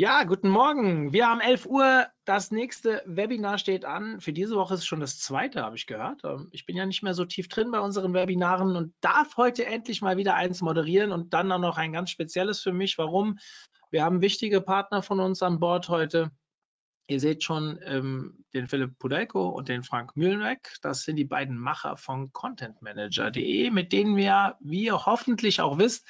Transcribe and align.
Ja, 0.00 0.22
guten 0.22 0.48
Morgen. 0.48 1.12
Wir 1.12 1.26
haben 1.26 1.40
11 1.40 1.66
Uhr. 1.66 2.06
Das 2.24 2.52
nächste 2.52 3.02
Webinar 3.04 3.58
steht 3.58 3.84
an. 3.84 4.20
Für 4.20 4.32
diese 4.32 4.54
Woche 4.54 4.74
ist 4.74 4.80
es 4.82 4.86
schon 4.86 5.00
das 5.00 5.18
zweite, 5.18 5.64
habe 5.64 5.74
ich 5.74 5.88
gehört. 5.88 6.22
Ähm, 6.22 6.46
ich 6.52 6.66
bin 6.66 6.76
ja 6.76 6.86
nicht 6.86 7.02
mehr 7.02 7.14
so 7.14 7.24
tief 7.24 7.48
drin 7.48 7.72
bei 7.72 7.80
unseren 7.80 8.14
Webinaren 8.14 8.76
und 8.76 8.94
darf 9.00 9.36
heute 9.36 9.66
endlich 9.66 10.00
mal 10.00 10.16
wieder 10.16 10.36
eins 10.36 10.60
moderieren 10.62 11.10
und 11.10 11.34
dann 11.34 11.50
auch 11.50 11.58
noch 11.58 11.78
ein 11.78 11.92
ganz 11.92 12.10
spezielles 12.10 12.60
für 12.60 12.72
mich. 12.72 12.96
Warum? 12.96 13.40
Wir 13.90 14.04
haben 14.04 14.20
wichtige 14.20 14.60
Partner 14.60 15.02
von 15.02 15.18
uns 15.18 15.42
an 15.42 15.58
Bord 15.58 15.88
heute. 15.88 16.30
Ihr 17.08 17.18
seht 17.18 17.42
schon 17.42 17.80
ähm, 17.82 18.44
den 18.54 18.68
Philipp 18.68 19.00
Pudelko 19.00 19.48
und 19.48 19.68
den 19.68 19.82
Frank 19.82 20.16
Mühlenweg. 20.16 20.76
Das 20.80 21.02
sind 21.02 21.16
die 21.16 21.24
beiden 21.24 21.58
Macher 21.58 21.96
von 21.96 22.32
contentmanager.de, 22.32 23.72
mit 23.72 23.92
denen 23.92 24.16
wir, 24.16 24.58
wie 24.60 24.84
ihr 24.84 25.06
hoffentlich 25.06 25.60
auch 25.60 25.76
wisst, 25.76 26.06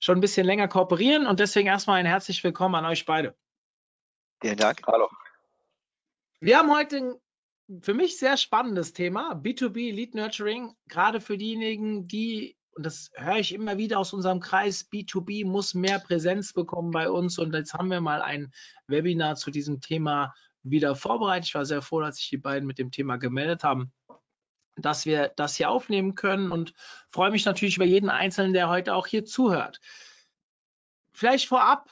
schon 0.00 0.18
ein 0.18 0.20
bisschen 0.20 0.46
länger 0.46 0.68
kooperieren 0.68 1.26
und 1.26 1.40
deswegen 1.40 1.68
erstmal 1.68 1.98
ein 1.98 2.06
herzlich 2.06 2.42
willkommen 2.44 2.74
an 2.74 2.86
euch 2.86 3.04
beide. 3.04 3.36
Vielen 4.40 4.56
Dank. 4.56 4.80
Hallo. 4.86 5.08
Wir 6.40 6.58
haben 6.58 6.72
heute 6.72 6.96
ein 6.96 7.14
für 7.82 7.94
mich 7.94 8.18
sehr 8.18 8.36
spannendes 8.36 8.94
Thema, 8.94 9.34
B2B 9.34 9.92
Lead 9.92 10.14
Nurturing, 10.14 10.74
gerade 10.86 11.20
für 11.20 11.36
diejenigen, 11.36 12.08
die, 12.08 12.56
und 12.70 12.86
das 12.86 13.10
höre 13.14 13.36
ich 13.36 13.52
immer 13.52 13.76
wieder 13.76 13.98
aus 13.98 14.14
unserem 14.14 14.40
Kreis, 14.40 14.88
B2B 14.90 15.44
muss 15.44 15.74
mehr 15.74 15.98
Präsenz 15.98 16.54
bekommen 16.54 16.92
bei 16.92 17.10
uns 17.10 17.38
und 17.38 17.54
jetzt 17.54 17.74
haben 17.74 17.90
wir 17.90 18.00
mal 18.00 18.22
ein 18.22 18.52
Webinar 18.86 19.36
zu 19.36 19.50
diesem 19.50 19.80
Thema 19.82 20.34
wieder 20.62 20.96
vorbereitet. 20.96 21.48
Ich 21.48 21.54
war 21.54 21.66
sehr 21.66 21.82
froh, 21.82 22.00
dass 22.00 22.16
sich 22.16 22.30
die 22.30 22.38
beiden 22.38 22.66
mit 22.66 22.78
dem 22.78 22.90
Thema 22.90 23.16
gemeldet 23.16 23.64
haben 23.64 23.92
dass 24.78 25.06
wir 25.06 25.32
das 25.36 25.56
hier 25.56 25.70
aufnehmen 25.70 26.14
können 26.14 26.52
und 26.52 26.74
freue 27.10 27.30
mich 27.30 27.44
natürlich 27.44 27.76
über 27.76 27.84
jeden 27.84 28.10
Einzelnen, 28.10 28.52
der 28.52 28.68
heute 28.68 28.94
auch 28.94 29.06
hier 29.06 29.24
zuhört. 29.24 29.80
Vielleicht 31.12 31.48
vorab, 31.48 31.90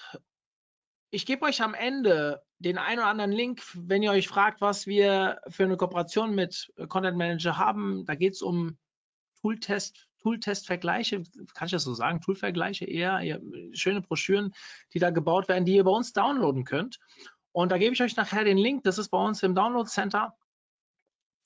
ich 1.11 1.27
gebe 1.27 1.45
euch 1.45 1.63
am 1.63 1.75
Ende 1.75 2.43
den 2.59 2.79
einen 2.79 3.01
oder 3.01 3.09
anderen 3.09 3.33
Link, 3.33 3.63
wenn 3.75 4.03
ihr 4.03 4.11
euch 4.11 4.29
fragt, 4.29 4.61
was 4.61 4.87
wir 4.87 5.41
für 5.49 5.65
eine 5.65 5.77
Kooperation 5.77 6.35
mit 6.35 6.73
Content 6.89 7.17
Manager 7.17 7.59
haben. 7.59 8.05
Da 8.07 8.15
geht 8.15 8.35
es 8.35 8.43
um 8.43 8.79
Tooltest, 9.41 10.09
Tooltest-Vergleiche, 10.23 11.23
kann 11.55 11.67
ich 11.67 11.73
das 11.73 11.85
so 11.85 11.95
sagen? 11.95 12.21
Toolvergleiche 12.21 12.85
eher, 12.85 13.41
schöne 13.73 14.01
Broschüren, 14.01 14.55
die 14.93 14.99
da 14.99 15.11
gebaut 15.11 15.49
werden, 15.49 15.65
die 15.65 15.75
ihr 15.75 15.85
bei 15.85 15.91
uns 15.91 16.13
downloaden 16.13 16.65
könnt. 16.65 16.99
Und 17.53 17.73
da 17.73 17.79
gebe 17.79 17.95
ich 17.95 18.03
euch 18.03 18.17
nachher 18.17 18.45
den 18.45 18.59
Link, 18.59 18.85
das 18.85 18.99
ist 18.99 19.09
bei 19.09 19.19
uns 19.19 19.43
im 19.43 19.55
Download 19.55 19.89
Center 19.89 20.37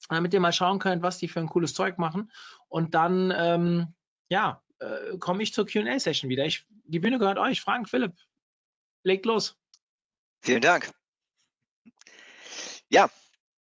damit 0.09 0.35
ihr 0.35 0.41
mal 0.41 0.53
schauen 0.53 0.79
könnt, 0.79 1.03
was 1.03 1.19
die 1.19 1.29
für 1.29 1.41
ein 1.41 1.49
cooles 1.49 1.75
Zeug 1.75 1.99
machen. 1.99 2.31
Und 2.69 2.95
dann, 2.95 3.33
ähm, 3.37 3.95
ja, 4.29 4.63
äh, 4.79 5.19
komme 5.19 5.43
ich 5.43 5.53
zur 5.53 5.67
QA-Session 5.67 6.31
wieder. 6.31 6.45
Ich, 6.45 6.67
die 6.85 7.01
Bühne 7.01 7.19
gehört 7.19 7.39
euch. 7.39 7.61
Frank, 7.61 7.89
Philipp, 7.89 8.15
legt 9.03 9.27
los. 9.27 9.57
Vielen 10.43 10.63
Dank. 10.63 10.91
Ja, 12.89 13.11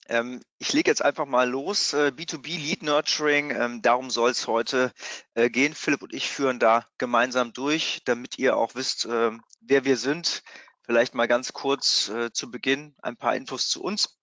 ähm, 0.09 0.41
ich 0.59 0.73
lege 0.73 0.91
jetzt 0.91 1.05
einfach 1.05 1.27
mal 1.27 1.49
los. 1.49 1.93
Äh, 1.93 2.13
B2B 2.15 2.57
Lead 2.57 2.83
Nurturing, 2.83 3.51
ähm, 3.51 3.83
darum 3.83 4.11
soll 4.11 4.31
es 4.31 4.47
heute 4.47 4.93
äh, 5.35 5.51
gehen. 5.51 5.75
Philipp 5.75 6.03
und 6.03 6.15
ich 6.15 6.29
führen 6.29 6.59
da 6.59 6.87
gemeinsam 6.97 7.53
durch, 7.53 8.01
damit 8.05 8.39
ihr 8.39 8.57
auch 8.57 8.75
wisst, 8.75 9.05
äh, 9.05 9.33
wer 9.61 9.85
wir 9.85 9.97
sind. 9.97 10.43
Vielleicht 10.83 11.15
mal 11.15 11.29
ganz 11.29 11.53
kurz 11.53 12.09
äh, 12.09 12.33
zu 12.33 12.51
Beginn 12.51 12.95
ein 13.03 13.19
paar 13.19 13.37
Infos 13.37 13.69
zu 13.69 13.83
uns. 13.83 14.19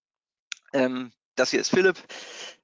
Ähm, 0.73 1.13
das 1.35 1.51
hier 1.51 1.61
ist 1.61 1.69
Philipp, 1.69 2.01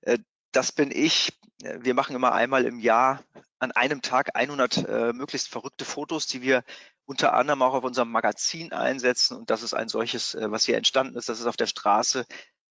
äh, 0.01 0.19
das 0.51 0.71
bin 0.71 0.91
ich. 0.91 1.37
Äh, 1.63 1.79
wir 1.81 1.93
machen 1.93 2.15
immer 2.15 2.33
einmal 2.33 2.65
im 2.65 2.79
Jahr 2.79 3.23
an 3.59 3.71
einem 3.71 4.01
Tag 4.01 4.35
100 4.35 4.77
äh, 4.77 5.13
möglichst 5.13 5.49
verrückte 5.49 5.85
Fotos, 5.85 6.27
die 6.27 6.41
wir 6.41 6.63
unter 7.05 7.33
anderem 7.33 7.61
auch 7.61 7.73
auf 7.73 7.83
unserem 7.83 8.11
Magazin 8.11 8.71
einsetzen. 8.71 9.37
Und 9.37 9.49
das 9.49 9.63
ist 9.63 9.73
ein 9.73 9.89
solches, 9.89 10.35
was 10.39 10.65
hier 10.65 10.77
entstanden 10.77 11.17
ist. 11.17 11.27
Das 11.29 11.39
ist 11.39 11.45
auf 11.45 11.57
der 11.57 11.67
Straße 11.67 12.25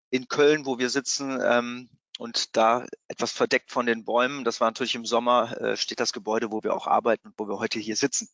in 0.09 0.29
Köln, 0.29 0.65
wo 0.67 0.79
wir 0.79 0.89
sitzen. 0.89 1.39
Ähm, 1.43 1.91
und 2.19 2.57
da 2.57 2.87
etwas 3.09 3.33
verdeckt 3.33 3.71
von 3.71 3.87
den 3.87 4.05
Bäumen. 4.05 4.45
Das 4.45 4.61
war 4.61 4.69
natürlich 4.69 4.95
im 4.95 5.07
Sommer, 5.07 5.75
steht 5.77 6.01
das 6.01 6.13
Gebäude, 6.13 6.53
wo 6.53 6.63
wir 6.63 6.75
auch 6.75 6.87
arbeiten 6.87 7.29
und 7.29 7.35
wo 7.39 7.49
wir 7.49 7.59
heute 7.59 7.79
hier 7.79 7.97
sitzen. 7.97 8.29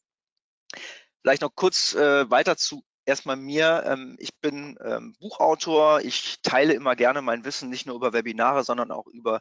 Vielleicht 1.22 1.43
noch 1.43 1.55
kurz 1.55 1.94
weiter 1.94 2.56
zu 2.56 2.82
erstmal 3.06 3.37
mir. 3.37 3.84
Ähm, 3.87 4.17
ich 4.19 4.34
bin 4.41 4.77
ähm, 4.84 5.15
Buchautor. 5.19 6.00
Ich 6.00 6.37
teile 6.43 6.75
immer 6.75 6.97
gerne 6.97 7.22
mein 7.22 7.44
Wissen, 7.44 7.71
nicht 7.71 7.87
nur 7.87 7.97
über 7.97 8.12
Webinare, 8.12 8.65
sondern 8.65 8.91
auch 8.91 9.06
über 9.06 9.41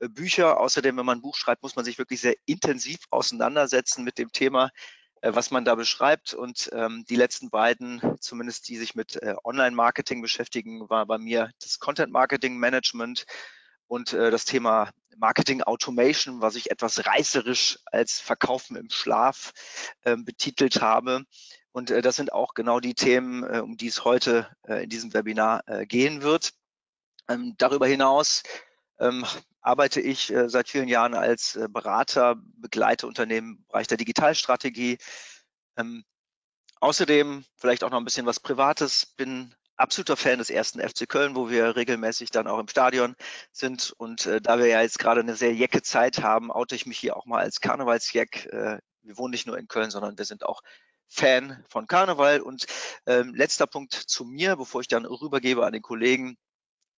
äh, 0.00 0.08
Bücher. 0.08 0.60
Außerdem, 0.60 0.96
wenn 0.96 1.06
man 1.06 1.18
ein 1.18 1.22
Buch 1.22 1.36
schreibt, 1.36 1.62
muss 1.62 1.76
man 1.76 1.84
sich 1.84 1.98
wirklich 1.98 2.20
sehr 2.20 2.34
intensiv 2.44 2.98
auseinandersetzen 3.10 4.04
mit 4.04 4.18
dem 4.18 4.32
Thema, 4.32 4.70
äh, 5.22 5.34
was 5.34 5.50
man 5.50 5.64
da 5.64 5.74
beschreibt. 5.76 6.34
Und 6.34 6.68
ähm, 6.72 7.04
die 7.08 7.16
letzten 7.16 7.50
beiden, 7.50 8.02
zumindest 8.20 8.68
die 8.68 8.76
sich 8.76 8.94
mit 8.94 9.16
äh, 9.22 9.34
Online-Marketing 9.44 10.20
beschäftigen, 10.20 10.88
war 10.90 11.06
bei 11.06 11.18
mir 11.18 11.50
das 11.62 11.78
Content-Marketing-Management 11.78 13.24
und 13.86 14.14
das 14.14 14.46
Thema 14.46 14.90
Marketing 15.18 15.62
Automation, 15.62 16.40
was 16.40 16.56
ich 16.56 16.70
etwas 16.70 17.06
reißerisch 17.06 17.78
als 17.84 18.18
Verkaufen 18.18 18.76
im 18.76 18.88
Schlaf 18.88 19.52
betitelt 20.02 20.80
habe. 20.80 21.26
Und 21.74 21.90
äh, 21.90 22.02
das 22.02 22.14
sind 22.14 22.32
auch 22.32 22.54
genau 22.54 22.78
die 22.78 22.94
Themen, 22.94 23.42
äh, 23.42 23.58
um 23.58 23.76
die 23.76 23.88
es 23.88 24.04
heute 24.04 24.48
äh, 24.68 24.84
in 24.84 24.90
diesem 24.90 25.12
Webinar 25.12 25.64
äh, 25.66 25.86
gehen 25.86 26.22
wird. 26.22 26.52
Ähm, 27.28 27.56
darüber 27.58 27.88
hinaus 27.88 28.44
ähm, 29.00 29.26
arbeite 29.60 30.00
ich 30.00 30.32
äh, 30.32 30.48
seit 30.48 30.68
vielen 30.68 30.86
Jahren 30.86 31.14
als 31.14 31.56
äh, 31.56 31.66
Berater, 31.68 32.36
begleite 32.38 33.08
Unternehmen 33.08 33.56
im 33.56 33.66
Bereich 33.66 33.88
der 33.88 33.96
Digitalstrategie. 33.96 34.98
Ähm, 35.76 36.04
außerdem 36.78 37.44
vielleicht 37.56 37.82
auch 37.82 37.90
noch 37.90 37.98
ein 37.98 38.04
bisschen 38.04 38.26
was 38.26 38.38
Privates, 38.38 39.06
bin 39.16 39.52
absoluter 39.76 40.16
Fan 40.16 40.38
des 40.38 40.50
ersten 40.50 40.78
FC 40.78 41.08
Köln, 41.08 41.34
wo 41.34 41.50
wir 41.50 41.74
regelmäßig 41.74 42.30
dann 42.30 42.46
auch 42.46 42.60
im 42.60 42.68
Stadion 42.68 43.16
sind. 43.50 43.92
Und 43.96 44.26
äh, 44.26 44.40
da 44.40 44.60
wir 44.60 44.66
ja 44.66 44.80
jetzt 44.80 45.00
gerade 45.00 45.22
eine 45.22 45.34
sehr 45.34 45.52
jecke 45.52 45.82
Zeit 45.82 46.22
haben, 46.22 46.52
oute 46.52 46.76
ich 46.76 46.86
mich 46.86 46.98
hier 46.98 47.16
auch 47.16 47.26
mal 47.26 47.40
als 47.40 47.60
Karnevalsjeck. 47.60 48.46
Äh, 48.46 48.78
wir 49.02 49.18
wohnen 49.18 49.32
nicht 49.32 49.48
nur 49.48 49.58
in 49.58 49.66
Köln, 49.66 49.90
sondern 49.90 50.16
wir 50.16 50.24
sind 50.24 50.46
auch 50.46 50.62
Fan 51.08 51.64
von 51.68 51.86
Karneval. 51.86 52.40
Und 52.40 52.66
ähm, 53.06 53.34
letzter 53.34 53.66
Punkt 53.66 53.92
zu 53.94 54.24
mir, 54.24 54.56
bevor 54.56 54.80
ich 54.80 54.88
dann 54.88 55.04
rübergebe 55.04 55.64
an 55.64 55.72
den 55.72 55.82
Kollegen, 55.82 56.36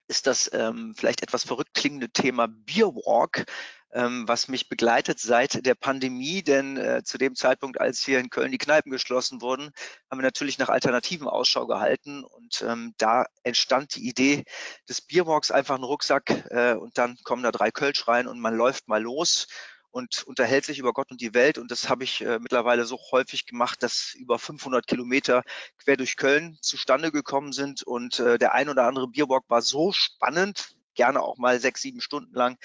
ist 0.08 0.26
das 0.26 0.50
ähm, 0.52 0.94
vielleicht 0.96 1.22
etwas 1.22 1.44
verrückt 1.44 1.74
klingende 1.74 2.08
Thema 2.08 2.46
Beerwalk, 2.48 3.44
ähm, 3.92 4.28
was 4.28 4.48
mich 4.48 4.68
begleitet 4.68 5.18
seit 5.18 5.66
der 5.66 5.74
Pandemie. 5.74 6.42
Denn 6.42 6.76
äh, 6.76 7.02
zu 7.04 7.18
dem 7.18 7.34
Zeitpunkt, 7.34 7.80
als 7.80 8.00
hier 8.04 8.20
in 8.20 8.30
Köln 8.30 8.52
die 8.52 8.58
Kneipen 8.58 8.92
geschlossen 8.92 9.40
wurden, 9.40 9.72
haben 10.10 10.18
wir 10.18 10.22
natürlich 10.22 10.58
nach 10.58 10.68
Alternativen 10.68 11.26
Ausschau 11.26 11.66
gehalten. 11.66 12.22
Und 12.22 12.64
ähm, 12.66 12.94
da 12.98 13.26
entstand 13.42 13.96
die 13.96 14.08
Idee 14.08 14.44
des 14.88 15.00
Beerwalks, 15.00 15.50
einfach 15.50 15.76
ein 15.76 15.84
Rucksack 15.84 16.30
äh, 16.50 16.74
und 16.74 16.98
dann 16.98 17.16
kommen 17.24 17.42
da 17.42 17.50
drei 17.50 17.70
Kölsch 17.70 18.06
rein 18.06 18.28
und 18.28 18.38
man 18.38 18.54
läuft 18.54 18.88
mal 18.88 19.02
los 19.02 19.48
und 19.96 20.24
unterhält 20.24 20.66
sich 20.66 20.78
über 20.78 20.92
Gott 20.92 21.10
und 21.10 21.22
die 21.22 21.32
Welt. 21.32 21.56
Und 21.56 21.70
das 21.70 21.88
habe 21.88 22.04
ich 22.04 22.20
äh, 22.20 22.38
mittlerweile 22.38 22.84
so 22.84 22.98
häufig 23.12 23.46
gemacht, 23.46 23.82
dass 23.82 24.12
über 24.14 24.38
500 24.38 24.86
Kilometer 24.86 25.42
quer 25.78 25.96
durch 25.96 26.18
Köln 26.18 26.58
zustande 26.60 27.10
gekommen 27.10 27.52
sind. 27.52 27.82
Und 27.82 28.20
äh, 28.20 28.36
der 28.36 28.52
ein 28.52 28.68
oder 28.68 28.86
andere 28.86 29.08
Bierbock 29.08 29.48
war 29.48 29.62
so 29.62 29.92
spannend, 29.92 30.76
gerne 30.94 31.22
auch 31.22 31.38
mal 31.38 31.58
sechs, 31.60 31.80
sieben 31.80 32.02
Stunden 32.02 32.34
lang, 32.34 32.58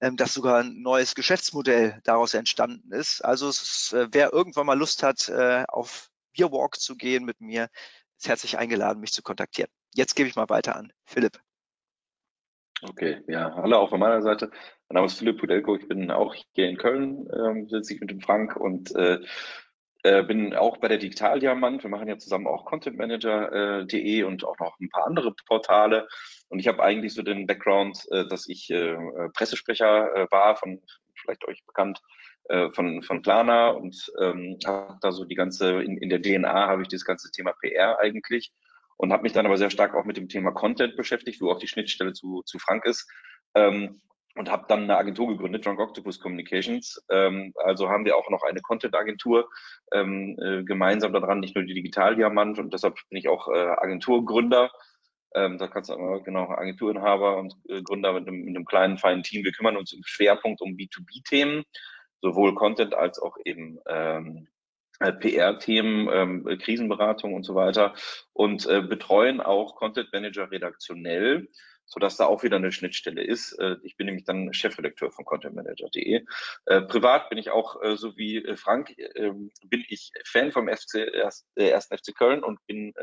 ähm, 0.00 0.16
dass 0.16 0.32
sogar 0.32 0.60
ein 0.60 0.80
neues 0.80 1.14
Geschäftsmodell 1.14 2.00
daraus 2.04 2.32
entstanden 2.32 2.92
ist. 2.92 3.22
Also 3.22 3.50
ist, 3.50 3.92
äh, 3.92 4.08
wer 4.12 4.32
irgendwann 4.32 4.64
mal 4.64 4.78
Lust 4.78 5.02
hat, 5.02 5.28
äh, 5.28 5.64
auf 5.68 6.08
Bierwalk 6.32 6.80
zu 6.80 6.96
gehen 6.96 7.26
mit 7.26 7.42
mir, 7.42 7.68
ist 8.16 8.26
herzlich 8.26 8.56
eingeladen, 8.56 9.00
mich 9.00 9.12
zu 9.12 9.20
kontaktieren. 9.20 9.70
Jetzt 9.94 10.16
gebe 10.16 10.30
ich 10.30 10.34
mal 10.34 10.48
weiter 10.48 10.76
an 10.76 10.94
Philipp. 11.04 11.42
Okay, 12.80 13.22
ja, 13.28 13.54
hallo 13.56 13.76
auch 13.76 13.90
von 13.90 14.00
meiner 14.00 14.22
Seite. 14.22 14.50
Mein 14.90 14.96
Name 14.96 15.06
ist 15.06 15.20
Philipp 15.20 15.38
Pudelko, 15.38 15.76
ich 15.76 15.86
bin 15.86 16.10
auch 16.10 16.34
hier 16.52 16.68
in 16.68 16.76
Köln, 16.76 17.28
ähm, 17.32 17.68
sitze 17.68 17.94
ich 17.94 18.00
mit 18.00 18.10
dem 18.10 18.20
Frank 18.20 18.56
und 18.56 18.92
äh, 18.96 19.20
äh, 20.02 20.24
bin 20.24 20.52
auch 20.52 20.78
bei 20.78 20.88
der 20.88 20.98
Digitaldiamant. 20.98 21.84
Wir 21.84 21.90
machen 21.90 22.08
ja 22.08 22.18
zusammen 22.18 22.48
auch 22.48 22.64
contentmanager.de 22.64 24.18
äh, 24.18 24.24
und 24.24 24.44
auch 24.44 24.58
noch 24.58 24.76
ein 24.80 24.88
paar 24.88 25.06
andere 25.06 25.32
Portale. 25.46 26.08
Und 26.48 26.58
ich 26.58 26.66
habe 26.66 26.82
eigentlich 26.82 27.14
so 27.14 27.22
den 27.22 27.46
Background, 27.46 28.04
äh, 28.10 28.26
dass 28.26 28.48
ich 28.48 28.68
äh, 28.70 28.96
Pressesprecher 29.32 30.12
äh, 30.12 30.26
war, 30.32 30.56
von 30.56 30.82
vielleicht 31.14 31.46
euch 31.46 31.64
bekannt, 31.64 32.00
von, 32.72 33.02
von 33.04 33.22
Plana 33.22 33.68
und 33.68 34.10
ähm, 34.20 34.58
habe 34.66 34.98
da 35.02 35.12
so 35.12 35.24
die 35.24 35.36
ganze, 35.36 35.82
in, 35.82 35.98
in 35.98 36.08
der 36.08 36.20
DNA 36.20 36.66
habe 36.66 36.82
ich 36.82 36.88
das 36.88 37.04
ganze 37.04 37.30
Thema 37.30 37.52
PR 37.60 38.00
eigentlich 38.00 38.50
und 38.96 39.12
habe 39.12 39.22
mich 39.22 39.32
dann 39.32 39.46
aber 39.46 39.56
sehr 39.56 39.70
stark 39.70 39.94
auch 39.94 40.04
mit 40.04 40.16
dem 40.16 40.28
Thema 40.28 40.50
Content 40.50 40.96
beschäftigt, 40.96 41.40
wo 41.40 41.52
auch 41.52 41.60
die 41.60 41.68
Schnittstelle 41.68 42.12
zu, 42.12 42.42
zu 42.46 42.58
Frank 42.58 42.86
ist. 42.86 43.08
Ähm, 43.54 44.00
und 44.36 44.50
habe 44.50 44.66
dann 44.68 44.84
eine 44.84 44.96
Agentur 44.96 45.28
gegründet, 45.28 45.66
Drunk 45.66 45.80
Octopus 45.80 46.20
Communications. 46.20 47.04
Ähm, 47.10 47.52
also 47.64 47.88
haben 47.88 48.04
wir 48.04 48.16
auch 48.16 48.30
noch 48.30 48.42
eine 48.42 48.60
Content-Agentur 48.60 49.48
ähm, 49.92 50.38
äh, 50.40 50.62
gemeinsam 50.62 51.12
daran, 51.12 51.40
nicht 51.40 51.54
nur 51.54 51.64
die 51.64 51.74
Digitaldiamant 51.74 52.58
und 52.58 52.72
deshalb 52.72 52.96
bin 53.08 53.18
ich 53.18 53.28
auch 53.28 53.48
äh, 53.48 53.58
Agenturgründer. 53.58 54.70
Ähm, 55.34 55.58
da 55.58 55.68
kannst 55.68 55.90
du 55.90 55.94
aber 55.94 56.22
genau 56.22 56.48
Agenturinhaber 56.48 57.38
und 57.38 57.54
äh, 57.68 57.82
Gründer 57.82 58.12
mit 58.12 58.26
einem, 58.26 58.44
mit 58.44 58.56
einem 58.56 58.64
kleinen, 58.64 58.98
feinen 58.98 59.22
Team. 59.22 59.44
Wir 59.44 59.52
kümmern 59.52 59.76
uns 59.76 59.92
im 59.92 60.02
Schwerpunkt 60.04 60.60
um 60.60 60.76
B2B-Themen, 60.76 61.64
sowohl 62.20 62.54
Content 62.54 62.94
als 62.94 63.20
auch 63.20 63.36
eben 63.44 63.78
ähm, 63.86 64.48
äh, 64.98 65.12
PR-Themen, 65.12 66.08
ähm, 66.12 66.58
Krisenberatung 66.58 67.34
und 67.34 67.44
so 67.44 67.54
weiter 67.54 67.94
und 68.32 68.66
äh, 68.66 68.82
betreuen 68.82 69.40
auch 69.40 69.76
Content 69.76 70.12
Manager 70.12 70.50
redaktionell, 70.50 71.48
sodass 71.90 72.16
da 72.16 72.26
auch 72.26 72.42
wieder 72.42 72.56
eine 72.56 72.72
Schnittstelle 72.72 73.22
ist. 73.22 73.52
Äh, 73.58 73.76
ich 73.82 73.96
bin 73.96 74.06
nämlich 74.06 74.24
dann 74.24 74.52
Chefredakteur 74.54 75.10
von 75.10 75.24
contentmanager.de. 75.24 76.24
Äh, 76.66 76.82
privat 76.82 77.28
bin 77.28 77.38
ich 77.38 77.50
auch, 77.50 77.82
äh, 77.82 77.96
so 77.96 78.16
wie 78.16 78.42
Frank, 78.56 78.96
äh, 78.96 79.32
bin 79.64 79.84
ich 79.88 80.12
Fan 80.24 80.52
vom 80.52 80.68
FC, 80.68 81.12
erst, 81.12 81.46
ersten 81.56 81.98
FC 81.98 82.14
Köln 82.16 82.42
und 82.42 82.64
bin 82.66 82.94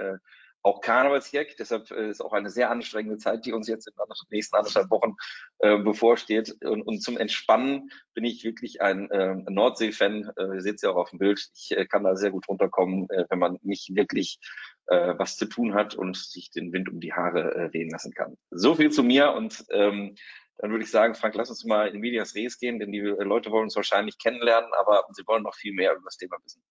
auch 0.64 0.82
Karnevalsjäck. 0.82 1.56
Deshalb 1.58 1.92
ist 1.92 2.22
auch 2.22 2.34
eine 2.34 2.50
sehr 2.50 2.70
anstrengende 2.70 3.18
Zeit, 3.18 3.46
die 3.46 3.54
uns 3.54 3.68
jetzt 3.68 3.88
in 3.88 3.94
den 3.96 4.16
nächsten 4.32 4.56
anderthalb 4.56 4.90
Wochen 4.90 5.16
äh, 5.60 5.78
bevorsteht. 5.78 6.56
Und, 6.64 6.82
und, 6.82 7.02
zum 7.02 7.18
Entspannen 7.18 7.90
bin 8.14 8.26
ich 8.26 8.44
wirklich 8.44 8.82
ein 8.82 9.10
äh, 9.12 9.36
Nordsee-Fan. 9.36 10.32
Äh, 10.36 10.56
ihr 10.56 10.62
seht 10.62 10.76
es 10.76 10.82
ja 10.82 10.90
auch 10.90 10.98
auf 10.98 11.12
dem 11.12 11.20
Bild. 11.20 11.48
Ich 11.56 11.72
äh, 11.72 11.86
kann 11.86 12.04
da 12.04 12.16
sehr 12.16 12.32
gut 12.32 12.48
runterkommen, 12.50 13.08
wenn 13.08 13.40
man 13.40 13.60
nicht 13.62 13.96
wirklich 13.96 14.40
äh, 14.88 15.14
was 15.18 15.38
zu 15.38 15.46
tun 15.46 15.74
hat 15.74 15.96
und 15.96 16.18
sich 16.18 16.52
den 16.52 16.74
Wind 16.74 16.90
um 16.90 17.00
die 17.00 17.14
Haare 17.14 17.56
äh, 17.56 17.74
wehen 17.74 17.90
lassen 17.90 18.14
kann. 18.14 18.38
So 18.52 18.76
viel 18.76 18.92
zu 18.92 19.04
mir 19.04 19.34
und 19.34 19.66
ähm, 19.70 20.16
dann 20.58 20.72
würde 20.72 20.84
ich 20.84 20.92
sagen, 20.92 21.14
Frank, 21.14 21.36
lass 21.36 21.50
uns 21.50 21.66
mal 21.66 21.88
in 21.90 22.00
Medias 22.00 22.34
Res 22.36 22.58
gehen, 22.58 22.80
denn 22.80 22.92
die 22.92 23.00
Leute 23.00 23.52
wollen 23.52 23.66
uns 23.66 23.76
wahrscheinlich 23.76 24.18
kennenlernen, 24.18 24.72
aber 24.80 25.06
sie 25.12 25.26
wollen 25.28 25.44
noch 25.44 25.56
viel 25.56 25.74
mehr 25.74 25.94
über 25.94 26.02
das 26.06 26.18
Thema 26.18 26.38
wissen. 26.44 26.64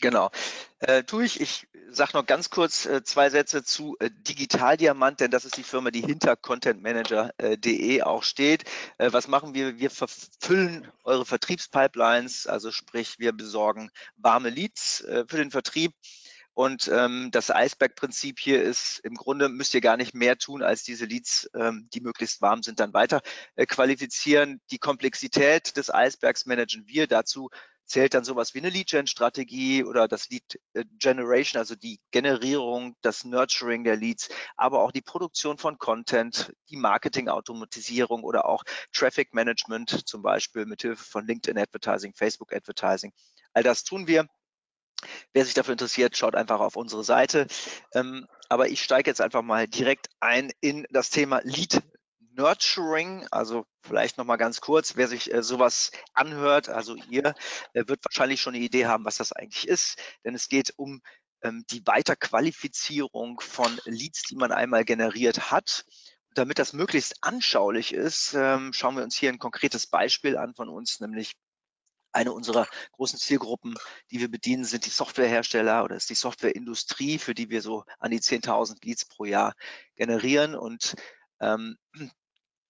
Genau. 0.00 0.30
Äh, 0.78 1.04
tue 1.04 1.24
ich. 1.24 1.40
Ich 1.40 1.68
sage 1.90 2.12
noch 2.14 2.24
ganz 2.24 2.48
kurz 2.48 2.86
äh, 2.86 3.02
zwei 3.02 3.28
Sätze 3.28 3.62
zu 3.62 3.96
äh, 4.00 4.10
Digitaldiamant, 4.10 5.20
denn 5.20 5.30
das 5.30 5.44
ist 5.44 5.58
die 5.58 5.62
Firma, 5.62 5.90
die 5.90 6.00
hinter 6.00 6.36
contentmanager.de 6.36 7.98
äh, 7.98 8.02
auch 8.02 8.22
steht. 8.22 8.64
Äh, 8.96 9.12
was 9.12 9.28
machen 9.28 9.52
wir? 9.52 9.78
Wir 9.78 9.90
verfüllen 9.90 10.90
eure 11.04 11.26
Vertriebspipelines, 11.26 12.46
also 12.46 12.70
sprich, 12.72 13.18
wir 13.18 13.32
besorgen 13.32 13.90
warme 14.16 14.48
Leads 14.48 15.02
äh, 15.02 15.26
für 15.28 15.36
den 15.36 15.50
Vertrieb. 15.50 15.92
Und 16.54 16.90
ähm, 16.92 17.30
das 17.30 17.50
Eisbergprinzip 17.50 18.38
hier 18.38 18.62
ist, 18.62 19.00
im 19.04 19.14
Grunde 19.14 19.48
müsst 19.48 19.72
ihr 19.74 19.80
gar 19.80 19.96
nicht 19.96 20.14
mehr 20.14 20.36
tun, 20.36 20.62
als 20.62 20.82
diese 20.82 21.04
Leads, 21.04 21.48
ähm, 21.54 21.88
die 21.94 22.00
möglichst 22.00 22.42
warm 22.42 22.62
sind, 22.62 22.80
dann 22.80 22.92
weiter 22.92 23.20
äh, 23.54 23.66
qualifizieren. 23.66 24.60
Die 24.70 24.78
Komplexität 24.78 25.76
des 25.76 25.92
Eisbergs 25.92 26.46
managen 26.46 26.86
wir. 26.86 27.06
Dazu 27.06 27.50
zählt 27.90 28.14
dann 28.14 28.24
sowas 28.24 28.54
wie 28.54 28.58
eine 28.58 28.70
Lead-Gen-Strategie 28.70 29.84
oder 29.84 30.06
das 30.06 30.28
Lead-Generation, 30.28 31.58
also 31.58 31.74
die 31.74 32.00
Generierung, 32.12 32.94
das 33.02 33.24
Nurturing 33.24 33.82
der 33.82 33.96
Leads, 33.96 34.28
aber 34.56 34.80
auch 34.80 34.92
die 34.92 35.02
Produktion 35.02 35.58
von 35.58 35.76
Content, 35.76 36.52
die 36.68 36.76
Marketing-Automatisierung 36.76 38.22
oder 38.22 38.46
auch 38.46 38.62
Traffic-Management, 38.92 40.08
zum 40.08 40.22
Beispiel 40.22 40.66
mit 40.66 40.82
Hilfe 40.82 41.04
von 41.04 41.26
LinkedIn-Advertising, 41.26 42.14
Facebook-Advertising. 42.14 43.12
All 43.52 43.64
das 43.64 43.82
tun 43.82 44.06
wir. 44.06 44.28
Wer 45.32 45.44
sich 45.44 45.54
dafür 45.54 45.72
interessiert, 45.72 46.16
schaut 46.16 46.34
einfach 46.34 46.60
auf 46.60 46.76
unsere 46.76 47.04
Seite. 47.04 47.46
Ähm, 47.94 48.26
aber 48.48 48.68
ich 48.68 48.82
steige 48.82 49.10
jetzt 49.10 49.20
einfach 49.20 49.42
mal 49.42 49.68
direkt 49.68 50.08
ein 50.20 50.50
in 50.60 50.86
das 50.90 51.10
Thema 51.10 51.40
Lead 51.44 51.82
Nurturing, 52.32 53.26
also 53.30 53.66
vielleicht 53.82 54.16
nochmal 54.16 54.38
ganz 54.38 54.60
kurz, 54.60 54.96
wer 54.96 55.08
sich 55.08 55.32
äh, 55.32 55.42
sowas 55.42 55.90
anhört, 56.14 56.68
also 56.68 56.94
ihr 57.10 57.34
äh, 57.74 57.84
wird 57.86 58.04
wahrscheinlich 58.04 58.40
schon 58.40 58.54
eine 58.54 58.64
Idee 58.64 58.86
haben, 58.86 59.04
was 59.04 59.16
das 59.16 59.32
eigentlich 59.32 59.68
ist, 59.68 59.98
denn 60.24 60.34
es 60.34 60.48
geht 60.48 60.72
um 60.76 61.02
ähm, 61.42 61.64
die 61.70 61.86
Weiterqualifizierung 61.86 63.40
von 63.40 63.78
Leads, 63.84 64.22
die 64.22 64.36
man 64.36 64.52
einmal 64.52 64.84
generiert 64.84 65.50
hat. 65.50 65.84
Und 66.28 66.38
damit 66.38 66.58
das 66.58 66.72
möglichst 66.72 67.16
anschaulich 67.22 67.92
ist, 67.92 68.34
ähm, 68.34 68.72
schauen 68.72 68.96
wir 68.96 69.02
uns 69.02 69.16
hier 69.16 69.30
ein 69.30 69.38
konkretes 69.38 69.86
Beispiel 69.86 70.36
an 70.36 70.54
von 70.54 70.68
uns, 70.68 71.00
nämlich 71.00 71.34
eine 72.12 72.32
unserer 72.32 72.66
großen 72.92 73.18
Zielgruppen, 73.18 73.76
die 74.10 74.20
wir 74.20 74.30
bedienen, 74.30 74.64
sind 74.64 74.86
die 74.86 74.90
Softwarehersteller 74.90 75.84
oder 75.84 75.96
ist 75.96 76.10
die 76.10 76.14
Softwareindustrie, 76.14 77.18
für 77.18 77.34
die 77.34 77.50
wir 77.50 77.62
so 77.62 77.84
an 77.98 78.10
die 78.10 78.20
10.000 78.20 78.84
Leads 78.84 79.04
pro 79.06 79.24
Jahr 79.24 79.54
generieren. 79.96 80.54
Und 80.54 80.94
ähm, 81.40 81.76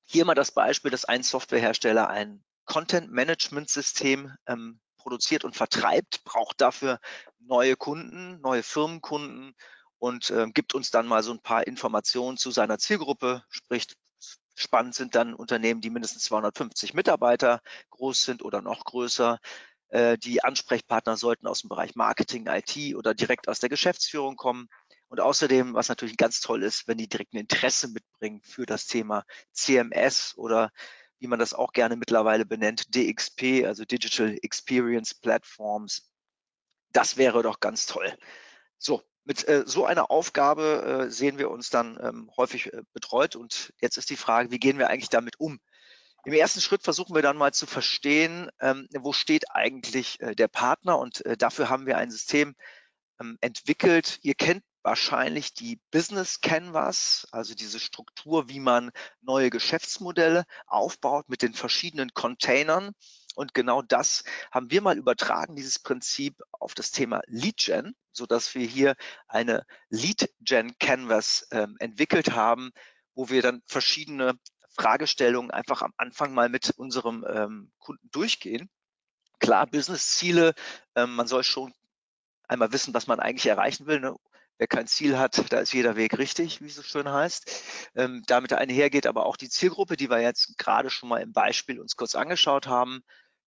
hier 0.02 0.24
mal 0.24 0.34
das 0.34 0.52
Beispiel, 0.52 0.90
dass 0.90 1.04
ein 1.04 1.22
Softwarehersteller 1.22 2.08
ein 2.08 2.42
Content-Management-System 2.64 4.34
ähm, 4.46 4.80
produziert 4.96 5.44
und 5.44 5.56
vertreibt, 5.56 6.24
braucht 6.24 6.60
dafür 6.60 7.00
neue 7.38 7.76
Kunden, 7.76 8.40
neue 8.40 8.62
Firmenkunden 8.62 9.54
und 9.98 10.30
äh, 10.30 10.46
gibt 10.52 10.74
uns 10.74 10.90
dann 10.90 11.06
mal 11.06 11.22
so 11.22 11.32
ein 11.32 11.40
paar 11.40 11.66
Informationen 11.66 12.36
zu 12.36 12.50
seiner 12.50 12.78
Zielgruppe. 12.78 13.44
Sprich, 13.48 13.86
spannend 14.54 14.94
sind 14.94 15.14
dann 15.14 15.34
Unternehmen, 15.34 15.80
die 15.80 15.90
mindestens 15.90 16.24
250 16.24 16.94
Mitarbeiter 16.94 17.60
groß 17.90 18.22
sind 18.22 18.42
oder 18.42 18.62
noch 18.62 18.84
größer. 18.84 19.38
Äh, 19.88 20.18
die 20.18 20.42
Ansprechpartner 20.42 21.16
sollten 21.16 21.46
aus 21.46 21.60
dem 21.60 21.68
Bereich 21.68 21.94
Marketing, 21.94 22.46
IT 22.46 22.94
oder 22.96 23.14
direkt 23.14 23.48
aus 23.48 23.58
der 23.60 23.68
Geschäftsführung 23.68 24.36
kommen. 24.36 24.68
Und 25.08 25.20
außerdem, 25.20 25.74
was 25.74 25.88
natürlich 25.88 26.16
ganz 26.16 26.40
toll 26.40 26.62
ist, 26.62 26.86
wenn 26.86 26.98
die 26.98 27.08
direkt 27.08 27.34
ein 27.34 27.38
Interesse 27.38 27.88
mitbringen 27.88 28.40
für 28.42 28.64
das 28.64 28.86
Thema 28.86 29.24
CMS 29.52 30.34
oder 30.36 30.70
wie 31.18 31.26
man 31.26 31.38
das 31.38 31.52
auch 31.52 31.72
gerne 31.72 31.96
mittlerweile 31.96 32.46
benennt, 32.46 32.94
DXP, 32.94 33.66
also 33.66 33.84
Digital 33.84 34.38
Experience 34.42 35.14
Platforms. 35.14 36.10
Das 36.92 37.16
wäre 37.16 37.42
doch 37.42 37.60
ganz 37.60 37.86
toll. 37.86 38.16
So, 38.78 39.02
mit 39.30 39.46
äh, 39.46 39.62
so 39.64 39.86
einer 39.86 40.10
Aufgabe 40.10 41.04
äh, 41.06 41.10
sehen 41.12 41.38
wir 41.38 41.52
uns 41.52 41.70
dann 41.70 41.96
ähm, 42.02 42.32
häufig 42.36 42.72
äh, 42.72 42.82
betreut. 42.92 43.36
Und 43.36 43.72
jetzt 43.80 43.96
ist 43.96 44.10
die 44.10 44.16
Frage, 44.16 44.50
wie 44.50 44.58
gehen 44.58 44.76
wir 44.76 44.90
eigentlich 44.90 45.08
damit 45.08 45.38
um? 45.38 45.60
Im 46.24 46.32
ersten 46.32 46.60
Schritt 46.60 46.82
versuchen 46.82 47.14
wir 47.14 47.22
dann 47.22 47.36
mal 47.36 47.54
zu 47.54 47.66
verstehen, 47.66 48.50
ähm, 48.60 48.88
wo 48.98 49.12
steht 49.12 49.52
eigentlich 49.52 50.20
äh, 50.20 50.34
der 50.34 50.48
Partner. 50.48 50.98
Und 50.98 51.24
äh, 51.26 51.36
dafür 51.36 51.68
haben 51.68 51.86
wir 51.86 51.96
ein 51.96 52.10
System 52.10 52.56
ähm, 53.20 53.38
entwickelt. 53.40 54.18
Ihr 54.22 54.34
kennt 54.34 54.64
wahrscheinlich 54.82 55.54
die 55.54 55.78
Business 55.92 56.40
Canvas, 56.40 57.28
also 57.30 57.54
diese 57.54 57.78
Struktur, 57.78 58.48
wie 58.48 58.58
man 58.58 58.90
neue 59.20 59.50
Geschäftsmodelle 59.50 60.42
aufbaut 60.66 61.28
mit 61.28 61.42
den 61.42 61.54
verschiedenen 61.54 62.14
Containern. 62.14 62.96
Und 63.40 63.54
genau 63.54 63.80
das 63.80 64.22
haben 64.50 64.70
wir 64.70 64.82
mal 64.82 64.98
übertragen, 64.98 65.56
dieses 65.56 65.78
Prinzip 65.78 66.42
auf 66.50 66.74
das 66.74 66.90
Thema 66.90 67.22
Lead 67.26 67.56
Gen, 67.56 67.94
so 68.12 68.26
dass 68.26 68.54
wir 68.54 68.66
hier 68.66 68.96
eine 69.28 69.64
Lead 69.88 70.30
Gen 70.40 70.76
Canvas 70.78 71.48
ähm, 71.50 71.74
entwickelt 71.78 72.32
haben, 72.32 72.70
wo 73.14 73.30
wir 73.30 73.40
dann 73.40 73.62
verschiedene 73.66 74.34
Fragestellungen 74.76 75.50
einfach 75.50 75.80
am 75.80 75.94
Anfang 75.96 76.34
mal 76.34 76.50
mit 76.50 76.68
unserem 76.76 77.24
ähm, 77.26 77.72
Kunden 77.78 78.10
durchgehen. 78.10 78.68
Klar, 79.38 79.66
Business-Ziele, 79.66 80.52
ähm, 80.94 81.14
man 81.14 81.26
soll 81.26 81.42
schon 81.42 81.72
einmal 82.46 82.72
wissen, 82.72 82.92
was 82.92 83.06
man 83.06 83.20
eigentlich 83.20 83.46
erreichen 83.46 83.86
will. 83.86 84.00
Ne? 84.00 84.14
Wer 84.60 84.66
kein 84.66 84.86
Ziel 84.86 85.16
hat, 85.16 85.50
da 85.50 85.60
ist 85.60 85.72
jeder 85.72 85.96
Weg 85.96 86.18
richtig, 86.18 86.60
wie 86.60 86.66
es 86.66 86.74
so 86.74 86.82
schön 86.82 87.10
heißt. 87.10 87.90
Ähm, 87.94 88.22
damit 88.26 88.52
einhergeht 88.52 89.06
aber 89.06 89.24
auch 89.24 89.38
die 89.38 89.48
Zielgruppe, 89.48 89.96
die 89.96 90.10
wir 90.10 90.20
jetzt 90.20 90.58
gerade 90.58 90.90
schon 90.90 91.08
mal 91.08 91.22
im 91.22 91.32
Beispiel 91.32 91.80
uns 91.80 91.96
kurz 91.96 92.14
angeschaut 92.14 92.66
haben. 92.66 93.00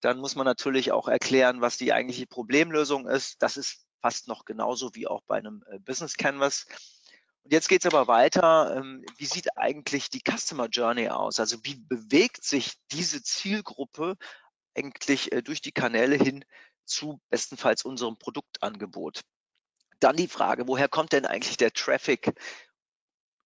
Dann 0.04 0.20
muss 0.20 0.36
man 0.36 0.46
natürlich 0.46 0.92
auch 0.92 1.08
erklären, 1.08 1.62
was 1.62 1.78
die 1.78 1.94
eigentliche 1.94 2.28
Problemlösung 2.28 3.08
ist. 3.08 3.42
Das 3.42 3.56
ist 3.56 3.86
fast 4.02 4.28
noch 4.28 4.44
genauso 4.44 4.94
wie 4.96 5.08
auch 5.08 5.22
bei 5.28 5.38
einem 5.38 5.64
äh, 5.72 5.80
Business 5.80 6.18
Canvas. 6.18 6.66
Und 7.44 7.54
jetzt 7.54 7.70
geht 7.70 7.86
es 7.86 7.94
aber 7.94 8.08
weiter. 8.08 8.76
Ähm, 8.76 9.06
wie 9.18 9.26
sieht 9.26 9.58
eigentlich 9.58 10.10
die 10.10 10.22
Customer 10.22 10.68
Journey 10.68 11.08
aus? 11.08 11.40
Also 11.40 11.58
wie 11.64 11.76
bewegt 11.76 12.44
sich 12.44 12.74
diese 12.92 13.24
Zielgruppe 13.24 14.18
eigentlich 14.76 15.32
äh, 15.32 15.42
durch 15.42 15.62
die 15.62 15.72
Kanäle 15.72 16.18
hin 16.18 16.44
zu 16.84 17.22
bestenfalls 17.30 17.86
unserem 17.86 18.18
Produktangebot? 18.18 19.22
Dann 20.02 20.18
die 20.18 20.28
Frage, 20.28 20.68
woher 20.68 20.90
kommt 20.90 21.14
denn 21.14 21.26
eigentlich 21.26 21.56
der 21.56 21.72
Traffic? 21.72 22.34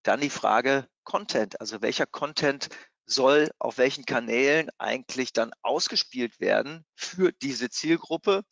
Dann 0.01 0.21
die 0.21 0.31
Frage 0.31 0.87
Content, 1.03 1.61
also 1.61 1.83
welcher 1.83 2.07
Content 2.07 2.69
soll 3.07 3.49
auf 3.57 3.77
welchen 3.77 4.05
Kanälen 4.05 4.69
eigentlich 4.77 5.33
dann 5.33 5.51
ausgespielt 5.63 6.39
werden 6.39 6.85
für 6.93 7.31
diese 7.31 7.69
Zielgruppe 7.69 8.43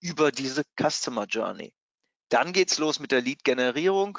über 0.00 0.30
diese 0.30 0.62
Customer 0.80 1.24
Journey. 1.24 1.74
Dann 2.28 2.52
geht's 2.52 2.78
los 2.78 3.00
mit 3.00 3.10
der 3.10 3.22
Lead-Generierung. 3.22 4.18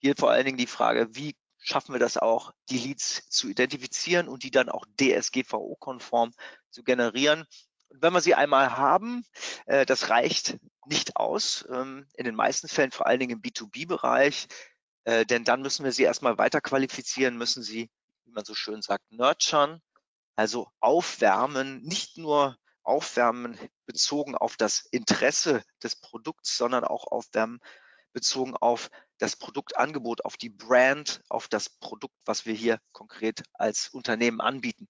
Hier 0.00 0.14
vor 0.16 0.30
allen 0.30 0.46
Dingen 0.46 0.58
die 0.58 0.66
Frage, 0.66 1.08
wie 1.12 1.36
schaffen 1.58 1.94
wir 1.94 1.98
das 1.98 2.16
auch, 2.16 2.52
die 2.70 2.78
Leads 2.78 3.28
zu 3.28 3.48
identifizieren 3.48 4.28
und 4.28 4.42
die 4.42 4.50
dann 4.50 4.68
auch 4.68 4.84
DSGVO-konform 4.98 6.32
zu 6.70 6.82
generieren. 6.82 7.44
Und 7.88 8.02
wenn 8.02 8.12
wir 8.12 8.20
sie 8.20 8.34
einmal 8.34 8.76
haben, 8.76 9.24
äh, 9.66 9.84
das 9.84 10.08
reicht 10.08 10.58
nicht 10.86 11.16
aus, 11.16 11.66
ähm, 11.70 12.06
in 12.14 12.24
den 12.24 12.34
meisten 12.34 12.68
Fällen 12.68 12.92
vor 12.92 13.06
allen 13.06 13.20
Dingen 13.20 13.38
im 13.38 13.42
B2B-Bereich, 13.42 14.46
äh, 15.04 15.26
denn 15.26 15.44
dann 15.44 15.62
müssen 15.62 15.84
wir 15.84 15.92
sie 15.92 16.04
erstmal 16.04 16.38
weiter 16.38 16.60
qualifizieren, 16.60 17.36
müssen 17.36 17.62
sie, 17.62 17.90
wie 18.28 18.32
man 18.32 18.44
so 18.44 18.54
schön 18.54 18.82
sagt, 18.82 19.10
nurturen, 19.10 19.80
also 20.36 20.68
aufwärmen, 20.80 21.82
nicht 21.82 22.18
nur 22.18 22.56
aufwärmen 22.82 23.58
bezogen 23.86 24.34
auf 24.36 24.56
das 24.56 24.86
Interesse 24.90 25.62
des 25.82 25.96
Produkts, 25.96 26.56
sondern 26.56 26.84
auch 26.84 27.06
aufwärmen 27.06 27.60
bezogen 28.12 28.56
auf 28.56 28.90
das 29.18 29.36
Produktangebot, 29.36 30.24
auf 30.24 30.36
die 30.36 30.50
Brand, 30.50 31.22
auf 31.28 31.48
das 31.48 31.68
Produkt, 31.68 32.14
was 32.24 32.46
wir 32.46 32.54
hier 32.54 32.78
konkret 32.92 33.42
als 33.54 33.88
Unternehmen 33.88 34.40
anbieten. 34.40 34.88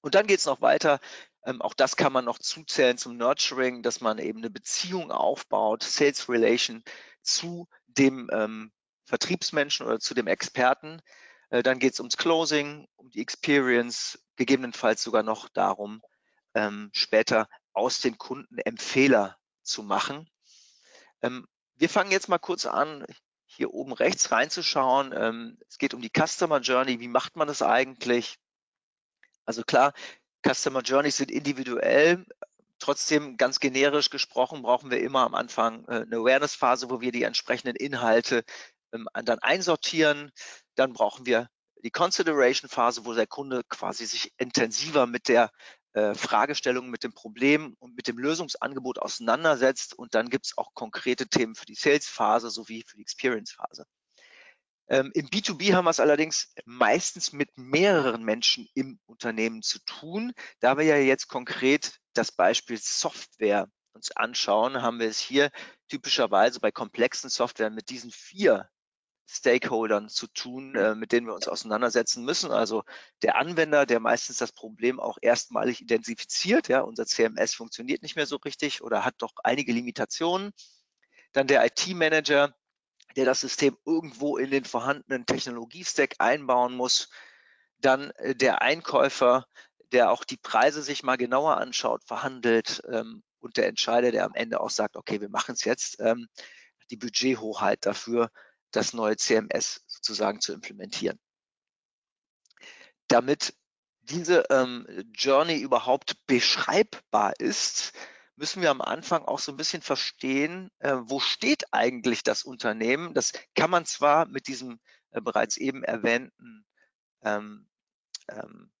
Und 0.00 0.14
dann 0.14 0.26
geht 0.26 0.40
es 0.40 0.46
noch 0.46 0.60
weiter. 0.60 1.00
Ähm, 1.44 1.62
auch 1.62 1.74
das 1.74 1.96
kann 1.96 2.12
man 2.12 2.24
noch 2.24 2.38
zuzählen 2.38 2.98
zum 2.98 3.16
Nurturing, 3.16 3.82
dass 3.82 4.00
man 4.00 4.18
eben 4.18 4.38
eine 4.38 4.50
Beziehung 4.50 5.12
aufbaut, 5.12 5.82
Sales 5.82 6.28
Relation 6.28 6.82
zu 7.22 7.68
dem 7.86 8.28
ähm, 8.32 8.72
Vertriebsmenschen 9.04 9.86
oder 9.86 10.00
zu 10.00 10.14
dem 10.14 10.26
Experten. 10.26 11.02
Äh, 11.52 11.62
dann 11.62 11.78
geht 11.78 11.92
es 11.92 12.00
ums 12.00 12.16
Closing, 12.16 12.88
um 12.96 13.10
die 13.10 13.20
Experience, 13.20 14.18
gegebenenfalls 14.36 15.02
sogar 15.02 15.22
noch 15.22 15.50
darum, 15.50 16.00
ähm, 16.54 16.88
später 16.94 17.46
aus 17.74 18.00
den 18.00 18.16
Kunden 18.16 18.58
Empfehler 18.58 19.36
zu 19.62 19.82
machen. 19.82 20.28
Ähm, 21.20 21.46
wir 21.76 21.90
fangen 21.90 22.10
jetzt 22.10 22.30
mal 22.30 22.38
kurz 22.38 22.64
an, 22.64 23.04
hier 23.44 23.74
oben 23.74 23.92
rechts 23.92 24.30
reinzuschauen. 24.30 25.12
Ähm, 25.14 25.58
es 25.68 25.76
geht 25.76 25.92
um 25.92 26.00
die 26.00 26.10
Customer 26.10 26.60
Journey. 26.60 27.00
Wie 27.00 27.08
macht 27.08 27.36
man 27.36 27.48
das 27.48 27.60
eigentlich? 27.60 28.38
Also 29.44 29.62
klar, 29.62 29.92
Customer 30.46 30.80
Journeys 30.80 31.18
sind 31.18 31.30
individuell. 31.30 32.24
Trotzdem 32.78 33.36
ganz 33.36 33.60
generisch 33.60 34.08
gesprochen 34.08 34.62
brauchen 34.62 34.90
wir 34.90 35.00
immer 35.00 35.20
am 35.20 35.34
Anfang 35.34 35.84
äh, 35.84 36.02
eine 36.02 36.16
Awareness-Phase, 36.16 36.88
wo 36.88 37.02
wir 37.02 37.12
die 37.12 37.24
entsprechenden 37.24 37.76
Inhalte 37.76 38.42
dann 38.92 39.38
einsortieren. 39.40 40.30
Dann 40.74 40.92
brauchen 40.92 41.26
wir 41.26 41.48
die 41.82 41.90
Consideration-Phase, 41.90 43.04
wo 43.04 43.12
der 43.12 43.26
Kunde 43.26 43.62
quasi 43.68 44.06
sich 44.06 44.32
intensiver 44.38 45.06
mit 45.06 45.28
der 45.28 45.50
äh, 45.94 46.14
Fragestellung, 46.14 46.88
mit 46.88 47.04
dem 47.04 47.12
Problem 47.12 47.74
und 47.78 47.94
mit 47.96 48.08
dem 48.08 48.18
Lösungsangebot 48.18 48.98
auseinandersetzt. 48.98 49.94
Und 49.94 50.14
dann 50.14 50.30
gibt 50.30 50.46
es 50.46 50.56
auch 50.56 50.74
konkrete 50.74 51.26
Themen 51.26 51.54
für 51.54 51.66
die 51.66 51.74
Sales-Phase 51.74 52.50
sowie 52.50 52.84
für 52.86 52.96
die 52.96 53.02
Experience-Phase. 53.02 53.84
Ähm, 54.88 55.10
Im 55.14 55.26
B2B 55.28 55.74
haben 55.74 55.84
wir 55.84 55.90
es 55.90 56.00
allerdings 56.00 56.52
meistens 56.64 57.32
mit 57.32 57.50
mehreren 57.56 58.24
Menschen 58.24 58.68
im 58.74 59.00
Unternehmen 59.06 59.62
zu 59.62 59.78
tun. 59.84 60.32
Da 60.60 60.76
wir 60.76 60.84
ja 60.84 60.96
jetzt 60.96 61.28
konkret 61.28 61.98
das 62.14 62.32
Beispiel 62.32 62.78
Software 62.78 63.68
uns 63.94 64.10
anschauen, 64.12 64.82
haben 64.82 64.98
wir 65.00 65.08
es 65.08 65.18
hier 65.18 65.50
typischerweise 65.88 66.60
bei 66.60 66.72
komplexen 66.72 67.30
Software 67.30 67.70
mit 67.70 67.90
diesen 67.90 68.10
vier 68.10 68.68
Stakeholdern 69.26 70.08
zu 70.08 70.26
tun, 70.26 70.74
äh, 70.74 70.94
mit 70.94 71.12
denen 71.12 71.26
wir 71.26 71.34
uns 71.34 71.48
auseinandersetzen 71.48 72.24
müssen. 72.24 72.50
Also 72.50 72.82
der 73.22 73.36
Anwender, 73.36 73.86
der 73.86 74.00
meistens 74.00 74.38
das 74.38 74.52
Problem 74.52 75.00
auch 75.00 75.18
erstmalig 75.20 75.80
identifiziert, 75.80 76.68
ja, 76.68 76.80
unser 76.80 77.06
CMS 77.06 77.54
funktioniert 77.54 78.02
nicht 78.02 78.16
mehr 78.16 78.26
so 78.26 78.36
richtig 78.36 78.82
oder 78.82 79.04
hat 79.04 79.14
doch 79.18 79.32
einige 79.44 79.72
Limitationen. 79.72 80.52
Dann 81.32 81.46
der 81.46 81.64
IT-Manager, 81.64 82.54
der 83.16 83.24
das 83.24 83.40
System 83.40 83.76
irgendwo 83.84 84.36
in 84.36 84.50
den 84.50 84.64
vorhandenen 84.64 85.26
Technologiestack 85.26 86.16
einbauen 86.18 86.74
muss. 86.74 87.08
Dann 87.78 88.10
äh, 88.12 88.34
der 88.34 88.62
Einkäufer, 88.62 89.46
der 89.92 90.10
auch 90.10 90.24
die 90.24 90.36
Preise 90.36 90.82
sich 90.82 91.02
mal 91.02 91.16
genauer 91.16 91.58
anschaut, 91.58 92.02
verhandelt 92.04 92.82
ähm, 92.90 93.22
und 93.40 93.56
der 93.56 93.68
Entscheider, 93.68 94.10
der 94.10 94.24
am 94.24 94.34
Ende 94.34 94.60
auch 94.60 94.70
sagt, 94.70 94.96
okay, 94.96 95.20
wir 95.20 95.28
machen 95.28 95.54
es 95.54 95.64
jetzt, 95.64 96.00
ähm, 96.00 96.28
die 96.90 96.96
Budgethoheit 96.96 97.86
dafür, 97.86 98.30
das 98.72 98.92
neue 98.92 99.16
CMS 99.16 99.82
sozusagen 99.86 100.40
zu 100.40 100.52
implementieren. 100.52 101.18
Damit 103.08 103.54
diese 104.02 104.44
ähm, 104.50 104.86
Journey 105.14 105.60
überhaupt 105.60 106.16
beschreibbar 106.26 107.34
ist, 107.38 107.92
müssen 108.36 108.62
wir 108.62 108.70
am 108.70 108.80
Anfang 108.80 109.24
auch 109.24 109.38
so 109.38 109.52
ein 109.52 109.56
bisschen 109.56 109.82
verstehen, 109.82 110.70
äh, 110.80 110.96
wo 111.02 111.20
steht 111.20 111.72
eigentlich 111.72 112.22
das 112.24 112.42
Unternehmen. 112.42 113.14
Das 113.14 113.32
kann 113.54 113.70
man 113.70 113.84
zwar 113.84 114.26
mit 114.26 114.48
diesem 114.48 114.80
äh, 115.12 115.20
bereits 115.20 115.56
eben 115.56 115.84
erwähnten 115.84 116.64
ähm, 117.22 117.68
ähm, 118.28 118.72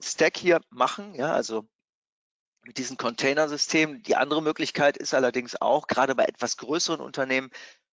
Stack 0.00 0.36
hier 0.36 0.60
machen, 0.70 1.14
ja, 1.14 1.32
also 1.32 1.66
mit 2.62 2.78
diesem 2.78 2.96
Containersystem. 2.96 4.02
Die 4.02 4.16
andere 4.16 4.42
Möglichkeit 4.42 4.96
ist 4.96 5.14
allerdings 5.14 5.60
auch, 5.60 5.86
gerade 5.86 6.14
bei 6.14 6.24
etwas 6.24 6.56
größeren 6.56 7.00
Unternehmen, 7.00 7.50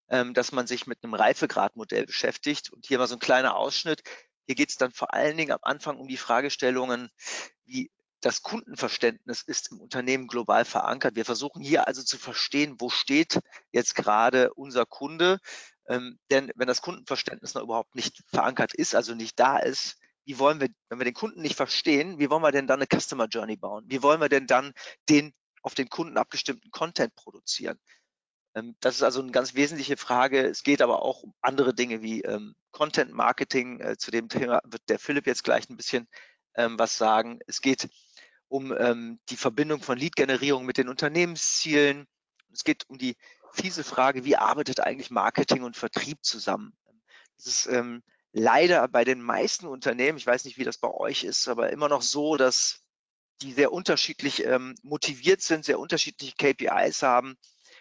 dass 0.07 0.51
man 0.51 0.67
sich 0.67 0.87
mit 0.87 1.03
einem 1.03 1.15
Reifegradmodell 1.15 2.05
beschäftigt. 2.05 2.71
Und 2.71 2.85
hier 2.85 2.99
mal 2.99 3.07
so 3.07 3.15
ein 3.15 3.19
kleiner 3.19 3.55
Ausschnitt. 3.55 4.03
Hier 4.45 4.55
geht 4.55 4.69
es 4.69 4.77
dann 4.77 4.91
vor 4.91 5.13
allen 5.13 5.37
Dingen 5.37 5.51
am 5.51 5.59
Anfang 5.63 5.97
um 5.97 6.07
die 6.07 6.17
Fragestellungen, 6.17 7.09
wie 7.65 7.89
das 8.21 8.41
Kundenverständnis 8.41 9.43
ist 9.43 9.71
im 9.71 9.79
Unternehmen 9.79 10.27
global 10.27 10.65
verankert. 10.65 11.15
Wir 11.15 11.25
versuchen 11.25 11.61
hier 11.61 11.87
also 11.87 12.01
zu 12.01 12.17
verstehen, 12.17 12.75
wo 12.79 12.89
steht 12.89 13.39
jetzt 13.71 13.93
gerade 13.93 14.53
unser 14.55 14.85
Kunde. 14.85 15.39
Ähm, 15.87 16.17
denn 16.31 16.51
wenn 16.55 16.67
das 16.67 16.81
Kundenverständnis 16.81 17.53
noch 17.53 17.61
überhaupt 17.61 17.93
nicht 17.93 18.23
verankert 18.31 18.73
ist, 18.73 18.95
also 18.95 19.13
nicht 19.13 19.39
da 19.39 19.57
ist, 19.57 19.99
wie 20.25 20.39
wollen 20.39 20.59
wir, 20.59 20.69
wenn 20.89 20.99
wir 20.99 21.05
den 21.05 21.13
Kunden 21.13 21.41
nicht 21.41 21.55
verstehen, 21.55 22.17
wie 22.17 22.29
wollen 22.31 22.41
wir 22.41 22.51
denn 22.51 22.65
dann 22.65 22.81
eine 22.81 22.87
Customer 22.87 23.27
Journey 23.27 23.57
bauen? 23.57 23.85
Wie 23.87 24.01
wollen 24.01 24.19
wir 24.19 24.29
denn 24.29 24.47
dann 24.47 24.73
den 25.07 25.33
auf 25.61 25.75
den 25.75 25.89
Kunden 25.89 26.17
abgestimmten 26.17 26.71
Content 26.71 27.13
produzieren? 27.15 27.79
Ähm, 28.55 28.75
das 28.79 28.95
ist 28.95 29.03
also 29.03 29.21
eine 29.21 29.31
ganz 29.31 29.53
wesentliche 29.53 29.97
Frage. 29.97 30.47
Es 30.47 30.63
geht 30.63 30.81
aber 30.81 31.01
auch 31.03 31.23
um 31.23 31.33
andere 31.41 31.75
Dinge 31.75 32.01
wie 32.01 32.21
ähm, 32.21 32.55
Content 32.71 33.13
Marketing. 33.13 33.79
Äh, 33.81 33.97
zu 33.97 34.11
dem 34.11 34.29
Thema 34.29 34.61
wird 34.65 34.83
der 34.89 34.99
Philipp 34.99 35.27
jetzt 35.27 35.43
gleich 35.43 35.69
ein 35.69 35.77
bisschen 35.77 36.07
ähm, 36.55 36.79
was 36.79 36.97
sagen. 36.97 37.39
Es 37.45 37.61
geht 37.61 37.89
um 38.47 39.17
die 39.27 39.37
Verbindung 39.37 39.81
von 39.81 39.97
Lead-Generierung 39.97 40.65
mit 40.65 40.77
den 40.77 40.87
Unternehmenszielen. 40.87 42.05
Es 42.53 42.63
geht 42.63 42.87
um 42.87 42.97
die 42.97 43.17
fiese 43.51 43.83
Frage, 43.83 44.23
wie 44.23 44.37
arbeitet 44.37 44.79
eigentlich 44.79 45.09
Marketing 45.09 45.63
und 45.63 45.75
Vertrieb 45.75 46.19
zusammen? 46.21 46.71
Das 47.37 47.47
ist 47.47 47.69
leider 48.31 48.87
bei 48.87 49.03
den 49.03 49.19
meisten 49.19 49.65
Unternehmen, 49.65 50.19
ich 50.19 50.27
weiß 50.27 50.45
nicht, 50.45 50.57
wie 50.57 50.63
das 50.63 50.77
bei 50.77 50.91
euch 50.91 51.23
ist, 51.23 51.47
aber 51.49 51.71
immer 51.71 51.89
noch 51.89 52.03
so, 52.03 52.37
dass 52.37 52.83
die 53.41 53.51
sehr 53.51 53.73
unterschiedlich 53.73 54.45
motiviert 54.83 55.41
sind, 55.41 55.65
sehr 55.65 55.79
unterschiedliche 55.79 56.35
KPIs 56.37 57.01
haben 57.01 57.35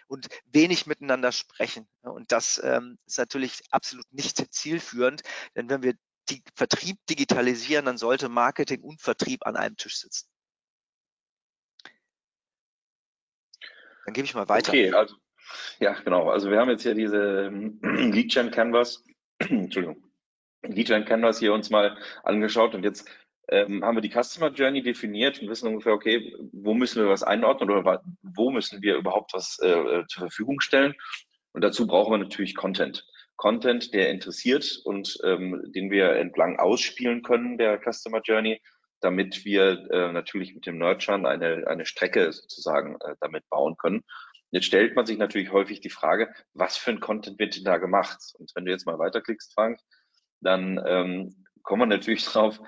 und 0.07 0.27
wenig 0.45 0.85
miteinander 0.85 1.31
sprechen. 1.31 1.87
Und 2.01 2.31
das 2.31 2.61
ähm, 2.63 2.97
ist 3.05 3.17
natürlich 3.17 3.61
absolut 3.71 4.05
nicht 4.11 4.37
zielführend, 4.53 5.21
denn 5.55 5.69
wenn 5.69 5.83
wir 5.83 5.95
die 6.29 6.43
Vertrieb 6.55 6.97
digitalisieren, 7.09 7.85
dann 7.85 7.97
sollte 7.97 8.29
Marketing 8.29 8.81
und 8.81 9.01
Vertrieb 9.01 9.45
an 9.45 9.55
einem 9.55 9.77
Tisch 9.77 9.99
sitzen. 9.99 10.27
Dann 14.05 14.13
gebe 14.13 14.25
ich 14.25 14.35
mal 14.35 14.49
weiter. 14.49 14.69
Okay, 14.69 14.91
also 14.91 15.15
ja, 15.79 15.93
genau. 16.01 16.29
Also 16.29 16.49
wir 16.49 16.59
haben 16.59 16.69
jetzt 16.69 16.83
hier 16.83 16.95
diese 16.95 17.47
ähm, 17.47 17.79
Lead 18.11 18.31
Gen 18.31 18.51
Canvas, 18.51 19.03
Entschuldigung, 19.39 20.03
Lead 20.63 20.87
Gen 20.87 21.05
Canvas 21.05 21.39
hier 21.39 21.53
uns 21.53 21.69
mal 21.69 21.97
angeschaut 22.23 22.75
und 22.75 22.83
jetzt 22.83 23.07
ähm, 23.49 23.83
haben 23.83 23.95
wir 23.95 24.01
die 24.01 24.11
Customer 24.11 24.51
Journey 24.51 24.81
definiert 24.81 25.41
und 25.41 25.49
wissen 25.49 25.67
ungefähr, 25.67 25.93
okay, 25.93 26.35
wo 26.51 26.73
müssen 26.73 27.03
wir 27.03 27.09
was 27.09 27.23
einordnen 27.23 27.69
oder 27.69 28.01
wo 28.21 28.51
müssen 28.51 28.81
wir 28.81 28.95
überhaupt 28.95 29.33
was 29.33 29.59
äh, 29.61 30.03
zur 30.07 30.21
Verfügung 30.21 30.59
stellen. 30.61 30.93
Und 31.51 31.63
dazu 31.63 31.87
brauchen 31.87 32.13
wir 32.13 32.17
natürlich 32.17 32.55
Content. 32.55 33.05
Content, 33.37 33.93
der 33.93 34.09
interessiert 34.09 34.79
und 34.85 35.17
ähm, 35.23 35.61
den 35.73 35.91
wir 35.91 36.11
entlang 36.13 36.57
ausspielen 36.57 37.21
können 37.21 37.57
der 37.57 37.79
Customer 37.79 38.21
Journey, 38.23 38.61
damit 39.01 39.45
wir 39.45 39.89
äh, 39.91 40.11
natürlich 40.11 40.55
mit 40.55 40.65
dem 40.65 40.77
Nurturen 40.77 41.25
eine, 41.25 41.67
eine 41.67 41.85
Strecke 41.85 42.31
sozusagen 42.31 42.95
äh, 43.01 43.15
damit 43.19 43.47
bauen 43.49 43.75
können. 43.77 44.03
Jetzt 44.51 44.65
stellt 44.65 44.95
man 44.95 45.05
sich 45.05 45.17
natürlich 45.17 45.51
häufig 45.51 45.81
die 45.81 45.89
Frage, 45.89 46.33
was 46.53 46.77
für 46.77 46.91
ein 46.91 47.01
Content 47.01 47.37
wird 47.39 47.57
denn 47.57 47.65
da 47.65 47.77
gemacht? 47.77 48.19
Und 48.39 48.51
wenn 48.55 48.65
du 48.65 48.71
jetzt 48.71 48.85
mal 48.85 48.97
weiterklickst, 48.97 49.53
Frank, 49.53 49.79
dann 50.41 50.81
ähm, 50.85 51.45
kommen 51.61 51.81
wir 51.81 51.97
natürlich 51.97 52.23
drauf, 52.31 52.59
äh, 52.59 52.63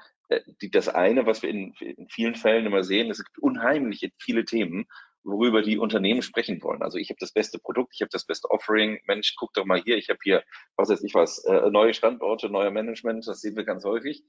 die, 0.61 0.69
das 0.69 0.89
eine, 0.89 1.25
was 1.25 1.41
wir 1.41 1.49
in, 1.49 1.73
in 1.79 2.07
vielen 2.09 2.35
Fällen 2.35 2.65
immer 2.65 2.83
sehen, 2.83 3.09
es 3.09 3.23
gibt 3.23 3.39
unheimlich 3.39 4.11
viele 4.19 4.45
Themen, 4.45 4.85
worüber 5.23 5.61
die 5.61 5.77
Unternehmen 5.77 6.21
sprechen 6.21 6.61
wollen. 6.63 6.81
Also 6.81 6.97
ich 6.97 7.09
habe 7.09 7.17
das 7.19 7.33
beste 7.33 7.59
Produkt, 7.59 7.93
ich 7.95 8.01
habe 8.01 8.09
das 8.11 8.25
beste 8.25 8.49
Offering. 8.49 8.99
Mensch, 9.07 9.35
guck 9.35 9.53
doch 9.53 9.65
mal 9.65 9.81
hier, 9.81 9.97
ich 9.97 10.09
habe 10.09 10.19
hier, 10.23 10.43
was 10.77 10.89
weiß 10.89 11.03
ich 11.03 11.13
was, 11.13 11.43
äh, 11.45 11.69
neue 11.69 11.93
Standorte, 11.93 12.49
neuer 12.49 12.71
Management, 12.71 13.27
das 13.27 13.41
sehen 13.41 13.55
wir 13.55 13.65
ganz 13.65 13.83
häufig 13.83 14.23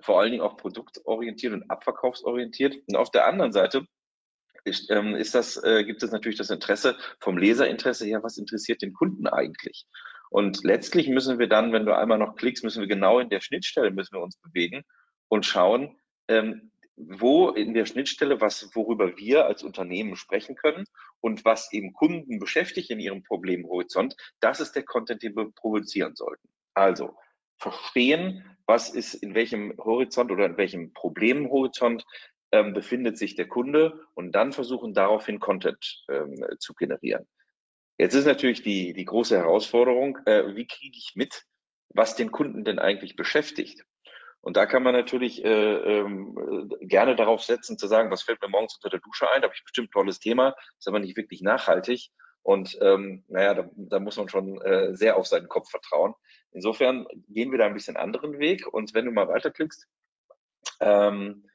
vor 0.00 0.20
allen 0.20 0.30
Dingen 0.30 0.42
auch 0.42 0.56
produktorientiert 0.56 1.52
und 1.52 1.70
abverkaufsorientiert. 1.70 2.76
Und 2.86 2.96
auf 2.96 3.10
der 3.10 3.26
anderen 3.26 3.52
Seite 3.52 3.86
ist, 4.64 4.90
ähm, 4.90 5.14
ist 5.14 5.34
das, 5.34 5.56
äh, 5.62 5.84
gibt 5.84 6.02
es 6.02 6.10
natürlich 6.10 6.38
das 6.38 6.50
Interesse 6.50 6.96
vom 7.20 7.38
Leserinteresse 7.38 8.04
her, 8.04 8.22
was 8.22 8.36
interessiert 8.36 8.82
den 8.82 8.92
Kunden 8.92 9.26
eigentlich? 9.26 9.86
Und 10.28 10.64
letztlich 10.64 11.08
müssen 11.08 11.38
wir 11.38 11.48
dann, 11.48 11.72
wenn 11.72 11.86
du 11.86 11.96
einmal 11.96 12.18
noch 12.18 12.36
klickst, 12.36 12.64
müssen 12.64 12.80
wir 12.80 12.88
genau 12.88 13.20
in 13.20 13.30
der 13.30 13.40
Schnittstelle 13.40 13.90
müssen 13.90 14.14
wir 14.14 14.22
uns 14.22 14.36
bewegen 14.38 14.84
und 15.28 15.46
schauen, 15.46 15.96
ähm, 16.28 16.70
wo 16.96 17.50
in 17.50 17.74
der 17.74 17.84
Schnittstelle, 17.84 18.40
was, 18.40 18.74
worüber 18.74 19.16
wir 19.18 19.46
als 19.46 19.62
Unternehmen 19.62 20.16
sprechen 20.16 20.56
können 20.56 20.86
und 21.20 21.44
was 21.44 21.72
eben 21.72 21.92
Kunden 21.92 22.38
beschäftigt 22.38 22.90
in 22.90 23.00
ihrem 23.00 23.22
Problemhorizont, 23.22 24.16
das 24.40 24.60
ist 24.60 24.72
der 24.72 24.84
Content, 24.84 25.22
den 25.22 25.36
wir 25.36 25.50
produzieren 25.52 26.16
sollten. 26.16 26.48
Also 26.74 27.16
verstehen, 27.58 28.56
was 28.66 28.90
ist 28.90 29.14
in 29.14 29.34
welchem 29.34 29.74
Horizont 29.78 30.30
oder 30.30 30.46
in 30.46 30.56
welchem 30.56 30.92
Problemhorizont 30.92 32.04
ähm, 32.52 32.72
befindet 32.72 33.18
sich 33.18 33.34
der 33.34 33.48
Kunde 33.48 34.00
und 34.14 34.32
dann 34.32 34.52
versuchen 34.52 34.94
daraufhin 34.94 35.38
Content 35.38 36.04
ähm, 36.08 36.34
zu 36.58 36.74
generieren. 36.74 37.26
Jetzt 37.98 38.14
ist 38.14 38.26
natürlich 38.26 38.62
die, 38.62 38.92
die 38.92 39.04
große 39.04 39.36
Herausforderung, 39.36 40.18
äh, 40.26 40.54
wie 40.54 40.66
kriege 40.66 40.96
ich 40.96 41.12
mit, 41.14 41.44
was 41.88 42.14
den 42.14 42.30
Kunden 42.30 42.64
denn 42.64 42.78
eigentlich 42.78 43.16
beschäftigt? 43.16 43.84
Und 44.40 44.56
da 44.56 44.66
kann 44.66 44.82
man 44.82 44.94
natürlich 44.94 45.44
äh, 45.44 45.48
ähm, 45.48 46.70
gerne 46.80 47.16
darauf 47.16 47.42
setzen, 47.42 47.78
zu 47.78 47.88
sagen, 47.88 48.10
was 48.10 48.22
fällt 48.22 48.40
mir 48.42 48.48
morgens 48.48 48.76
unter 48.76 48.90
der 48.90 49.00
Dusche 49.00 49.28
ein, 49.30 49.40
da 49.40 49.48
habe 49.48 49.54
ich 49.56 49.64
bestimmt 49.64 49.88
ein 49.88 49.92
tolles 49.92 50.20
Thema, 50.20 50.54
ist 50.78 50.86
aber 50.86 51.00
nicht 51.00 51.16
wirklich 51.16 51.42
nachhaltig. 51.42 52.10
Und 52.42 52.78
ähm, 52.80 53.24
naja, 53.26 53.54
da, 53.54 53.68
da 53.74 53.98
muss 53.98 54.16
man 54.16 54.28
schon 54.28 54.60
äh, 54.62 54.94
sehr 54.94 55.16
auf 55.16 55.26
seinen 55.26 55.48
Kopf 55.48 55.68
vertrauen. 55.68 56.14
Insofern 56.52 57.06
gehen 57.28 57.50
wir 57.50 57.58
da 57.58 57.66
ein 57.66 57.74
bisschen 57.74 57.96
anderen 57.96 58.38
Weg. 58.38 58.68
Und 58.72 58.94
wenn 58.94 59.04
du 59.04 59.10
mal 59.10 59.26
weiterklickst, 59.26 59.88
ähm, 60.78 61.50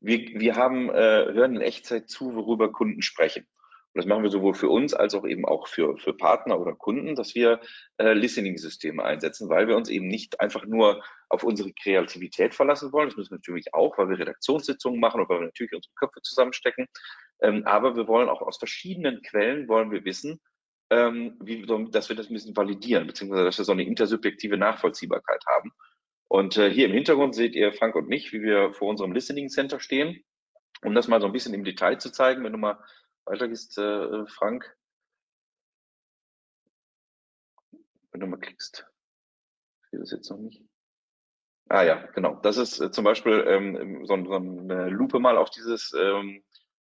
wir, 0.00 0.18
wir 0.40 0.56
haben, 0.56 0.88
äh, 0.88 1.26
hören 1.32 1.56
in 1.56 1.60
Echtzeit 1.60 2.08
zu, 2.08 2.34
worüber 2.34 2.72
Kunden 2.72 3.02
sprechen. 3.02 3.46
Und 3.94 4.00
das 4.00 4.06
machen 4.06 4.24
wir 4.24 4.30
sowohl 4.30 4.54
für 4.54 4.68
uns 4.68 4.92
als 4.92 5.14
auch 5.14 5.24
eben 5.24 5.44
auch 5.44 5.68
für, 5.68 5.96
für 5.98 6.14
Partner 6.14 6.58
oder 6.58 6.74
Kunden, 6.74 7.14
dass 7.14 7.36
wir 7.36 7.60
äh, 7.98 8.12
Listening-Systeme 8.12 9.00
einsetzen, 9.04 9.48
weil 9.48 9.68
wir 9.68 9.76
uns 9.76 9.88
eben 9.88 10.08
nicht 10.08 10.40
einfach 10.40 10.66
nur 10.66 11.04
auf 11.28 11.44
unsere 11.44 11.72
Kreativität 11.72 12.56
verlassen 12.56 12.92
wollen. 12.92 13.08
Das 13.08 13.16
müssen 13.16 13.30
wir 13.30 13.36
natürlich 13.36 13.72
auch, 13.72 13.96
weil 13.96 14.08
wir 14.08 14.18
Redaktionssitzungen 14.18 14.98
machen 14.98 15.20
und 15.20 15.28
weil 15.28 15.38
wir 15.38 15.46
natürlich 15.46 15.74
unsere 15.74 15.94
Köpfe 15.94 16.20
zusammenstecken. 16.22 16.86
Ähm, 17.40 17.62
aber 17.66 17.94
wir 17.94 18.08
wollen 18.08 18.28
auch 18.28 18.42
aus 18.42 18.58
verschiedenen 18.58 19.22
Quellen 19.22 19.68
wollen 19.68 19.92
wir 19.92 20.04
wissen, 20.04 20.40
ähm, 20.90 21.36
wie, 21.40 21.64
dass 21.90 22.08
wir 22.08 22.16
das 22.16 22.28
ein 22.28 22.34
bisschen 22.34 22.56
validieren, 22.56 23.06
beziehungsweise 23.06 23.44
dass 23.44 23.58
wir 23.58 23.64
so 23.64 23.72
eine 23.72 23.84
intersubjektive 23.84 24.56
Nachvollziehbarkeit 24.56 25.44
haben. 25.46 25.70
Und 26.26 26.56
äh, 26.56 26.68
hier 26.68 26.86
im 26.86 26.92
Hintergrund 26.92 27.36
seht 27.36 27.54
ihr 27.54 27.72
Frank 27.72 27.94
und 27.94 28.08
mich, 28.08 28.32
wie 28.32 28.42
wir 28.42 28.72
vor 28.72 28.88
unserem 28.88 29.12
Listening 29.12 29.50
Center 29.50 29.78
stehen. 29.78 30.24
Um 30.82 30.94
das 30.94 31.06
mal 31.06 31.20
so 31.20 31.26
ein 31.26 31.32
bisschen 31.32 31.54
im 31.54 31.64
Detail 31.64 31.98
zu 31.98 32.10
zeigen, 32.10 32.42
wenn 32.42 32.52
du 32.52 32.58
mal 32.58 32.78
weiter 33.26 33.48
gehst, 33.48 33.76
äh, 33.78 34.26
Frank. 34.26 34.76
Wenn 38.12 38.20
du 38.20 38.26
mal 38.26 38.38
klickst. 38.38 38.86
Ich 39.82 39.90
sehe 39.90 40.00
das 40.00 40.10
jetzt 40.12 40.30
noch 40.30 40.38
nicht. 40.38 40.62
Ah 41.68 41.82
ja, 41.82 42.06
genau. 42.14 42.36
Das 42.42 42.56
ist 42.58 42.80
äh, 42.80 42.90
zum 42.90 43.04
Beispiel 43.04 43.44
ähm, 43.46 44.04
so, 44.06 44.22
so, 44.24 44.34
eine 44.34 44.88
Lupe 44.90 45.18
mal 45.18 45.38
auf 45.38 45.50
dieses 45.50 45.92
ähm, 45.98 46.44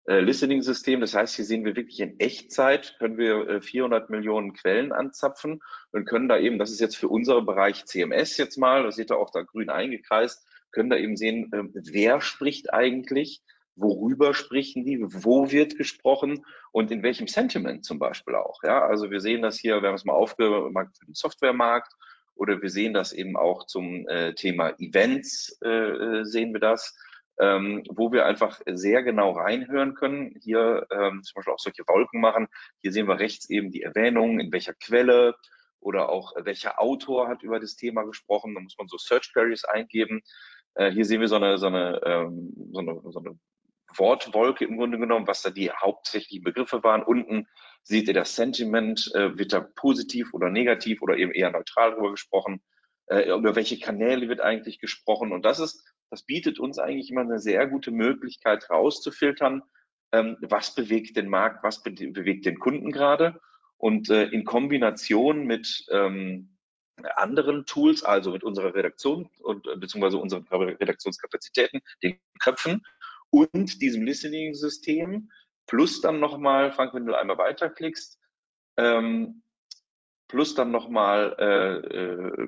äh, 0.07 0.19
Listening-System. 0.19 1.01
Das 1.01 1.13
heißt, 1.13 1.35
hier 1.35 1.45
sehen 1.45 1.63
wir 1.65 1.75
wirklich 1.75 1.99
in 1.99 2.19
Echtzeit, 2.19 2.95
können 2.99 3.17
wir 3.17 3.47
äh, 3.47 3.61
400 3.61 4.09
Millionen 4.09 4.53
Quellen 4.53 4.91
anzapfen 4.91 5.61
und 5.91 6.05
können 6.05 6.27
da 6.27 6.37
eben, 6.37 6.59
das 6.59 6.71
ist 6.71 6.81
jetzt 6.81 6.97
für 6.97 7.07
unseren 7.07 7.45
Bereich 7.45 7.85
CMS 7.85 8.37
jetzt 8.37 8.57
mal, 8.57 8.83
das 8.83 8.95
seht 8.95 9.11
ihr 9.11 9.17
auch 9.17 9.31
da 9.31 9.41
grün 9.41 9.69
eingekreist, 9.69 10.45
können 10.71 10.89
da 10.89 10.97
eben 10.97 11.15
sehen, 11.15 11.51
äh, 11.53 11.63
wer 11.73 12.21
spricht 12.21 12.73
eigentlich, 12.73 13.41
worüber 13.77 14.33
sprechen 14.33 14.83
die, 14.83 14.99
wo 15.01 15.51
wird 15.51 15.77
gesprochen 15.77 16.45
und 16.71 16.91
in 16.91 17.03
welchem 17.03 17.27
Sentiment 17.27 17.85
zum 17.85 17.99
Beispiel 17.99 18.35
auch. 18.35 18.61
Ja, 18.63 18.85
also 18.85 19.09
wir 19.11 19.21
sehen 19.21 19.41
das 19.41 19.57
hier, 19.57 19.81
wir 19.81 19.89
haben 19.89 19.95
es 19.95 20.05
mal 20.05 20.13
aufgemacht 20.13 20.97
für 20.97 21.05
den 21.05 21.13
Softwaremarkt 21.13 21.93
oder 22.35 22.61
wir 22.61 22.69
sehen 22.69 22.93
das 22.93 23.13
eben 23.13 23.37
auch 23.37 23.65
zum 23.65 24.07
äh, 24.07 24.33
Thema 24.33 24.69
Events, 24.79 25.57
äh, 25.63 25.69
äh, 25.69 26.25
sehen 26.25 26.53
wir 26.53 26.59
das, 26.59 26.95
ähm, 27.39 27.83
wo 27.89 28.11
wir 28.11 28.25
einfach 28.25 28.59
sehr 28.65 29.03
genau 29.03 29.31
reinhören 29.31 29.93
können. 29.93 30.35
Hier 30.41 30.87
ähm, 30.91 31.21
zum 31.23 31.35
Beispiel 31.35 31.53
auch 31.53 31.59
solche 31.59 31.83
Wolken 31.87 32.19
machen. 32.19 32.47
Hier 32.81 32.91
sehen 32.91 33.07
wir 33.07 33.19
rechts 33.19 33.49
eben 33.49 33.71
die 33.71 33.83
Erwähnung, 33.83 34.39
in 34.39 34.51
welcher 34.51 34.73
Quelle 34.73 35.35
oder 35.79 36.09
auch 36.09 36.35
äh, 36.35 36.45
welcher 36.45 36.81
Autor 36.81 37.27
hat 37.27 37.43
über 37.43 37.59
das 37.59 37.75
Thema 37.75 38.03
gesprochen. 38.03 38.55
Da 38.55 38.61
muss 38.61 38.77
man 38.77 38.87
so 38.87 38.97
Search 38.97 39.31
Queries 39.33 39.65
eingeben. 39.65 40.21
Äh, 40.75 40.91
hier 40.91 41.05
sehen 41.05 41.21
wir 41.21 41.27
so 41.27 41.35
eine, 41.35 41.57
so 41.57 41.67
eine, 41.67 42.01
ähm, 42.05 42.53
so 42.71 42.79
eine, 42.79 43.01
so 43.03 43.19
eine 43.19 43.39
Wortwolke 43.97 44.65
im 44.65 44.77
Grunde 44.77 44.97
genommen, 44.97 45.27
was 45.27 45.41
da 45.41 45.49
die 45.49 45.71
hauptsächlichen 45.71 46.43
Begriffe 46.43 46.83
waren. 46.83 47.03
Unten 47.03 47.47
seht 47.83 48.07
ihr 48.07 48.13
das 48.13 48.35
Sentiment, 48.35 49.11
äh, 49.15 49.37
wird 49.37 49.53
da 49.53 49.61
positiv 49.61 50.33
oder 50.33 50.49
negativ 50.49 51.01
oder 51.01 51.17
eben 51.17 51.31
eher 51.31 51.51
neutral 51.51 51.91
darüber 51.91 52.11
gesprochen, 52.11 52.61
äh, 53.07 53.29
über 53.29 53.55
welche 53.55 53.79
Kanäle 53.79 54.27
wird 54.29 54.41
eigentlich 54.41 54.79
gesprochen. 54.79 55.31
Und 55.31 55.45
das 55.45 55.59
ist, 55.59 55.83
das 56.09 56.23
bietet 56.23 56.59
uns 56.59 56.79
eigentlich 56.79 57.09
immer 57.09 57.21
eine 57.21 57.39
sehr 57.39 57.67
gute 57.67 57.91
Möglichkeit 57.91 58.69
rauszufiltern, 58.69 59.63
ähm, 60.11 60.37
was 60.41 60.75
bewegt 60.75 61.17
den 61.17 61.29
Markt, 61.29 61.63
was 61.63 61.83
be 61.83 61.91
bewegt 61.91 62.45
den 62.45 62.59
Kunden 62.59 62.91
gerade. 62.91 63.39
Und 63.77 64.09
äh, 64.09 64.25
in 64.25 64.43
Kombination 64.43 65.45
mit 65.45 65.85
ähm, 65.91 66.57
anderen 67.15 67.65
Tools, 67.65 68.03
also 68.03 68.31
mit 68.31 68.43
unserer 68.43 68.73
Redaktion 68.73 69.29
und 69.39 69.67
äh, 69.67 69.75
beziehungsweise 69.75 70.17
unseren 70.17 70.47
Redaktionskapazitäten, 70.47 71.81
den 72.01 72.19
Köpfen, 72.39 72.85
und 73.29 73.81
diesem 73.81 74.03
Listening-System 74.03 75.29
plus 75.67 76.01
dann 76.01 76.19
nochmal, 76.19 76.71
Frank, 76.71 76.93
wenn 76.93 77.05
du 77.05 77.17
einmal 77.17 77.37
weiterklickst, 77.37 78.19
ähm, 78.77 79.43
plus 80.27 80.55
dann 80.55 80.71
nochmal 80.71 81.35
äh, 81.39 81.97
äh, 81.97 82.47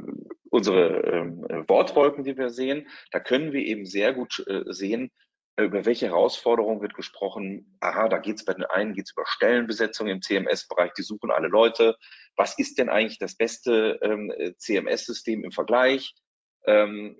unsere 0.50 1.04
äh, 1.04 1.70
Wortwolken, 1.70 2.24
die 2.24 2.38
wir 2.38 2.50
sehen. 2.50 2.88
Da 3.12 3.20
können 3.20 3.54
wir 3.54 3.62
eben 3.62 3.86
sehr 3.86 4.14
gut 4.14 4.44
äh, 4.48 4.64
sehen, 4.68 5.12
äh, 5.56 5.64
über 5.64 5.86
welche 5.86 6.08
Herausforderungen 6.08 6.82
wird 6.82 6.94
gesprochen. 6.94 7.78
Aha, 7.80 8.10
da 8.10 8.18
geht 8.18 8.38
es 8.38 8.46
bei 8.46 8.54
den 8.54 8.66
einen 8.66 8.94
geht's 8.94 9.12
über 9.12 9.26
Stellenbesetzung 9.26 10.08
im 10.08 10.22
CMS-Bereich, 10.22 10.94
die 10.94 11.04
suchen 11.04 11.32
alle 11.32 11.48
Leute. 11.48 11.96
Was 12.36 12.58
ist 12.58 12.78
denn 12.78 12.90
eigentlich 12.90 13.20
das 13.20 13.36
beste 13.36 14.00
ähm, 14.02 14.32
CMS-System 14.58 15.44
im 15.44 15.52
Vergleich? 15.52 16.14
Ähm, 16.70 17.18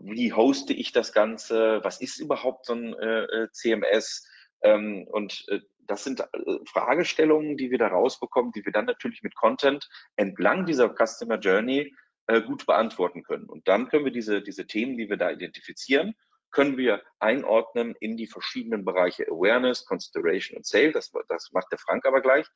wie 0.00 0.32
hoste 0.32 0.72
ich 0.72 0.92
das 0.92 1.12
Ganze, 1.12 1.80
was 1.82 2.00
ist 2.00 2.20
überhaupt 2.20 2.66
so 2.66 2.74
ein 2.74 2.94
äh, 2.94 3.48
CMS 3.52 4.24
ähm, 4.62 5.06
und 5.10 5.44
äh, 5.48 5.60
das 5.88 6.04
sind 6.04 6.20
äh, 6.20 6.26
Fragestellungen, 6.66 7.56
die 7.56 7.72
wir 7.72 7.78
da 7.78 7.88
rausbekommen, 7.88 8.52
die 8.52 8.64
wir 8.64 8.72
dann 8.72 8.84
natürlich 8.84 9.22
mit 9.24 9.34
Content 9.34 9.88
entlang 10.14 10.64
dieser 10.64 10.94
Customer 10.94 11.38
Journey 11.38 11.92
äh, 12.28 12.40
gut 12.40 12.66
beantworten 12.66 13.24
können. 13.24 13.48
Und 13.48 13.66
dann 13.66 13.88
können 13.88 14.04
wir 14.04 14.12
diese, 14.12 14.42
diese 14.42 14.66
Themen, 14.66 14.96
die 14.96 15.08
wir 15.08 15.16
da 15.16 15.30
identifizieren, 15.30 16.14
können 16.52 16.76
wir 16.76 17.02
einordnen 17.18 17.96
in 17.98 18.16
die 18.16 18.28
verschiedenen 18.28 18.84
Bereiche 18.84 19.26
Awareness, 19.26 19.86
Consideration 19.86 20.56
und 20.56 20.66
Sale. 20.66 20.92
Das, 20.92 21.10
das 21.28 21.50
macht 21.52 21.72
der 21.72 21.78
Frank 21.78 22.06
aber 22.06 22.20
gleich. 22.20 22.46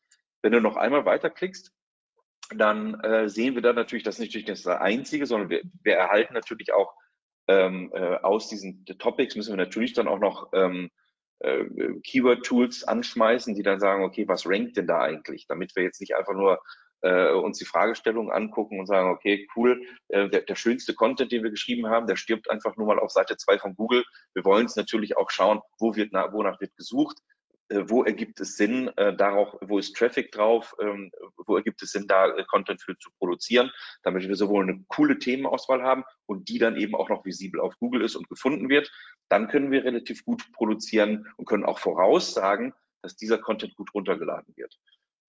Wenn 0.40 0.52
du 0.52 0.60
noch 0.60 0.76
einmal 0.76 1.04
weiterklickst, 1.04 1.72
dann 2.56 3.00
äh, 3.00 3.28
sehen 3.28 3.54
wir 3.54 3.62
dann 3.62 3.76
natürlich, 3.76 4.04
das 4.04 4.18
ist 4.18 4.26
natürlich 4.26 4.46
nicht 4.46 4.66
das 4.66 4.80
Einzige, 4.80 5.26
sondern 5.26 5.50
wir, 5.50 5.62
wir 5.82 5.94
erhalten 5.94 6.34
natürlich 6.34 6.72
auch 6.72 6.94
ähm, 7.48 7.90
äh, 7.94 8.16
aus 8.16 8.48
diesen 8.48 8.84
Topics 8.84 9.34
müssen 9.34 9.52
wir 9.52 9.56
natürlich 9.56 9.92
dann 9.94 10.08
auch 10.08 10.20
noch 10.20 10.50
ähm, 10.52 10.90
äh, 11.40 11.64
Keyword-Tools 12.04 12.84
anschmeißen, 12.84 13.54
die 13.54 13.62
dann 13.62 13.80
sagen, 13.80 14.04
okay, 14.04 14.28
was 14.28 14.46
rankt 14.46 14.76
denn 14.76 14.86
da 14.86 15.00
eigentlich? 15.00 15.46
Damit 15.48 15.74
wir 15.74 15.82
jetzt 15.82 16.00
nicht 16.00 16.14
einfach 16.14 16.34
nur 16.34 16.60
äh, 17.00 17.32
uns 17.32 17.58
die 17.58 17.64
Fragestellung 17.64 18.30
angucken 18.30 18.78
und 18.78 18.86
sagen, 18.86 19.10
okay, 19.10 19.48
cool, 19.56 19.82
äh, 20.08 20.28
der, 20.28 20.42
der 20.42 20.54
schönste 20.54 20.94
Content, 20.94 21.32
den 21.32 21.42
wir 21.42 21.50
geschrieben 21.50 21.88
haben, 21.88 22.06
der 22.06 22.16
stirbt 22.16 22.48
einfach 22.48 22.76
nur 22.76 22.86
mal 22.86 23.00
auf 23.00 23.10
Seite 23.10 23.36
2 23.36 23.58
von 23.58 23.74
Google. 23.74 24.04
Wir 24.34 24.44
wollen 24.44 24.66
es 24.66 24.76
natürlich 24.76 25.16
auch 25.16 25.30
schauen, 25.30 25.60
wo 25.78 25.96
wird, 25.96 26.12
wonach 26.12 26.60
wird 26.60 26.76
gesucht 26.76 27.18
wo 27.86 28.04
ergibt 28.04 28.40
es 28.40 28.56
Sinn, 28.56 28.88
äh, 28.96 29.14
darauf, 29.14 29.56
wo 29.60 29.78
ist 29.78 29.94
Traffic 29.96 30.32
drauf, 30.32 30.74
ähm, 30.80 31.10
wo 31.46 31.56
ergibt 31.56 31.82
es 31.82 31.92
Sinn, 31.92 32.06
da 32.06 32.28
äh, 32.28 32.44
Content 32.44 32.82
für 32.82 32.96
zu 32.98 33.10
produzieren, 33.18 33.70
damit 34.02 34.26
wir 34.26 34.36
sowohl 34.36 34.62
eine 34.62 34.84
coole 34.88 35.18
Themenauswahl 35.18 35.82
haben 35.82 36.04
und 36.26 36.48
die 36.48 36.58
dann 36.58 36.76
eben 36.76 36.94
auch 36.94 37.08
noch 37.08 37.24
visibel 37.24 37.60
auf 37.60 37.78
Google 37.78 38.02
ist 38.02 38.16
und 38.16 38.28
gefunden 38.28 38.68
wird. 38.68 38.90
Dann 39.28 39.48
können 39.48 39.70
wir 39.70 39.84
relativ 39.84 40.24
gut 40.24 40.50
produzieren 40.52 41.26
und 41.36 41.46
können 41.46 41.64
auch 41.64 41.78
voraussagen, 41.78 42.74
dass 43.02 43.16
dieser 43.16 43.38
Content 43.38 43.74
gut 43.76 43.92
runtergeladen 43.94 44.54
wird. 44.56 44.78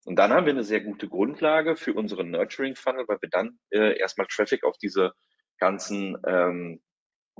Und 0.06 0.17
dann 0.17 0.34
haben 0.34 0.45
wir 0.45 0.53
eine 0.53 0.65
sehr 0.65 0.82
gute 0.82 1.08
Grundlage 1.08 1.77
für 1.77 1.93
unseren 1.93 2.32
Nurturing 2.32 2.75
Funnel, 2.75 3.06
weil 3.08 3.21
wir 3.21 3.29
dann 3.29 3.60
äh, 3.69 3.97
erstmal 3.97 4.27
Traffic 4.27 4.63
auf 4.63 4.77
diese 4.77 5.13
ganzen, 5.60 6.17
ähm, 6.25 6.82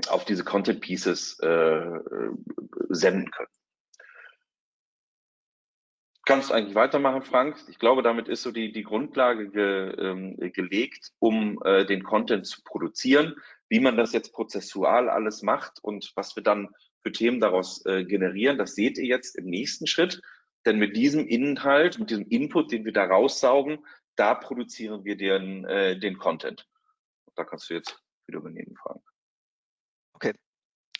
auf 0.08 0.24
diese 0.24 0.44
Content 0.44 0.82
Pieces 0.82 1.38
äh, 1.42 1.48
äh 1.48 2.32
senden 2.90 3.32
können 3.32 3.50
kannst 6.26 6.52
eigentlich 6.52 6.76
weitermachen, 6.76 7.24
Frank. 7.24 7.58
Ich 7.68 7.80
glaube, 7.80 8.02
damit 8.02 8.28
ist 8.28 8.44
so 8.44 8.52
die, 8.52 8.72
die 8.72 8.84
Grundlage 8.84 9.50
ge, 9.50 9.90
ähm, 9.98 10.38
gelegt, 10.54 11.12
um 11.20 11.62
äh, 11.64 11.86
den 11.86 12.04
Content 12.04 12.46
zu 12.46 12.62
produzieren. 12.64 13.36
Wie 13.70 13.80
man 13.80 13.98
das 13.98 14.14
jetzt 14.14 14.34
prozessual 14.34 15.10
alles 15.10 15.42
macht 15.42 15.84
und 15.84 16.12
was 16.16 16.36
wir 16.36 16.44
dann 16.44 16.70
für 17.02 17.12
Themen 17.12 17.42
daraus 17.42 17.86
äh, 17.86 18.06
generieren, 18.06 18.58
das 18.58 18.76
seht 18.76 18.98
ihr 18.98 19.06
jetzt 19.06 19.36
im 19.38 19.46
nächsten 19.46 19.88
Schritt. 19.88 20.22
Denn 20.66 20.80
mit 20.80 20.96
diesem 20.96 21.28
Inhalt, 21.28 22.00
mit 22.00 22.10
diesem 22.10 22.28
Input, 22.28 22.72
den 22.72 22.86
wir 22.86 22.94
da 22.94 23.04
raussaugen, 23.04 23.86
da 24.16 24.34
produzieren 24.36 25.04
wir 25.04 25.18
den, 25.18 25.66
äh, 25.66 26.00
den 26.00 26.18
Content. 26.18 26.68
Da 27.36 27.44
kannst 27.44 27.70
du 27.70 27.74
jetzt 27.74 28.00
wieder 28.28 28.40
übernehmen, 28.40 28.76
Frank. 28.82 29.02
Okay. 30.14 30.34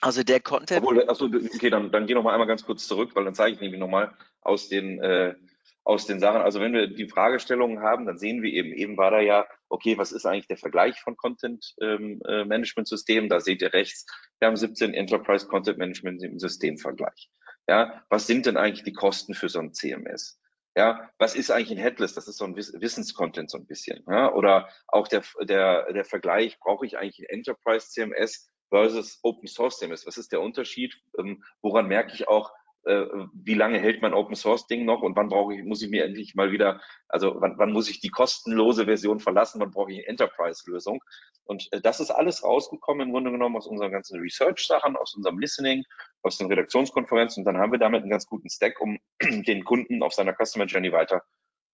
Also 0.02 0.24
der 0.24 0.42
Content. 0.42 0.82
Obwohl, 0.82 1.08
achso, 1.08 1.26
okay, 1.26 1.70
dann, 1.70 1.92
dann 1.92 2.08
geh 2.08 2.14
noch 2.14 2.24
mal 2.24 2.34
einmal 2.34 2.48
ganz 2.48 2.66
kurz 2.66 2.88
zurück, 2.88 3.12
weil 3.14 3.24
dann 3.24 3.36
zeige 3.36 3.56
ich 3.56 3.62
nämlich 3.62 3.80
nochmal, 3.80 4.14
aus 4.44 4.70
den, 4.70 5.02
äh, 5.02 5.36
aus 5.84 6.06
den 6.06 6.20
Sachen. 6.20 6.42
Also 6.42 6.62
wenn 6.62 6.74
wir 6.74 6.88
die 6.88 7.08
Fragestellungen 7.08 7.82
haben, 7.82 8.06
dann 8.06 8.18
sehen 8.18 8.42
wir 8.42 8.52
eben, 8.52 8.74
eben 8.74 8.98
war 8.98 9.12
da 9.12 9.20
ja, 9.20 9.46
okay, 9.70 9.98
was 9.98 10.12
ist 10.12 10.26
eigentlich 10.26 10.48
der 10.48 10.58
Vergleich 10.58 11.00
von 11.00 11.18
Content 11.18 11.76
ähm, 11.82 12.22
äh, 12.28 12.46
Management 12.46 12.88
Systemen? 12.88 13.30
Da 13.30 13.40
seht 13.40 13.62
ihr 13.62 13.74
rechts, 13.74 14.06
wir 14.40 14.48
haben 14.48 14.56
17 14.56 14.94
Enterprise 14.94 15.48
Content 15.48 15.78
Management 15.78 16.22
System 16.40 16.78
Vergleich. 16.78 17.30
Ja, 17.68 18.04
was 18.10 18.28
sind 18.28 18.46
denn 18.46 18.58
eigentlich 18.58 18.84
die 18.84 18.94
Kosten 18.94 19.34
für 19.34 19.50
so 19.50 19.60
ein 19.60 19.74
CMS? 19.74 20.40
Ja, 20.76 21.12
was 21.20 21.36
ist 21.36 21.52
eigentlich 21.52 21.72
ein 21.72 21.84
Headless? 21.84 22.14
Das 22.14 22.28
ist 22.28 22.38
so 22.38 22.46
ein 22.46 22.56
Wissenscontent 22.56 23.52
so 23.52 23.58
ein 23.58 23.68
bisschen. 23.68 24.04
Ja? 24.08 24.34
Oder 24.34 24.70
auch 24.88 25.08
der, 25.08 25.24
der, 25.42 25.92
der 25.94 26.04
Vergleich, 26.04 26.60
brauche 26.60 26.86
ich 26.86 26.98
eigentlich 26.98 27.20
ein 27.20 27.38
Enterprise 27.38 27.90
CMS 27.90 28.50
versus 28.70 29.20
Open 29.22 29.48
Source 29.48 29.78
CMS? 29.78 30.08
Was 30.08 30.18
ist 30.18 30.32
der 30.32 30.42
Unterschied? 30.42 30.96
Ähm, 31.20 31.44
woran 31.62 31.88
merke 31.88 32.14
ich 32.14 32.28
auch, 32.28 32.52
äh, 32.86 33.06
wie 33.34 33.54
lange 33.54 33.80
hält 33.80 34.02
mein 34.02 34.14
Open 34.14 34.36
Source 34.36 34.68
Ding 34.68 34.86
noch 34.86 35.02
und 35.02 35.16
wann 35.16 35.30
brauche 35.30 35.54
ich, 35.54 35.64
muss 35.64 35.82
ich 35.82 35.90
mir 35.90 36.04
endlich 36.04 36.36
mal 36.36 36.52
wieder, 36.52 36.82
also 37.08 37.36
wann, 37.40 37.58
wann 37.58 37.72
muss 37.72 37.90
ich 37.90 38.00
die 38.00 38.10
kostenlose 38.10 38.86
Version 38.86 39.20
verlassen, 39.20 39.62
wann 39.62 39.72
brauche 39.72 39.92
ich 39.92 40.00
eine 40.00 40.08
Enterprise-Lösung? 40.08 41.02
Und 41.46 41.72
äh, 41.72 41.82
das 41.82 42.00
ist 42.00 42.12
alles 42.12 42.44
rausgekommen 42.44 43.08
im 43.08 43.14
Grunde 43.14 43.32
genommen 43.32 43.56
aus 43.56 43.68
unseren 43.68 43.92
ganzen 43.92 44.20
Research-Sachen, 44.20 44.96
aus 44.96 45.16
unserem 45.16 45.40
Listening, 45.40 45.84
aus 46.22 46.38
den 46.38 46.48
Redaktionskonferenzen 46.48 47.42
und 47.42 47.46
dann 47.46 47.58
haben 47.58 47.72
wir 47.72 47.80
damit 47.80 48.02
einen 48.02 48.12
ganz 48.12 48.26
guten 48.26 48.50
Stack, 48.50 48.80
um 48.82 49.00
den 49.22 49.64
Kunden 49.64 50.04
auf 50.04 50.14
seiner 50.14 50.34
Customer 50.34 50.66
Journey 50.66 50.92
weiter 50.92 51.24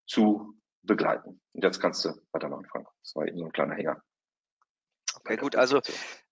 zu 0.05 0.53
begleiten. 0.83 1.41
Und 1.53 1.63
jetzt 1.63 1.79
kannst 1.79 2.05
du 2.05 2.13
weitermachen, 2.31 2.65
Frank. 2.65 2.87
Das 3.03 3.15
war 3.15 3.27
eben 3.27 3.37
so 3.37 3.45
ein 3.45 3.51
kleiner 3.51 3.75
Hänger. 3.75 4.01
Okay, 5.15 5.37
gut, 5.37 5.55
also 5.55 5.81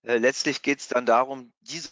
äh, 0.02 0.18
letztlich 0.18 0.62
geht 0.62 0.78
es 0.80 0.88
dann 0.88 1.04
darum, 1.04 1.52
diese 1.60 1.90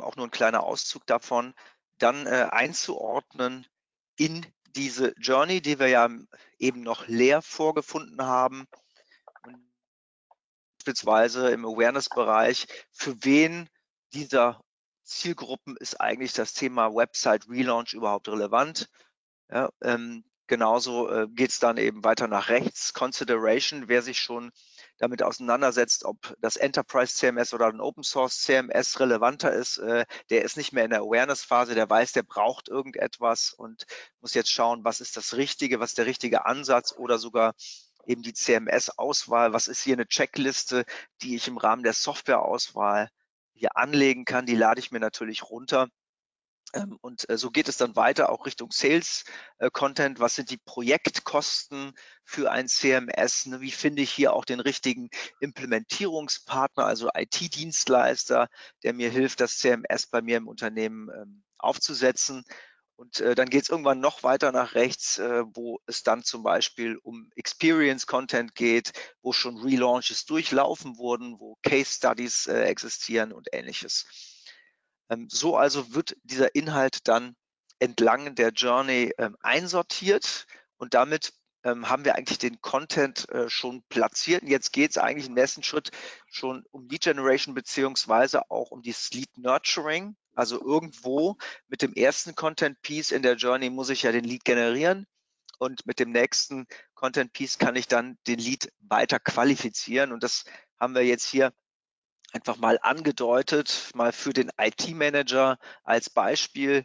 auch 0.00 0.16
nur 0.16 0.26
ein 0.26 0.30
kleiner 0.30 0.62
Auszug 0.62 1.06
davon, 1.06 1.54
dann 1.98 2.26
äh, 2.26 2.48
einzuordnen 2.50 3.66
in 4.16 4.46
diese 4.76 5.14
Journey, 5.18 5.60
die 5.60 5.78
wir 5.78 5.88
ja 5.88 6.08
eben 6.58 6.82
noch 6.82 7.06
leer 7.08 7.42
vorgefunden 7.42 8.22
haben. 8.22 8.66
Beispielsweise 10.78 11.50
im 11.50 11.64
Awareness-Bereich, 11.64 12.66
für 12.92 13.16
wen 13.24 13.68
dieser 14.12 14.60
Zielgruppen 15.04 15.76
ist 15.76 16.00
eigentlich 16.00 16.32
das 16.32 16.52
Thema 16.52 16.94
Website 16.94 17.48
Relaunch 17.48 17.92
überhaupt 17.92 18.28
relevant? 18.28 18.88
Ja, 19.50 19.70
ähm, 19.82 20.24
genauso 20.46 21.10
äh, 21.10 21.28
geht 21.28 21.50
es 21.50 21.58
dann 21.58 21.76
eben 21.76 22.04
weiter 22.04 22.28
nach 22.28 22.48
rechts. 22.48 22.94
Consideration, 22.94 23.88
wer 23.88 24.02
sich 24.02 24.20
schon 24.20 24.52
damit 25.00 25.22
auseinandersetzt, 25.22 26.04
ob 26.04 26.36
das 26.40 26.56
Enterprise 26.56 27.14
CMS 27.14 27.54
oder 27.54 27.66
ein 27.66 27.80
Open 27.80 28.04
Source 28.04 28.40
CMS 28.42 29.00
relevanter 29.00 29.50
ist, 29.50 29.78
äh, 29.78 30.04
der 30.28 30.42
ist 30.44 30.58
nicht 30.58 30.72
mehr 30.72 30.84
in 30.84 30.90
der 30.90 31.00
Awareness-Phase, 31.00 31.74
der 31.74 31.88
weiß, 31.88 32.12
der 32.12 32.22
braucht 32.22 32.68
irgendetwas 32.68 33.52
und 33.52 33.86
muss 34.20 34.34
jetzt 34.34 34.50
schauen, 34.50 34.84
was 34.84 35.00
ist 35.00 35.16
das 35.16 35.34
Richtige, 35.34 35.80
was 35.80 35.90
ist 35.90 35.98
der 35.98 36.06
richtige 36.06 36.44
Ansatz 36.44 36.92
oder 36.92 37.18
sogar 37.18 37.54
eben 38.06 38.22
die 38.22 38.34
CMS-Auswahl, 38.34 39.54
was 39.54 39.68
ist 39.68 39.82
hier 39.82 39.94
eine 39.94 40.06
Checkliste, 40.06 40.84
die 41.22 41.34
ich 41.34 41.48
im 41.48 41.56
Rahmen 41.56 41.82
der 41.82 41.94
Software-Auswahl 41.94 43.08
hier 43.54 43.76
anlegen 43.76 44.26
kann, 44.26 44.44
die 44.44 44.54
lade 44.54 44.80
ich 44.80 44.90
mir 44.90 45.00
natürlich 45.00 45.44
runter 45.44 45.88
und 47.00 47.28
äh, 47.28 47.36
so 47.36 47.50
geht 47.50 47.68
es 47.68 47.76
dann 47.76 47.96
weiter 47.96 48.30
auch 48.30 48.46
Richtung 48.46 48.70
Sales 48.70 49.24
äh, 49.58 49.70
Content. 49.72 50.20
Was 50.20 50.36
sind 50.36 50.50
die 50.50 50.56
Projektkosten 50.56 51.92
für 52.24 52.50
ein 52.50 52.68
CMS? 52.68 53.46
Ne? 53.46 53.60
Wie 53.60 53.72
finde 53.72 54.02
ich 54.02 54.12
hier 54.12 54.32
auch 54.32 54.44
den 54.44 54.60
richtigen 54.60 55.10
Implementierungspartner, 55.40 56.86
also 56.86 57.08
IT-Dienstleister, 57.14 58.48
der 58.84 58.94
mir 58.94 59.10
hilft, 59.10 59.40
das 59.40 59.58
CMS 59.58 60.06
bei 60.06 60.22
mir 60.22 60.36
im 60.36 60.46
Unternehmen 60.46 61.08
ähm, 61.10 61.42
aufzusetzen? 61.58 62.44
Und 62.94 63.18
äh, 63.18 63.34
dann 63.34 63.48
geht 63.48 63.64
es 63.64 63.70
irgendwann 63.70 63.98
noch 63.98 64.22
weiter 64.22 64.52
nach 64.52 64.74
rechts, 64.74 65.18
wo 65.18 65.80
es 65.86 66.02
dann 66.02 66.22
zum 66.22 66.42
Beispiel 66.42 66.98
um 67.02 67.30
Experience 67.34 68.06
Content 68.06 68.54
geht, 68.54 68.92
wo 69.22 69.32
schon 69.32 69.56
Relaunches 69.56 70.26
durchlaufen 70.26 70.98
wurden, 70.98 71.40
wo 71.40 71.56
Case 71.62 71.94
Studies 71.94 72.46
existieren 72.46 73.32
und 73.32 73.48
ähnliches. 73.52 74.29
Ähm, 75.10 75.28
so 75.30 75.56
also 75.56 75.94
wird 75.94 76.16
dieser 76.22 76.54
Inhalt 76.54 77.08
dann 77.08 77.36
entlang 77.78 78.34
der 78.34 78.50
Journey 78.50 79.12
ähm, 79.18 79.36
einsortiert 79.40 80.46
und 80.76 80.94
damit 80.94 81.32
ähm, 81.62 81.90
haben 81.90 82.04
wir 82.04 82.14
eigentlich 82.16 82.38
den 82.38 82.60
Content 82.60 83.28
äh, 83.30 83.50
schon 83.50 83.82
platziert. 83.88 84.42
Und 84.42 84.48
jetzt 84.48 84.72
geht 84.72 84.92
es 84.92 84.98
eigentlich 84.98 85.26
im 85.26 85.34
nächsten 85.34 85.62
Schritt 85.62 85.90
schon 86.26 86.64
um 86.70 86.88
Lead 86.88 87.02
Generation 87.02 87.54
beziehungsweise 87.54 88.50
auch 88.50 88.70
um 88.70 88.82
die 88.82 88.94
Lead 89.12 89.36
Nurturing. 89.36 90.16
Also 90.34 90.60
irgendwo 90.60 91.36
mit 91.68 91.82
dem 91.82 91.92
ersten 91.92 92.34
Content 92.34 92.80
Piece 92.82 93.10
in 93.10 93.22
der 93.22 93.36
Journey 93.36 93.68
muss 93.68 93.90
ich 93.90 94.02
ja 94.02 94.12
den 94.12 94.24
Lead 94.24 94.44
generieren 94.44 95.06
und 95.58 95.84
mit 95.84 95.98
dem 95.98 96.10
nächsten 96.10 96.66
Content 96.94 97.32
Piece 97.32 97.58
kann 97.58 97.76
ich 97.76 97.86
dann 97.86 98.18
den 98.26 98.38
Lead 98.38 98.72
weiter 98.80 99.18
qualifizieren. 99.20 100.12
Und 100.12 100.22
das 100.22 100.44
haben 100.78 100.94
wir 100.94 101.04
jetzt 101.04 101.26
hier 101.26 101.52
einfach 102.32 102.56
mal 102.56 102.78
angedeutet, 102.82 103.90
mal 103.94 104.12
für 104.12 104.32
den 104.32 104.50
IT-Manager 104.58 105.58
als 105.84 106.10
Beispiel. 106.10 106.84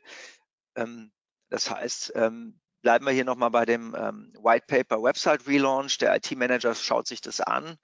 Ähm, 0.75 1.11
das 1.49 1.69
heißt, 1.69 2.13
ähm, 2.15 2.59
bleiben 2.81 3.05
wir 3.05 3.13
hier 3.13 3.25
nochmal 3.25 3.51
bei 3.51 3.65
dem 3.65 3.95
ähm, 3.97 4.33
White 4.41 4.65
Paper 4.67 5.01
Website 5.01 5.47
Relaunch. 5.47 5.97
Der 5.99 6.15
IT-Manager 6.15 6.75
schaut 6.75 7.07
sich 7.07 7.21
das 7.21 7.41
an 7.41 7.77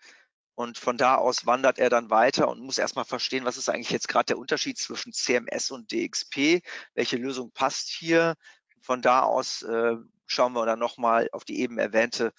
und 0.55 0.77
von 0.77 0.97
da 0.97 1.15
aus 1.15 1.45
wandert 1.45 1.79
er 1.79 1.89
dann 1.89 2.09
weiter 2.09 2.47
und 2.47 2.59
muss 2.59 2.77
erstmal 2.77 3.05
verstehen, 3.05 3.45
was 3.45 3.57
ist 3.57 3.69
eigentlich 3.69 3.89
jetzt 3.89 4.07
gerade 4.07 4.25
der 4.27 4.37
Unterschied 4.37 4.77
zwischen 4.77 5.13
CMS 5.13 5.71
und 5.71 5.91
DXP, 5.91 6.61
welche 6.93 7.17
Lösung 7.17 7.51
passt 7.51 7.89
hier. 7.89 8.35
Von 8.81 9.01
da 9.01 9.21
aus 9.21 9.63
äh, 9.63 9.95
schauen 10.27 10.53
wir 10.53 10.65
dann 10.65 10.79
nochmal 10.79 11.29
auf 11.31 11.45
die 11.45 11.59
eben 11.61 11.77
erwähnte 11.77 12.27
äh, 12.27 12.31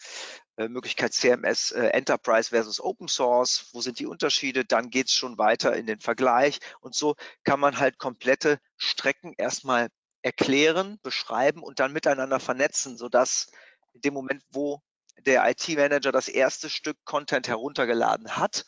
Möglichkeit 0.56 1.14
CMS 1.14 1.70
äh, 1.72 1.86
Enterprise 1.88 2.50
versus 2.50 2.80
Open 2.80 3.08
Source. 3.08 3.70
Wo 3.72 3.80
sind 3.80 3.98
die 3.98 4.06
Unterschiede? 4.06 4.64
Dann 4.64 4.90
geht 4.90 5.08
es 5.08 5.14
schon 5.14 5.38
weiter 5.38 5.74
in 5.74 5.86
den 5.86 6.00
Vergleich. 6.00 6.60
Und 6.80 6.94
so 6.94 7.16
kann 7.44 7.60
man 7.60 7.78
halt 7.78 7.98
komplette 7.98 8.58
Strecken 8.76 9.34
erstmal 9.36 9.88
erklären, 10.22 10.98
beschreiben 11.02 11.62
und 11.62 11.80
dann 11.80 11.92
miteinander 11.92 12.38
vernetzen, 12.38 12.96
sodass 12.96 13.50
in 13.92 14.02
dem 14.02 14.14
Moment, 14.14 14.42
wo 14.50 14.80
der 15.18 15.48
IT-Manager 15.48 16.12
das 16.12 16.28
erste 16.28 16.70
Stück 16.70 16.96
Content 17.04 17.48
heruntergeladen 17.48 18.36
hat, 18.36 18.64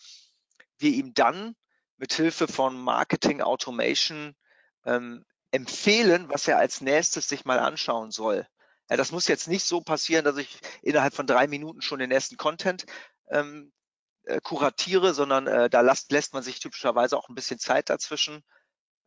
wir 0.78 0.90
ihm 0.90 1.14
dann 1.14 1.54
mit 1.96 2.12
Hilfe 2.12 2.48
von 2.48 2.78
Marketing 2.78 3.40
Automation 3.40 4.34
ähm, 4.84 5.24
empfehlen, 5.52 6.28
was 6.28 6.48
er 6.48 6.58
als 6.58 6.80
nächstes 6.80 7.28
sich 7.28 7.44
mal 7.44 7.60
anschauen 7.60 8.10
soll. 8.10 8.46
Ja, 8.90 8.96
das 8.96 9.12
muss 9.12 9.28
jetzt 9.28 9.48
nicht 9.48 9.64
so 9.64 9.80
passieren, 9.80 10.24
dass 10.24 10.36
ich 10.36 10.58
innerhalb 10.82 11.14
von 11.14 11.26
drei 11.26 11.46
Minuten 11.46 11.80
schon 11.80 12.00
den 12.00 12.10
ersten 12.10 12.36
Content 12.36 12.84
ähm, 13.28 13.72
äh, 14.24 14.40
kuratiere, 14.40 15.14
sondern 15.14 15.46
äh, 15.46 15.70
da 15.70 15.80
lässt, 15.80 16.12
lässt 16.12 16.34
man 16.34 16.42
sich 16.42 16.60
typischerweise 16.60 17.16
auch 17.16 17.28
ein 17.28 17.34
bisschen 17.34 17.58
Zeit 17.58 17.90
dazwischen. 17.90 18.42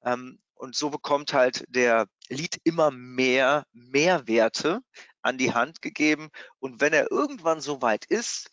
Ähm, 0.03 0.39
und 0.55 0.75
so 0.75 0.89
bekommt 0.89 1.33
halt 1.33 1.65
der 1.67 2.07
Lead 2.29 2.59
immer 2.63 2.89
mehr 2.91 3.67
Mehrwerte 3.73 4.81
an 5.21 5.37
die 5.37 5.53
Hand 5.53 5.81
gegeben. 5.81 6.29
Und 6.59 6.81
wenn 6.81 6.93
er 6.93 7.11
irgendwann 7.11 7.61
so 7.61 7.81
weit 7.81 8.05
ist, 8.05 8.49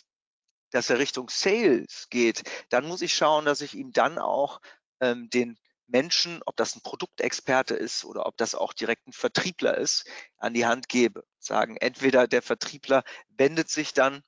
dass 0.71 0.91
er 0.91 0.99
Richtung 0.99 1.31
Sales 1.31 2.09
geht, 2.11 2.43
dann 2.69 2.87
muss 2.87 3.01
ich 3.01 3.15
schauen, 3.15 3.45
dass 3.45 3.61
ich 3.61 3.75
ihm 3.75 3.93
dann 3.93 4.19
auch 4.19 4.61
ähm, 5.01 5.31
den 5.31 5.59
Menschen, 5.87 6.41
ob 6.47 6.57
das 6.57 6.77
ein 6.77 6.83
Produktexperte 6.83 7.75
ist 7.75 8.05
oder 8.05 8.27
ob 8.27 8.37
das 8.37 8.55
auch 8.55 8.73
direkt 8.73 9.07
ein 9.07 9.13
Vertriebler 9.13 9.77
ist, 9.77 10.07
an 10.39 10.55
die 10.55 10.67
Hand 10.67 10.89
gebe. 10.89 11.25
Sagen, 11.39 11.77
entweder 11.77 12.27
der 12.27 12.43
Vertriebler 12.43 13.05
wendet 13.29 13.71
sich 13.71 13.93
dann 13.93 14.23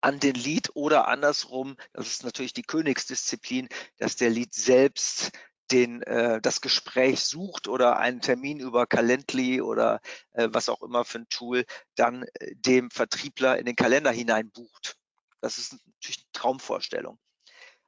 an 0.00 0.18
den 0.18 0.34
Lead 0.34 0.70
oder 0.74 1.06
andersrum, 1.06 1.76
das 1.92 2.08
ist 2.08 2.24
natürlich 2.24 2.52
die 2.52 2.64
Königsdisziplin, 2.64 3.68
dass 3.98 4.16
der 4.16 4.30
Lead 4.30 4.52
selbst 4.52 5.30
den, 5.70 6.02
äh, 6.02 6.40
das 6.40 6.60
Gespräch 6.60 7.24
sucht 7.24 7.68
oder 7.68 7.98
einen 7.98 8.20
Termin 8.20 8.60
über 8.60 8.86
Calendly 8.86 9.62
oder 9.62 10.00
äh, 10.32 10.48
was 10.50 10.68
auch 10.68 10.82
immer 10.82 11.04
für 11.04 11.20
ein 11.20 11.28
Tool 11.28 11.64
dann 11.94 12.24
äh, 12.34 12.54
dem 12.56 12.90
Vertriebler 12.90 13.58
in 13.58 13.64
den 13.64 13.76
Kalender 13.76 14.10
hinein 14.10 14.50
bucht. 14.50 14.96
Das 15.40 15.58
ist 15.58 15.72
natürlich 15.72 16.18
eine 16.18 16.32
Traumvorstellung. 16.32 17.18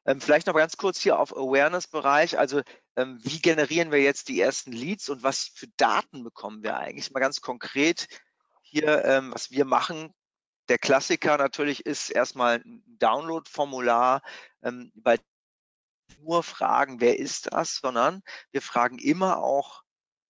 Ähm, 0.07 0.21
vielleicht 0.21 0.47
noch 0.47 0.55
ganz 0.55 0.77
kurz 0.77 1.01
hier 1.01 1.19
auf 1.19 1.37
Awareness-Bereich. 1.37 2.39
Also 2.39 2.63
ähm, 2.97 3.19
wie 3.23 3.41
generieren 3.41 3.91
wir 3.91 4.01
jetzt 4.01 4.29
die 4.29 4.41
ersten 4.41 4.73
Leads 4.73 5.09
und 5.09 5.23
was 5.23 5.51
für 5.55 5.69
Daten 5.77 6.23
bekommen 6.23 6.63
wir 6.63 6.77
eigentlich? 6.77 7.11
Mal 7.11 7.21
ganz 7.21 7.41
konkret 7.41 8.09
hier, 8.63 9.05
ähm, 9.05 9.33
was 9.33 9.51
wir 9.51 9.65
machen. 9.65 10.13
Der 10.69 10.79
Klassiker 10.79 11.37
natürlich 11.37 11.85
ist 11.87 12.11
erstmal 12.11 12.61
ein 12.61 12.83
Download-Formular, 12.87 14.23
ähm, 14.63 14.93
bei 14.95 15.19
nur 16.19 16.43
fragen, 16.43 17.01
wer 17.01 17.19
ist 17.19 17.53
das, 17.53 17.77
sondern 17.77 18.23
wir 18.51 18.63
fragen 18.63 18.99
immer 18.99 19.39
auch 19.39 19.83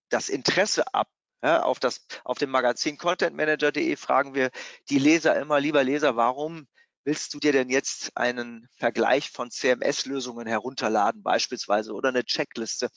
das 0.08 0.28
Interesse 0.28 0.92
ab. 0.94 1.08
Ja, 1.42 1.62
auf, 1.62 1.78
das, 1.78 2.06
auf 2.24 2.38
dem 2.38 2.50
Magazin 2.50 2.96
contentmanager.de 2.96 3.96
fragen 3.96 4.34
wir 4.34 4.50
die 4.88 4.98
Leser 4.98 5.38
immer, 5.38 5.60
lieber 5.60 5.84
Leser, 5.84 6.16
warum 6.16 6.66
willst 7.04 7.34
du 7.34 7.38
dir 7.38 7.52
denn 7.52 7.70
jetzt 7.70 8.16
einen 8.16 8.68
Vergleich 8.76 9.30
von 9.30 9.50
CMS-Lösungen 9.50 10.46
herunterladen 10.46 11.22
beispielsweise 11.22 11.92
oder 11.92 12.08
eine 12.08 12.24
Checkliste? 12.24 12.90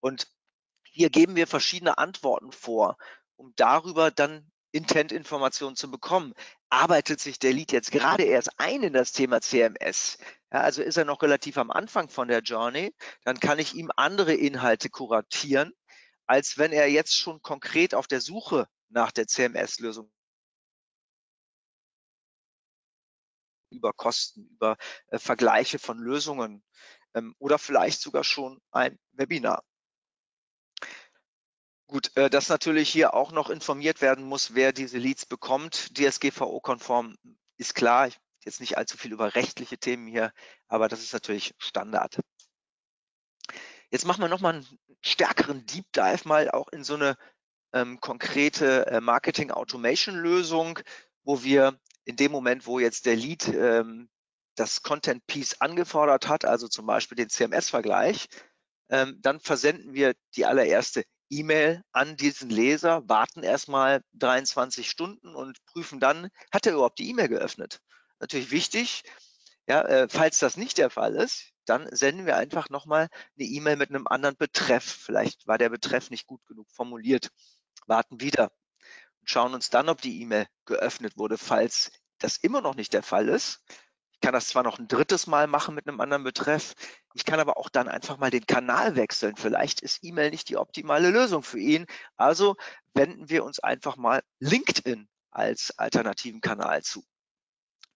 Und 0.00 0.26
hier 0.84 1.10
geben 1.10 1.36
wir 1.36 1.46
verschiedene 1.46 1.98
Antworten 1.98 2.52
vor, 2.52 2.96
um 3.36 3.52
darüber 3.56 4.10
dann 4.10 4.50
Intent-Informationen 4.70 5.76
zu 5.76 5.90
bekommen. 5.90 6.34
Arbeitet 6.68 7.20
sich 7.20 7.38
der 7.38 7.52
Lead 7.52 7.72
jetzt 7.72 7.92
gerade 7.92 8.24
erst 8.24 8.50
ein 8.58 8.82
in 8.82 8.92
das 8.92 9.12
Thema 9.12 9.40
CMS? 9.40 10.18
Ja, 10.52 10.60
also 10.60 10.82
ist 10.82 10.96
er 10.96 11.04
noch 11.04 11.22
relativ 11.22 11.58
am 11.58 11.70
Anfang 11.70 12.08
von 12.08 12.28
der 12.28 12.40
Journey, 12.40 12.94
dann 13.24 13.40
kann 13.40 13.58
ich 13.58 13.74
ihm 13.74 13.90
andere 13.96 14.34
Inhalte 14.34 14.90
kuratieren, 14.90 15.72
als 16.26 16.58
wenn 16.58 16.72
er 16.72 16.88
jetzt 16.88 17.16
schon 17.16 17.42
konkret 17.42 17.94
auf 17.94 18.06
der 18.06 18.20
Suche 18.20 18.68
nach 18.88 19.10
der 19.12 19.26
CMS-Lösung 19.26 20.10
über 23.74 23.92
Kosten, 23.92 24.46
über 24.46 24.76
äh, 25.08 25.18
Vergleiche 25.18 25.78
von 25.78 25.98
Lösungen 25.98 26.62
ähm, 27.14 27.34
oder 27.38 27.58
vielleicht 27.58 28.00
sogar 28.00 28.24
schon 28.24 28.60
ein 28.70 28.98
Webinar. 29.12 29.62
Gut, 31.86 32.16
äh, 32.16 32.30
dass 32.30 32.48
natürlich 32.48 32.90
hier 32.90 33.14
auch 33.14 33.32
noch 33.32 33.50
informiert 33.50 34.00
werden 34.00 34.24
muss, 34.24 34.54
wer 34.54 34.72
diese 34.72 34.98
Leads 34.98 35.26
bekommt. 35.26 35.96
DSGVO-konform 35.98 37.16
ist 37.56 37.74
klar. 37.74 38.08
Ich 38.08 38.18
jetzt 38.44 38.60
nicht 38.60 38.76
allzu 38.76 38.96
viel 38.96 39.12
über 39.12 39.34
rechtliche 39.34 39.78
Themen 39.78 40.06
hier, 40.06 40.32
aber 40.68 40.88
das 40.88 41.00
ist 41.00 41.12
natürlich 41.12 41.54
Standard. 41.58 42.18
Jetzt 43.90 44.06
machen 44.06 44.22
wir 44.22 44.28
nochmal 44.28 44.54
einen 44.54 44.78
stärkeren 45.00 45.64
Deep 45.66 45.86
Dive 45.92 46.26
mal 46.26 46.50
auch 46.50 46.68
in 46.68 46.84
so 46.84 46.94
eine 46.94 47.16
ähm, 47.72 48.00
konkrete 48.00 48.86
äh, 48.86 49.00
Marketing 49.00 49.50
Automation 49.50 50.16
Lösung, 50.16 50.78
wo 51.22 51.42
wir 51.42 51.78
in 52.04 52.16
dem 52.16 52.32
Moment, 52.32 52.66
wo 52.66 52.78
jetzt 52.78 53.06
der 53.06 53.16
Lead 53.16 53.48
ähm, 53.48 54.08
das 54.56 54.82
Content 54.82 55.26
Piece 55.26 55.60
angefordert 55.60 56.28
hat, 56.28 56.44
also 56.44 56.68
zum 56.68 56.86
Beispiel 56.86 57.16
den 57.16 57.28
CMS-Vergleich, 57.28 58.28
ähm, 58.90 59.18
dann 59.22 59.40
versenden 59.40 59.94
wir 59.94 60.14
die 60.36 60.46
allererste 60.46 61.04
E-Mail 61.30 61.82
an 61.92 62.16
diesen 62.16 62.50
Leser, 62.50 63.08
warten 63.08 63.42
erstmal 63.42 64.02
23 64.14 64.88
Stunden 64.88 65.34
und 65.34 65.64
prüfen 65.66 65.98
dann, 65.98 66.28
hat 66.52 66.66
er 66.66 66.74
überhaupt 66.74 66.98
die 66.98 67.08
E-Mail 67.08 67.28
geöffnet? 67.28 67.80
Natürlich 68.20 68.50
wichtig, 68.50 69.02
ja, 69.66 69.82
äh, 69.82 70.08
falls 70.08 70.38
das 70.38 70.56
nicht 70.56 70.78
der 70.78 70.90
Fall 70.90 71.16
ist, 71.16 71.52
dann 71.64 71.88
senden 71.94 72.26
wir 72.26 72.36
einfach 72.36 72.68
nochmal 72.68 73.08
eine 73.38 73.48
E-Mail 73.48 73.76
mit 73.76 73.88
einem 73.88 74.06
anderen 74.06 74.36
Betreff. 74.36 74.84
Vielleicht 74.84 75.46
war 75.46 75.56
der 75.56 75.70
Betreff 75.70 76.10
nicht 76.10 76.26
gut 76.26 76.44
genug 76.46 76.70
formuliert. 76.70 77.30
Warten 77.86 78.20
wieder 78.20 78.52
schauen 79.24 79.54
uns 79.54 79.70
dann, 79.70 79.88
ob 79.88 80.00
die 80.00 80.20
E-Mail 80.22 80.46
geöffnet 80.66 81.16
wurde. 81.16 81.38
Falls 81.38 81.90
das 82.18 82.36
immer 82.36 82.60
noch 82.60 82.74
nicht 82.74 82.92
der 82.92 83.02
Fall 83.02 83.28
ist, 83.28 83.62
ich 84.12 84.20
kann 84.20 84.32
das 84.32 84.48
zwar 84.48 84.62
noch 84.62 84.78
ein 84.78 84.88
drittes 84.88 85.26
Mal 85.26 85.46
machen 85.46 85.74
mit 85.74 85.86
einem 85.86 86.00
anderen 86.00 86.24
Betreff, 86.24 86.74
ich 87.14 87.24
kann 87.24 87.40
aber 87.40 87.56
auch 87.56 87.68
dann 87.68 87.88
einfach 87.88 88.18
mal 88.18 88.30
den 88.30 88.46
Kanal 88.46 88.96
wechseln. 88.96 89.36
Vielleicht 89.36 89.80
ist 89.82 90.02
E-Mail 90.02 90.30
nicht 90.30 90.48
die 90.48 90.56
optimale 90.56 91.10
Lösung 91.10 91.42
für 91.42 91.60
ihn. 91.60 91.86
Also 92.16 92.56
wenden 92.94 93.28
wir 93.28 93.44
uns 93.44 93.60
einfach 93.60 93.96
mal 93.96 94.22
LinkedIn 94.40 95.08
als 95.30 95.78
alternativen 95.78 96.40
Kanal 96.40 96.82
zu. 96.82 97.04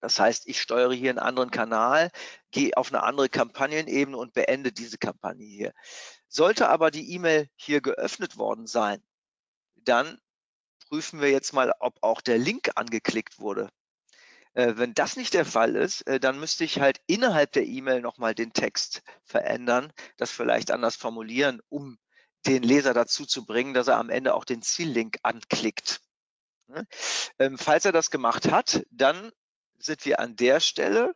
Das 0.01 0.19
heißt, 0.19 0.47
ich 0.47 0.61
steuere 0.61 0.93
hier 0.93 1.09
einen 1.09 1.19
anderen 1.19 1.51
Kanal, 1.51 2.09
gehe 2.51 2.77
auf 2.77 2.89
eine 2.91 3.03
andere 3.03 3.27
Kampagnenebene 3.27 4.17
und 4.17 4.33
beende 4.33 4.71
diese 4.71 4.97
Kampagne 4.97 5.45
hier. 5.45 5.73
Sollte 6.29 6.69
aber 6.69 6.91
die 6.91 7.11
E-Mail 7.13 7.49
hier 7.55 7.81
geöffnet 7.81 8.37
worden 8.37 8.65
sein, 8.65 9.03
dann 9.75 10.19
prüfen 10.89 11.21
wir 11.21 11.29
jetzt 11.29 11.53
mal, 11.53 11.73
ob 11.79 11.97
auch 12.01 12.21
der 12.21 12.37
Link 12.37 12.71
angeklickt 12.75 13.39
wurde. 13.39 13.69
Äh, 14.53 14.73
wenn 14.77 14.93
das 14.93 15.15
nicht 15.15 15.33
der 15.33 15.45
Fall 15.45 15.75
ist, 15.75 16.01
äh, 16.07 16.19
dann 16.19 16.39
müsste 16.39 16.63
ich 16.63 16.79
halt 16.79 17.01
innerhalb 17.07 17.51
der 17.51 17.65
E-Mail 17.65 18.01
nochmal 18.01 18.35
den 18.35 18.53
Text 18.53 19.03
verändern, 19.23 19.93
das 20.17 20.31
vielleicht 20.31 20.71
anders 20.71 20.95
formulieren, 20.95 21.61
um 21.69 21.97
den 22.45 22.63
Leser 22.63 22.93
dazu 22.93 23.25
zu 23.25 23.45
bringen, 23.45 23.73
dass 23.73 23.87
er 23.87 23.97
am 23.97 24.09
Ende 24.09 24.33
auch 24.33 24.45
den 24.45 24.61
Ziellink 24.61 25.17
anklickt. 25.23 26.01
Ne? 26.67 26.87
Ähm, 27.37 27.57
falls 27.57 27.85
er 27.85 27.91
das 27.91 28.11
gemacht 28.11 28.51
hat, 28.51 28.85
dann 28.91 29.31
sind 29.77 30.05
wir 30.05 30.19
an 30.19 30.35
der 30.35 30.59
Stelle 30.59 31.15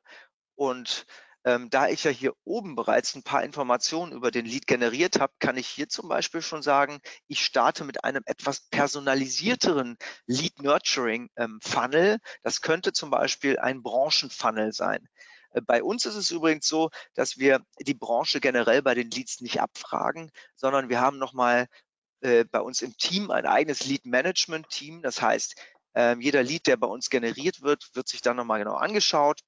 und 0.56 1.06
ähm, 1.46 1.70
da 1.70 1.88
ich 1.90 2.04
ja 2.04 2.12
hier 2.12 2.34
oben 2.46 2.76
bereits 2.76 3.16
ein 3.16 3.24
paar 3.24 3.44
Informationen 3.44 4.12
über 4.12 4.32
den 4.32 4.46
Lead 4.46 4.68
generiert 4.68 5.20
habe, 5.20 5.34
kann 5.40 5.58
ich 5.58 5.68
hier 5.68 5.90
zum 5.90 6.08
Beispiel 6.08 6.42
schon 6.42 6.62
sagen, 6.62 7.00
ich 7.28 7.44
starte 7.44 7.84
mit 7.84 8.04
einem 8.04 8.24
etwas 8.26 8.62
personalisierteren 8.70 9.98
Lead 10.26 10.62
Nurturing 10.62 11.30
ähm, 11.36 11.60
Funnel. 11.62 12.20
Das 12.44 12.62
könnte 12.62 12.94
zum 12.94 13.10
Beispiel 13.10 13.60
ein 13.60 13.84
Branchenfunnel 13.84 14.72
sein. 14.74 15.08
Äh, 15.52 15.62
bei 15.62 15.84
uns 15.84 16.06
ist 16.06 16.16
es 16.16 16.32
übrigens 16.32 16.68
so, 16.68 16.90
dass 17.14 17.38
wir 17.38 17.62
die 17.80 17.94
Branche 17.94 18.40
generell 18.40 18.82
bei 18.82 18.96
den 18.96 19.10
Leads 19.10 19.42
nicht 19.42 19.62
abfragen, 19.62 20.32
sondern 20.56 20.90
wir 20.90 21.02
haben 21.02 21.18
nochmal 21.18 21.68
äh, 22.22 22.46
bei 22.46 22.62
uns 22.62 22.82
im 22.82 22.96
Team 22.98 23.32
ein 23.32 23.46
eigenes 23.46 23.86
Lead 23.86 24.06
Management 24.06 24.70
Team. 24.70 25.02
Das 25.02 25.22
heißt, 25.22 25.56
ähm, 25.96 26.22
jeder 26.22 26.42
Lead, 26.44 26.68
der 26.68 26.78
bei 26.78 26.88
uns 26.88 27.10
generiert 27.10 27.62
wird, 27.62 27.90
wird 27.94 28.08
sich 28.08 28.22
dann 28.22 28.38
nochmal 28.38 28.60
genau 28.60 28.76
angeschaut. 28.76 29.42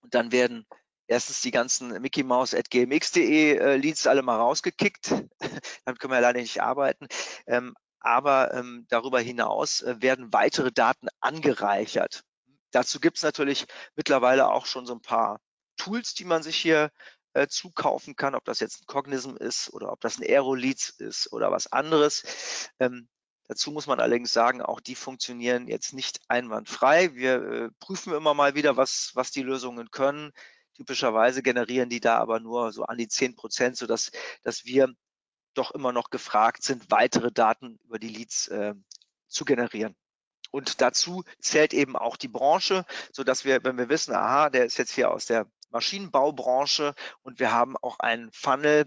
Und 0.00 0.14
dann 0.14 0.32
werden 0.32 0.66
erstens 1.06 1.42
die 1.42 1.50
ganzen 1.50 2.00
Mickey 2.00 2.22
Mouse 2.22 2.54
at 2.54 2.70
gmx.de 2.70 3.56
äh, 3.56 3.76
Leads 3.76 4.06
alle 4.06 4.22
mal 4.22 4.36
rausgekickt. 4.36 5.10
Damit 5.84 6.00
können 6.00 6.12
wir 6.12 6.20
leider 6.20 6.40
nicht 6.40 6.62
arbeiten. 6.62 7.06
Ähm, 7.46 7.74
aber 8.00 8.52
ähm, 8.54 8.86
darüber 8.88 9.20
hinaus 9.20 9.82
äh, 9.82 9.96
werden 10.00 10.32
weitere 10.32 10.70
Daten 10.72 11.08
angereichert. 11.20 12.22
Dazu 12.70 13.00
gibt 13.00 13.16
es 13.18 13.22
natürlich 13.22 13.66
mittlerweile 13.96 14.48
auch 14.48 14.66
schon 14.66 14.86
so 14.86 14.94
ein 14.94 15.02
paar 15.02 15.40
Tools, 15.76 16.14
die 16.14 16.24
man 16.24 16.42
sich 16.42 16.56
hier 16.56 16.90
äh, 17.32 17.46
zukaufen 17.46 18.16
kann, 18.16 18.34
ob 18.34 18.44
das 18.44 18.60
jetzt 18.60 18.82
ein 18.82 18.86
Cognism 18.86 19.36
ist 19.36 19.72
oder 19.72 19.92
ob 19.92 20.00
das 20.00 20.18
ein 20.18 20.24
Aeroleads 20.24 20.90
ist 20.90 21.32
oder 21.32 21.50
was 21.50 21.72
anderes. 21.72 22.70
Ähm, 22.78 23.08
Dazu 23.46 23.70
muss 23.72 23.86
man 23.86 24.00
allerdings 24.00 24.32
sagen, 24.32 24.62
auch 24.62 24.80
die 24.80 24.94
funktionieren 24.94 25.68
jetzt 25.68 25.92
nicht 25.92 26.20
einwandfrei. 26.28 27.14
Wir 27.14 27.42
äh, 27.42 27.70
prüfen 27.78 28.14
immer 28.14 28.32
mal 28.32 28.54
wieder, 28.54 28.78
was, 28.78 29.10
was 29.14 29.32
die 29.32 29.42
Lösungen 29.42 29.90
können. 29.90 30.32
Typischerweise 30.74 31.42
generieren 31.42 31.88
die 31.88 32.00
da 32.00 32.18
aber 32.18 32.40
nur 32.40 32.72
so 32.72 32.84
an 32.84 32.98
die 32.98 33.08
10 33.08 33.36
Prozent, 33.36 33.76
sodass 33.76 34.10
dass 34.42 34.64
wir 34.64 34.92
doch 35.54 35.70
immer 35.70 35.92
noch 35.92 36.10
gefragt 36.10 36.62
sind, 36.64 36.90
weitere 36.90 37.30
Daten 37.30 37.78
über 37.84 37.98
die 37.98 38.08
Leads 38.08 38.48
äh, 38.48 38.74
zu 39.28 39.44
generieren. 39.44 39.94
Und 40.50 40.80
dazu 40.80 41.24
zählt 41.40 41.74
eben 41.74 41.96
auch 41.96 42.16
die 42.16 42.28
Branche, 42.28 42.84
so 43.12 43.24
dass 43.24 43.44
wir, 43.44 43.64
wenn 43.64 43.78
wir 43.78 43.88
wissen, 43.88 44.14
aha, 44.14 44.50
der 44.50 44.64
ist 44.64 44.76
jetzt 44.76 44.92
hier 44.92 45.10
aus 45.10 45.26
der 45.26 45.46
Maschinenbaubranche 45.70 46.94
und 47.22 47.40
wir 47.40 47.50
haben 47.50 47.76
auch 47.76 47.98
einen 47.98 48.30
Funnel, 48.32 48.86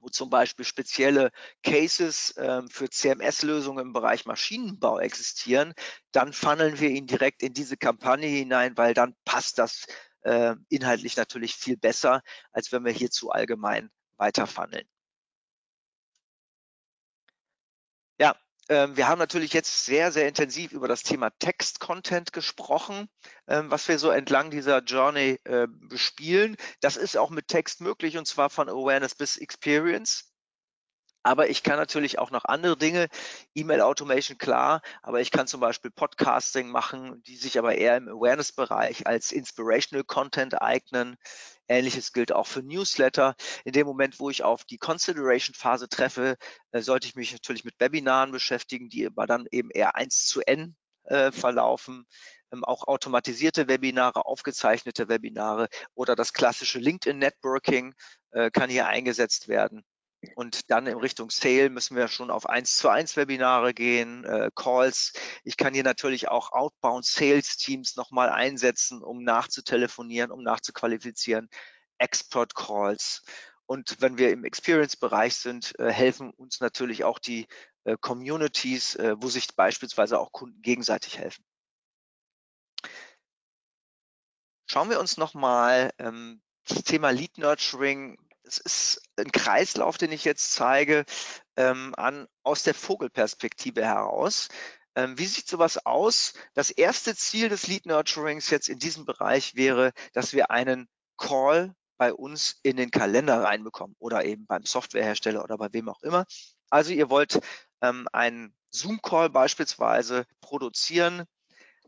wo 0.00 0.08
zum 0.08 0.30
Beispiel 0.30 0.64
spezielle 0.64 1.30
Cases 1.62 2.34
ähm, 2.36 2.68
für 2.68 2.90
CMS-Lösungen 2.90 3.86
im 3.86 3.92
Bereich 3.92 4.26
Maschinenbau 4.26 4.98
existieren, 4.98 5.72
dann 6.12 6.32
funneln 6.32 6.78
wir 6.78 6.90
ihn 6.90 7.06
direkt 7.06 7.42
in 7.42 7.54
diese 7.54 7.76
Kampagne 7.76 8.28
hinein, 8.28 8.76
weil 8.76 8.94
dann 8.94 9.14
passt 9.24 9.58
das 9.58 9.86
äh, 10.22 10.54
inhaltlich 10.68 11.16
natürlich 11.16 11.54
viel 11.54 11.76
besser, 11.76 12.22
als 12.52 12.72
wenn 12.72 12.84
wir 12.84 12.92
hier 12.92 13.10
zu 13.10 13.30
allgemein 13.30 13.90
weiter 14.16 14.46
funneln. 14.46 14.86
Ja, 18.18 18.34
ähm, 18.68 18.96
wir 18.96 19.08
haben 19.08 19.18
natürlich 19.18 19.52
jetzt 19.52 19.86
sehr, 19.86 20.12
sehr 20.12 20.28
intensiv 20.28 20.72
über 20.72 20.88
das 20.88 21.02
Thema 21.02 21.30
Text-Content 21.38 22.32
gesprochen, 22.32 23.08
ähm, 23.46 23.70
was 23.70 23.88
wir 23.88 23.98
so 23.98 24.10
entlang 24.10 24.50
dieser 24.50 24.82
Journey 24.82 25.38
äh, 25.44 25.66
bespielen. 25.68 26.56
Das 26.80 26.96
ist 26.96 27.16
auch 27.16 27.30
mit 27.30 27.48
Text 27.48 27.80
möglich 27.80 28.18
und 28.18 28.26
zwar 28.26 28.50
von 28.50 28.68
Awareness 28.68 29.14
bis 29.14 29.36
Experience. 29.36 30.32
Aber 31.28 31.50
ich 31.50 31.62
kann 31.62 31.76
natürlich 31.76 32.18
auch 32.18 32.30
noch 32.30 32.46
andere 32.46 32.78
Dinge, 32.78 33.08
E-Mail 33.54 33.82
Automation 33.82 34.38
klar, 34.38 34.80
aber 35.02 35.20
ich 35.20 35.30
kann 35.30 35.46
zum 35.46 35.60
Beispiel 35.60 35.90
Podcasting 35.90 36.70
machen, 36.70 37.22
die 37.24 37.36
sich 37.36 37.58
aber 37.58 37.74
eher 37.74 37.98
im 37.98 38.08
Awareness-Bereich 38.08 39.06
als 39.06 39.30
Inspirational 39.30 40.04
Content 40.04 40.62
eignen. 40.62 41.16
Ähnliches 41.68 42.14
gilt 42.14 42.32
auch 42.32 42.46
für 42.46 42.62
Newsletter. 42.62 43.34
In 43.66 43.72
dem 43.72 43.86
Moment, 43.86 44.18
wo 44.20 44.30
ich 44.30 44.42
auf 44.42 44.64
die 44.64 44.78
Consideration-Phase 44.78 45.90
treffe, 45.90 46.36
äh, 46.72 46.80
sollte 46.80 47.06
ich 47.06 47.14
mich 47.14 47.30
natürlich 47.32 47.64
mit 47.64 47.78
Webinaren 47.78 48.32
beschäftigen, 48.32 48.88
die 48.88 49.06
aber 49.06 49.26
dann 49.26 49.44
eben 49.50 49.68
eher 49.70 49.96
eins 49.96 50.24
zu 50.24 50.40
N 50.40 50.76
äh, 51.04 51.30
verlaufen. 51.30 52.06
Ähm, 52.54 52.64
auch 52.64 52.88
automatisierte 52.88 53.68
Webinare, 53.68 54.24
aufgezeichnete 54.24 55.10
Webinare 55.10 55.68
oder 55.94 56.16
das 56.16 56.32
klassische 56.32 56.78
LinkedIn-Networking 56.78 57.92
äh, 58.30 58.50
kann 58.50 58.70
hier 58.70 58.86
eingesetzt 58.86 59.48
werden. 59.48 59.84
Und 60.34 60.70
dann 60.70 60.86
in 60.86 60.98
Richtung 60.98 61.30
Sale 61.30 61.70
müssen 61.70 61.96
wir 61.96 62.08
schon 62.08 62.30
auf 62.30 62.48
1 62.48 62.76
zu 62.76 62.88
1 62.88 63.16
Webinare 63.16 63.72
gehen, 63.72 64.24
äh, 64.24 64.50
Calls. 64.54 65.12
Ich 65.44 65.56
kann 65.56 65.74
hier 65.74 65.84
natürlich 65.84 66.28
auch 66.28 66.52
Outbound 66.52 67.04
Sales 67.04 67.56
Teams 67.56 67.94
nochmal 67.96 68.28
einsetzen, 68.28 69.02
um 69.02 69.22
nachzutelefonieren, 69.22 70.32
um 70.32 70.42
nachzuqualifizieren, 70.42 71.48
Export 71.98 72.54
Calls. 72.54 73.22
Und 73.66 74.00
wenn 74.00 74.18
wir 74.18 74.32
im 74.32 74.44
Experience-Bereich 74.44 75.36
sind, 75.36 75.78
äh, 75.78 75.92
helfen 75.92 76.30
uns 76.30 76.60
natürlich 76.60 77.04
auch 77.04 77.18
die 77.18 77.46
äh, 77.84 77.96
Communities, 78.00 78.96
äh, 78.96 79.14
wo 79.18 79.28
sich 79.28 79.54
beispielsweise 79.54 80.18
auch 80.18 80.32
Kunden 80.32 80.62
gegenseitig 80.62 81.18
helfen. 81.18 81.44
Schauen 84.70 84.90
wir 84.90 85.00
uns 85.00 85.16
nochmal 85.16 85.92
ähm, 85.98 86.42
das 86.66 86.82
Thema 86.82 87.10
Lead 87.10 87.38
Nurturing 87.38 88.18
es 88.48 88.58
ist 88.58 89.02
ein 89.16 89.30
Kreislauf, 89.30 89.98
den 89.98 90.10
ich 90.10 90.24
jetzt 90.24 90.52
zeige, 90.52 91.04
ähm, 91.56 91.94
an, 91.96 92.26
aus 92.42 92.62
der 92.62 92.74
Vogelperspektive 92.74 93.84
heraus. 93.84 94.48
Ähm, 94.96 95.18
wie 95.18 95.26
sieht 95.26 95.46
sowas 95.46 95.84
aus? 95.86 96.32
Das 96.54 96.70
erste 96.70 97.14
Ziel 97.14 97.48
des 97.48 97.66
Lead 97.68 97.86
Nurturings 97.86 98.50
jetzt 98.50 98.68
in 98.68 98.78
diesem 98.78 99.04
Bereich 99.04 99.54
wäre, 99.54 99.92
dass 100.12 100.32
wir 100.32 100.50
einen 100.50 100.88
Call 101.16 101.74
bei 101.98 102.12
uns 102.12 102.58
in 102.62 102.76
den 102.76 102.90
Kalender 102.90 103.42
reinbekommen 103.42 103.96
oder 103.98 104.24
eben 104.24 104.46
beim 104.46 104.64
Softwarehersteller 104.64 105.44
oder 105.44 105.58
bei 105.58 105.68
wem 105.72 105.88
auch 105.88 106.02
immer. 106.02 106.24
Also 106.70 106.92
ihr 106.92 107.10
wollt 107.10 107.40
ähm, 107.82 108.08
einen 108.12 108.54
Zoom-Call 108.70 109.30
beispielsweise 109.30 110.26
produzieren. 110.40 111.24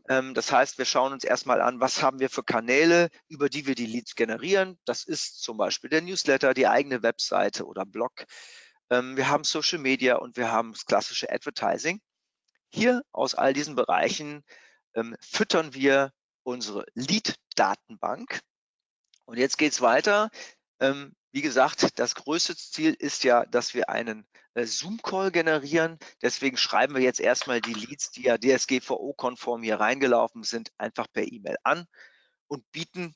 Ähm, 0.09 0.33
das 0.33 0.51
heißt, 0.51 0.77
wir 0.77 0.85
schauen 0.85 1.13
uns 1.13 1.23
erstmal 1.23 1.61
an, 1.61 1.79
was 1.79 2.01
haben 2.01 2.19
wir 2.19 2.29
für 2.29 2.43
Kanäle, 2.43 3.09
über 3.27 3.49
die 3.49 3.67
wir 3.67 3.75
die 3.75 3.85
Leads 3.85 4.15
generieren. 4.15 4.79
Das 4.85 5.03
ist 5.03 5.41
zum 5.41 5.57
Beispiel 5.57 5.89
der 5.89 6.01
Newsletter, 6.01 6.53
die 6.53 6.67
eigene 6.67 7.03
Webseite 7.03 7.65
oder 7.65 7.85
Blog. 7.85 8.25
Ähm, 8.89 9.17
wir 9.17 9.29
haben 9.29 9.43
Social 9.43 9.79
Media 9.79 10.15
und 10.17 10.37
wir 10.37 10.51
haben 10.51 10.73
das 10.73 10.85
klassische 10.85 11.31
Advertising. 11.31 12.01
Hier 12.69 13.03
aus 13.11 13.35
all 13.35 13.53
diesen 13.53 13.75
Bereichen 13.75 14.43
ähm, 14.95 15.15
füttern 15.21 15.73
wir 15.73 16.11
unsere 16.43 16.85
Lead-Datenbank. 16.93 18.41
Und 19.25 19.37
jetzt 19.37 19.57
geht 19.57 19.73
es 19.73 19.81
weiter. 19.81 20.29
Wie 21.31 21.41
gesagt, 21.41 21.99
das 21.99 22.15
größte 22.15 22.55
Ziel 22.55 22.93
ist 22.93 23.23
ja, 23.23 23.45
dass 23.45 23.73
wir 23.73 23.89
einen 23.89 24.25
äh, 24.53 24.65
Zoom-Call 24.65 25.31
generieren. 25.31 25.97
Deswegen 26.21 26.57
schreiben 26.57 26.95
wir 26.95 27.01
jetzt 27.01 27.21
erstmal 27.21 27.61
die 27.61 27.73
Leads, 27.73 28.11
die 28.11 28.23
ja 28.23 28.37
DSGVO-konform 28.37 29.63
hier 29.63 29.79
reingelaufen 29.79 30.43
sind, 30.43 30.71
einfach 30.77 31.07
per 31.11 31.31
E-Mail 31.31 31.57
an 31.63 31.85
und 32.47 32.69
bieten 32.71 33.15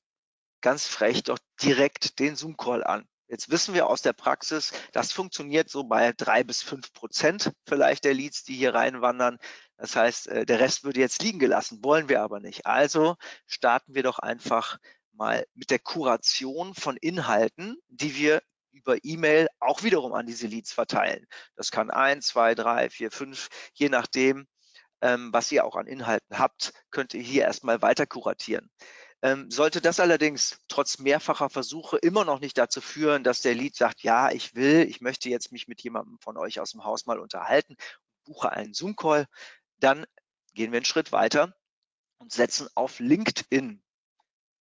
ganz 0.62 0.88
frech 0.88 1.24
doch 1.24 1.40
direkt 1.62 2.20
den 2.20 2.36
Zoom-Call 2.36 2.84
an. 2.84 3.08
Jetzt 3.28 3.50
wissen 3.50 3.74
wir 3.74 3.88
aus 3.88 4.04
der 4.04 4.14
Praxis, 4.14 4.72
das 4.94 5.12
funktioniert 5.12 5.68
so 5.70 5.84
bei 5.84 6.14
drei 6.14 6.44
bis 6.44 6.62
fünf 6.62 6.94
Prozent 6.94 7.52
vielleicht 7.68 8.04
der 8.04 8.14
Leads, 8.14 8.44
die 8.44 8.56
hier 8.56 8.76
reinwandern. 8.76 9.40
Das 9.78 9.96
heißt, 9.96 10.28
äh, 10.28 10.46
der 10.46 10.60
Rest 10.60 10.84
würde 10.84 11.00
jetzt 11.00 11.22
liegen 11.24 11.40
gelassen, 11.40 11.84
wollen 11.84 12.08
wir 12.08 12.22
aber 12.22 12.40
nicht. 12.40 12.66
Also 12.66 13.16
starten 13.48 13.96
wir 13.96 14.04
doch 14.04 14.20
einfach 14.20 14.78
mal 15.16 15.46
mit 15.54 15.72
der 15.72 15.80
Kuration 15.80 16.74
von 16.74 16.98
Inhalten, 16.98 17.78
die 17.88 18.16
wir 18.16 18.42
über 18.72 18.98
E-Mail 19.04 19.48
auch 19.60 19.84
wiederum 19.84 20.14
an 20.14 20.28
diese 20.28 20.48
Leads 20.48 20.74
verteilen. 20.74 21.26
Das 21.56 21.72
kann 21.72 21.90
ein, 21.90 22.22
zwei, 22.22 22.56
drei, 22.56 22.90
vier, 22.90 23.12
fünf, 23.12 23.50
je 23.74 23.90
nachdem, 23.90 24.48
ähm, 25.02 25.32
was 25.32 25.52
ihr 25.52 25.66
auch 25.66 25.76
an 25.76 25.88
Inhalten 25.88 26.38
habt, 26.38 26.74
könnt 26.92 27.14
ihr 27.14 27.22
hier 27.22 27.44
erstmal 27.44 27.82
weiter 27.82 28.06
kuratieren. 28.06 28.70
Ähm, 29.22 29.50
sollte 29.50 29.82
das 29.82 30.00
allerdings 30.00 30.60
trotz 30.68 31.00
mehrfacher 31.00 31.50
Versuche 31.50 31.98
immer 31.98 32.26
noch 32.26 32.40
nicht 32.40 32.58
dazu 32.58 32.82
führen, 32.82 33.24
dass 33.24 33.42
der 33.42 33.56
Lead 33.56 33.76
sagt, 33.76 34.04
ja, 34.04 34.30
ich 34.30 34.56
will, 34.56 34.86
ich 34.88 35.02
möchte 35.02 35.30
jetzt 35.30 35.52
mich 35.52 35.68
mit 35.68 35.82
jemandem 35.82 36.20
von 36.20 36.38
euch 36.38 36.60
aus 36.60 36.72
dem 36.72 36.84
Haus 36.84 37.06
mal 37.06 37.20
unterhalten, 37.20 37.76
buche 38.26 38.52
einen 38.52 38.74
Zoom-Call, 38.74 39.26
dann 39.80 40.06
gehen 40.54 40.72
wir 40.72 40.78
einen 40.78 40.86
Schritt 40.86 41.12
weiter 41.12 41.56
und 42.18 42.32
setzen 42.34 42.68
auf 42.76 43.00
LinkedIn. 43.00 43.82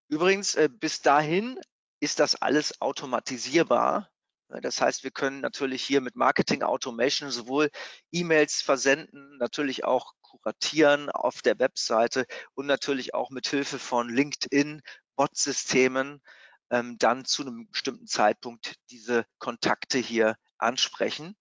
Übrigens, 0.07 0.55
äh, 0.55 0.69
bis 0.69 1.01
dahin 1.01 1.59
ist 1.99 2.19
das 2.19 2.35
alles 2.35 2.81
automatisierbar. 2.81 4.09
Das 4.61 4.81
heißt, 4.81 5.03
wir 5.03 5.11
können 5.11 5.41
natürlich 5.41 5.83
hier 5.83 6.01
mit 6.01 6.15
Marketing 6.15 6.61
Automation 6.61 7.31
sowohl 7.31 7.71
E-Mails 8.11 8.61
versenden, 8.61 9.37
natürlich 9.37 9.83
auch 9.83 10.13
kuratieren 10.21 11.09
auf 11.09 11.41
der 11.41 11.57
Webseite 11.59 12.25
und 12.53 12.65
natürlich 12.67 13.13
auch 13.13 13.29
mit 13.29 13.47
Hilfe 13.47 13.79
von 13.79 14.09
LinkedIn 14.09 14.81
Bot-Systemen 15.15 16.21
ähm, 16.69 16.97
dann 16.97 17.25
zu 17.25 17.43
einem 17.43 17.69
bestimmten 17.69 18.07
Zeitpunkt 18.07 18.75
diese 18.89 19.25
Kontakte 19.39 19.97
hier 19.97 20.35
ansprechen. 20.57 21.35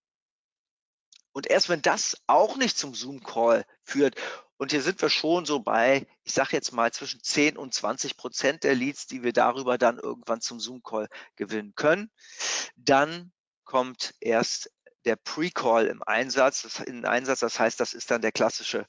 Und 1.32 1.48
erst 1.48 1.68
wenn 1.70 1.82
das 1.82 2.16
auch 2.26 2.56
nicht 2.56 2.76
zum 2.76 2.94
Zoom-Call 2.94 3.64
führt, 3.84 4.16
und 4.62 4.70
hier 4.70 4.80
sind 4.80 5.02
wir 5.02 5.10
schon 5.10 5.44
so 5.44 5.58
bei, 5.58 6.06
ich 6.22 6.34
sage 6.34 6.50
jetzt 6.52 6.72
mal 6.72 6.92
zwischen 6.92 7.20
10 7.20 7.56
und 7.56 7.74
20 7.74 8.16
Prozent 8.16 8.62
der 8.62 8.76
Leads, 8.76 9.08
die 9.08 9.24
wir 9.24 9.32
darüber 9.32 9.76
dann 9.76 9.98
irgendwann 9.98 10.40
zum 10.40 10.60
Zoom-Call 10.60 11.08
gewinnen 11.34 11.72
können, 11.74 12.12
dann 12.76 13.32
kommt 13.64 14.14
erst 14.20 14.70
der 15.04 15.16
Pre-Call 15.16 15.86
im 15.86 16.00
Einsatz, 16.04 16.62
das, 16.62 16.78
in 16.78 17.04
Einsatz. 17.04 17.40
Das 17.40 17.58
heißt, 17.58 17.80
das 17.80 17.92
ist 17.92 18.12
dann 18.12 18.22
der 18.22 18.30
klassische 18.30 18.86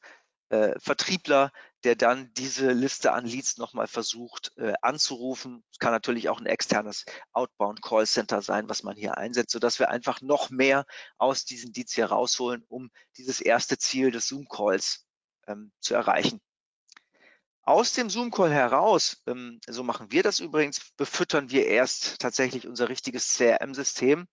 äh, 0.49 0.79
Vertriebler, 0.79 1.51
der 1.83 1.95
dann 1.95 2.31
diese 2.35 2.71
Liste 2.71 3.11
an 3.11 3.25
Leads 3.25 3.57
nochmal 3.57 3.87
versucht 3.87 4.51
äh, 4.57 4.73
anzurufen. 4.83 5.63
Es 5.71 5.79
kann 5.79 5.91
natürlich 5.91 6.29
auch 6.29 6.39
ein 6.39 6.45
externes 6.45 7.03
Outbound 7.31 7.81
Call 7.81 8.05
Center 8.05 8.43
sein, 8.43 8.69
was 8.69 8.83
man 8.83 8.95
hier 8.95 9.17
einsetzt, 9.17 9.49
sodass 9.49 9.79
wir 9.79 9.89
einfach 9.89 10.21
noch 10.21 10.51
mehr 10.51 10.85
aus 11.17 11.45
diesen 11.45 11.73
Leads 11.73 11.95
hier 11.95 12.05
rausholen, 12.05 12.63
um 12.67 12.91
dieses 13.17 13.41
erste 13.41 13.79
Ziel 13.79 14.11
des 14.11 14.27
Zoom 14.27 14.47
Calls 14.47 15.07
ähm, 15.47 15.71
zu 15.79 15.93
erreichen. 15.93 16.41
Aus 17.65 17.93
dem 17.93 18.09
Zoom-Call 18.09 18.51
heraus, 18.51 19.21
ähm, 19.25 19.61
so 19.67 19.83
machen 19.83 20.11
wir 20.11 20.21
das 20.21 20.39
übrigens, 20.39 20.91
befüttern 20.97 21.49
wir 21.49 21.65
erst 21.67 22.19
tatsächlich 22.19 22.67
unser 22.67 22.89
richtiges 22.89 23.37
CRM-System, 23.37 24.27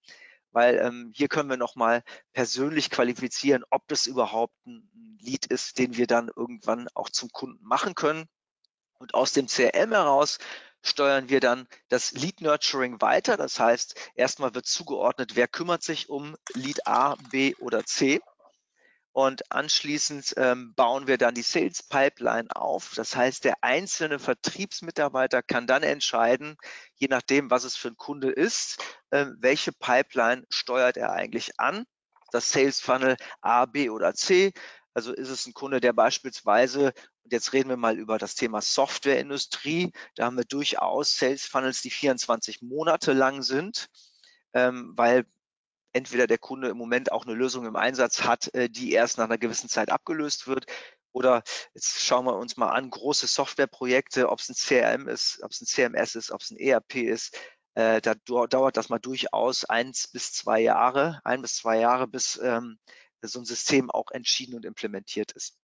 weil 0.51 0.79
ähm, 0.79 1.13
hier 1.15 1.29
können 1.29 1.49
wir 1.49 1.57
nochmal 1.57 2.03
persönlich 2.33 2.91
qualifizieren, 2.91 3.63
ob 3.71 3.87
das 3.87 4.07
überhaupt 4.07 4.55
ein 4.67 5.19
Lead 5.21 5.47
ist, 5.47 5.79
den 5.79 5.97
wir 5.97 6.09
dann 6.09 6.29
irgendwann 6.35 6.89
auch 6.95 7.09
zum 7.09 7.31
Kunden 7.31 7.65
machen 7.65 7.95
können. 7.95 8.27
Und 8.99 9.15
aus 9.15 9.33
dem 9.33 9.47
CRM 9.47 9.93
heraus 9.93 10.39
steuern 10.83 11.29
wir 11.29 11.41
dann 11.41 11.69
das 11.89 12.13
Lead 12.13 12.41
Nurturing 12.41 13.01
weiter. 13.01 13.37
Das 13.37 13.61
heißt, 13.61 13.95
erstmal 14.15 14.55
wird 14.55 14.67
zugeordnet, 14.67 15.37
wer 15.37 15.47
kümmert 15.47 15.83
sich 15.83 16.09
um 16.09 16.37
Lead 16.55 16.87
A, 16.87 17.17
B 17.31 17.55
oder 17.57 17.85
C. 17.85 18.21
Und 19.13 19.51
anschließend 19.51 20.35
ähm, 20.37 20.73
bauen 20.75 21.09
wir 21.09 21.19
dann 21.19 21.35
die 21.35 21.43
Sales 21.43 21.83
Pipeline 21.83 22.49
auf. 22.55 22.93
Das 22.95 23.17
heißt, 23.17 23.45
der 23.45 23.57
einzelne 23.63 24.21
Vertriebsmitarbeiter 24.21 25.43
kann 25.43 25.67
dann 25.67 25.83
entscheiden, 25.83 26.57
je 26.95 27.09
nachdem, 27.09 27.51
was 27.51 27.65
es 27.65 27.77
für 27.77 27.89
ein 27.89 27.97
Kunde 27.97 28.31
ist, 28.31 28.79
äh, 29.11 29.27
welche 29.39 29.73
Pipeline 29.73 30.45
steuert 30.49 30.97
er 30.97 31.13
eigentlich 31.13 31.59
an. 31.59 31.85
Das 32.31 32.53
Sales 32.53 32.81
Funnel 32.81 33.17
A, 33.41 33.67
B 33.67 33.91
oder 33.91 34.15
C. 34.15 34.53
Also 34.95 35.13
ist 35.13 35.29
es 35.29 35.47
ein 35.47 35.55
Kunde, 35.55 35.81
der 35.81 35.93
beispielsweise, 35.93 36.93
und 37.25 37.33
jetzt 37.33 37.53
reden 37.53 37.69
wir 37.69 37.77
mal 37.77 37.99
über 37.99 38.19
das 38.19 38.37
Thema 38.37 38.61
Softwareindustrie, 38.61 39.93
da 40.15 40.27
haben 40.27 40.37
wir 40.37 40.45
durchaus 40.45 41.17
Sales 41.17 41.47
Funnels, 41.47 41.83
die 41.83 41.91
24 41.91 42.63
Monate 42.63 43.13
lang 43.13 43.43
sind, 43.43 43.89
ähm, 44.53 44.93
weil 44.97 45.27
entweder 45.93 46.27
der 46.27 46.39
Kunde 46.39 46.69
im 46.69 46.77
Moment 46.77 47.13
auch 47.13 47.27
eine 47.27 47.35
Lösung 47.35 47.67
im 47.67 47.77
Einsatz 47.77 48.23
hat, 48.23 48.53
äh, 48.55 48.69
die 48.69 48.93
erst 48.93 49.19
nach 49.19 49.25
einer 49.25 49.39
gewissen 49.39 49.69
Zeit 49.69 49.91
abgelöst 49.91 50.47
wird. 50.47 50.67
Oder 51.13 51.43
jetzt 51.75 52.01
schauen 52.03 52.25
wir 52.25 52.37
uns 52.37 52.57
mal 52.57 52.71
an, 52.71 52.91
große 52.91 53.27
Softwareprojekte, 53.27 54.29
ob 54.29 54.39
es 54.39 54.49
ein 54.49 54.55
CRM 54.55 55.09
ist, 55.09 55.41
ob 55.43 55.51
es 55.51 55.61
ein 55.61 55.67
CMS 55.67 56.15
ist, 56.15 56.31
ob 56.31 56.41
es 56.41 56.51
ein 56.51 56.59
ERP 56.59 56.97
ist. 56.97 57.37
Äh, 57.75 58.01
da 58.01 58.15
dauert 58.15 58.77
das 58.77 58.89
mal 58.89 58.99
durchaus 58.99 59.65
eins 59.65 60.09
bis 60.09 60.33
zwei 60.33 60.61
Jahre, 60.61 61.21
ein 61.25 61.43
bis 61.43 61.57
zwei 61.57 61.79
Jahre, 61.79 62.07
bis 62.07 62.39
ähm, 62.43 62.79
so 63.23 63.41
ein 63.41 63.45
System 63.45 63.91
auch 63.91 64.11
entschieden 64.13 64.55
und 64.55 64.65
implementiert 64.65 65.33
ist. 65.33 65.57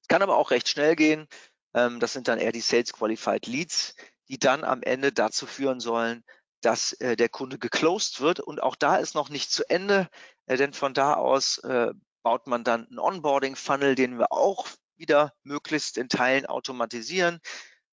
Es 0.00 0.08
kann 0.08 0.22
aber 0.22 0.36
auch 0.36 0.50
recht 0.50 0.68
schnell 0.68 0.96
gehen. 0.96 1.26
Ähm, 1.74 2.00
das 2.00 2.12
sind 2.12 2.28
dann 2.28 2.38
eher 2.38 2.52
die 2.52 2.60
Sales 2.60 2.92
Qualified 2.92 3.46
Leads, 3.46 3.94
die 4.28 4.38
dann 4.38 4.64
am 4.64 4.82
Ende 4.82 5.12
dazu 5.12 5.46
führen 5.46 5.80
sollen, 5.80 6.24
dass 6.60 6.92
äh, 6.94 7.16
der 7.16 7.28
Kunde 7.28 7.58
geclosed 7.58 8.20
wird. 8.20 8.40
Und 8.40 8.62
auch 8.62 8.76
da 8.76 8.96
ist 8.96 9.14
noch 9.14 9.28
nicht 9.28 9.50
zu 9.50 9.68
Ende, 9.68 10.08
äh, 10.46 10.56
denn 10.56 10.72
von 10.72 10.94
da 10.94 11.14
aus 11.14 11.58
äh, 11.58 11.92
baut 12.22 12.46
man 12.46 12.64
dann 12.64 12.86
einen 12.86 12.98
Onboarding-Funnel, 12.98 13.94
den 13.94 14.18
wir 14.18 14.32
auch 14.32 14.66
wieder 14.96 15.32
möglichst 15.42 15.98
in 15.98 16.08
Teilen 16.08 16.46
automatisieren. 16.46 17.40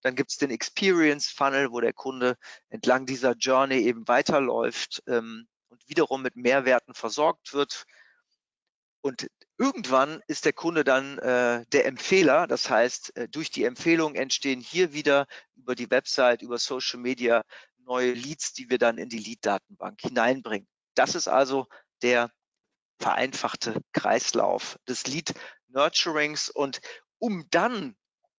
Dann 0.01 0.15
gibt 0.15 0.31
es 0.31 0.37
den 0.37 0.51
Experience 0.51 1.29
Funnel, 1.29 1.71
wo 1.71 1.79
der 1.79 1.93
Kunde 1.93 2.37
entlang 2.69 3.05
dieser 3.05 3.33
Journey 3.33 3.81
eben 3.83 4.07
weiterläuft 4.07 5.03
ähm, 5.07 5.47
und 5.69 5.87
wiederum 5.87 6.21
mit 6.21 6.35
Mehrwerten 6.35 6.93
versorgt 6.93 7.53
wird. 7.53 7.85
Und 9.01 9.27
irgendwann 9.57 10.21
ist 10.27 10.45
der 10.45 10.53
Kunde 10.53 10.83
dann 10.83 11.19
äh, 11.19 11.65
der 11.67 11.85
Empfehler. 11.85 12.47
Das 12.47 12.69
heißt, 12.69 13.15
äh, 13.15 13.29
durch 13.29 13.51
die 13.51 13.63
Empfehlung 13.65 14.15
entstehen 14.15 14.61
hier 14.61 14.93
wieder 14.93 15.27
über 15.55 15.75
die 15.75 15.89
Website, 15.89 16.41
über 16.41 16.57
Social 16.57 16.99
Media 16.99 17.43
neue 17.85 18.13
Leads, 18.13 18.53
die 18.53 18.69
wir 18.69 18.77
dann 18.77 18.97
in 18.97 19.09
die 19.09 19.19
Lead-Datenbank 19.19 20.01
hineinbringen. 20.01 20.67
Das 20.95 21.15
ist 21.15 21.27
also 21.27 21.67
der 22.01 22.31
vereinfachte 22.99 23.81
Kreislauf 23.91 24.77
des 24.87 25.07
Lead-Nurturings. 25.07 26.49
Und 26.49 26.81
um 27.19 27.45
dann 27.49 27.95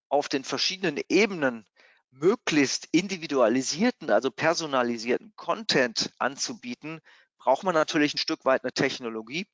auf 0.08 0.28
den 0.28 0.44
verschiedenen 0.44 1.00
Ebenen 1.08 1.66
möglichst 2.10 2.88
individualisierten, 2.92 4.10
also 4.10 4.30
personalisierten 4.30 5.32
Content 5.36 6.12
anzubieten, 6.18 7.00
braucht 7.38 7.64
man 7.64 7.74
natürlich 7.74 8.14
ein 8.14 8.18
Stück 8.18 8.44
weit 8.44 8.62
eine 8.62 8.72
Technologie. 8.72 9.46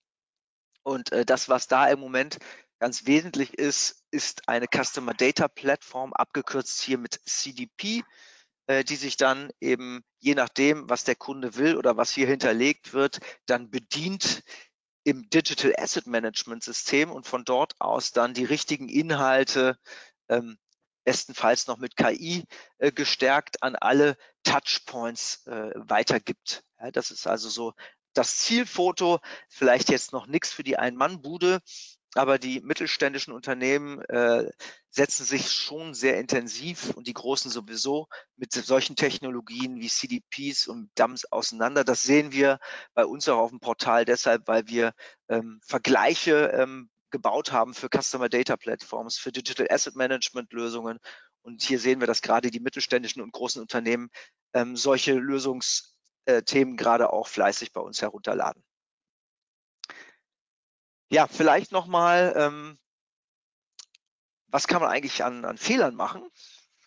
Und 0.83 1.13
äh, 1.13 1.25
das, 1.25 1.49
was 1.49 1.67
da 1.67 1.89
im 1.89 2.01
Moment 2.01 2.39
ganz 2.79 3.07
wesentlich 3.07 3.55
ist, 3.55 4.05
ist 4.11 4.49
eine 4.49 4.67
Customer 4.67 5.15
Data 5.15 5.49
Plattform, 5.49 6.13
abgekürzt 6.13 6.81
hier 6.83 6.99
mit 6.99 7.21
CDP. 7.25 8.03
Äh, 8.71 8.85
die 8.85 8.95
sich 8.95 9.17
dann 9.17 9.51
eben 9.59 10.05
je 10.21 10.37
nachdem, 10.37 10.89
was 10.89 11.03
der 11.03 11.17
Kunde 11.17 11.57
will 11.57 11.77
oder 11.77 11.97
was 11.97 12.13
hier 12.13 12.29
hinterlegt 12.29 12.93
wird, 12.93 13.19
dann 13.47 13.69
bedient 13.69 14.45
im 15.03 15.29
Digital 15.29 15.75
Asset 15.77 16.07
Management 16.07 16.63
System 16.63 17.11
und 17.11 17.27
von 17.27 17.45
dort 17.45 17.75
aus 17.81 18.13
dann 18.13 18.33
die 18.33 18.45
richtigen 18.45 18.89
Inhalte 18.89 19.77
ähm, 20.29 20.57
bestenfalls 21.03 21.67
noch 21.67 21.79
mit 21.79 21.97
KI 21.97 22.45
äh, 22.79 22.93
gestärkt 22.93 23.61
an 23.61 23.75
alle 23.75 24.17
Touchpoints 24.45 25.49
äh, 25.49 25.73
weitergibt. 25.75 26.63
Ja, 26.79 26.93
das 26.93 27.11
ist 27.11 27.27
also 27.27 27.49
so 27.49 27.73
das 28.13 28.37
Zielfoto, 28.37 29.19
vielleicht 29.49 29.89
jetzt 29.89 30.13
noch 30.13 30.29
nichts 30.29 30.53
für 30.53 30.63
die 30.63 30.79
Ein-Mann-Bude, 30.79 31.59
aber 32.15 32.39
die 32.39 32.61
mittelständischen 32.61 33.33
Unternehmen 33.33 34.01
äh, 34.03 34.51
setzen 34.91 35.25
sich 35.25 35.53
schon 35.53 35.95
sehr 35.95 36.19
intensiv 36.19 36.91
und 36.97 37.07
die 37.07 37.13
großen 37.13 37.51
sowieso 37.51 38.09
mit 38.37 38.53
solchen 38.53 38.97
Technologien 38.97 39.77
wie 39.77 39.89
CDPs 39.89 40.67
und 40.67 40.91
DAMs 40.97 41.25
auseinander. 41.27 41.85
Das 41.85 42.03
sehen 42.03 42.33
wir 42.33 42.59
bei 42.95 43.05
uns 43.05 43.29
auch 43.29 43.39
auf 43.39 43.51
dem 43.51 43.61
Portal 43.61 44.05
deshalb, 44.05 44.49
weil 44.49 44.67
wir 44.67 44.93
ähm, 45.29 45.61
Vergleiche 45.65 46.51
ähm, 46.55 46.91
gebaut 47.11 47.53
haben 47.53 47.75
für 47.75 47.89
Customer 47.89 48.29
Data 48.29 48.57
Platforms, 48.57 49.19
für 49.19 49.33
Digital 49.33 49.69
Asset 49.71 49.95
Management 49.95 50.53
Lösungen. 50.53 50.99
Und 51.43 51.63
hier 51.63 51.79
sehen 51.79 52.01
wir, 52.01 52.07
dass 52.07 52.23
gerade 52.23 52.51
die 52.51 52.61
mittelständischen 52.61 53.23
und 53.23 53.33
großen 53.33 53.63
Unternehmen 53.63 54.11
ähm, 54.53 54.77
solche 54.77 55.15
Lösungsthemen 55.15 56.77
gerade 56.77 57.13
auch 57.13 57.29
fleißig 57.29 57.73
bei 57.73 57.81
uns 57.81 58.03
herunterladen. 58.03 58.65
Ja, 61.11 61.27
vielleicht 61.27 61.73
nochmal, 61.73 62.35
ähm, 62.37 62.79
was 64.47 64.69
kann 64.69 64.81
man 64.81 64.91
eigentlich 64.91 65.25
an, 65.25 65.45
an 65.45 65.59
Fehlern 65.59 65.97
machen? 65.97 66.23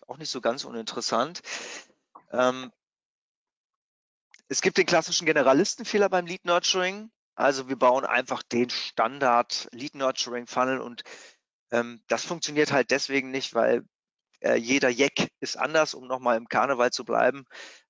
Auch 0.06 0.16
nicht 0.16 0.30
so 0.30 0.40
ganz 0.40 0.64
uninteressant. 0.64 1.42
Ähm, 2.32 2.72
es 4.48 4.62
gibt 4.62 4.78
den 4.78 4.86
klassischen 4.86 5.26
Generalistenfehler 5.26 6.08
beim 6.08 6.24
Lead 6.24 6.46
Nurturing. 6.46 7.10
Also 7.34 7.68
wir 7.68 7.76
bauen 7.76 8.06
einfach 8.06 8.42
den 8.42 8.70
Standard 8.70 9.68
Lead 9.72 9.94
Nurturing 9.94 10.46
Funnel 10.46 10.80
und 10.80 11.02
ähm, 11.70 12.02
das 12.06 12.24
funktioniert 12.24 12.72
halt 12.72 12.90
deswegen 12.90 13.30
nicht, 13.30 13.54
weil 13.54 13.84
äh, 14.44 14.56
jeder 14.56 14.90
Jack 14.90 15.28
ist 15.40 15.56
anders, 15.56 15.94
um 15.94 16.06
nochmal 16.06 16.36
im 16.36 16.48
Karneval 16.48 16.92
zu 16.92 17.04
bleiben. 17.04 17.44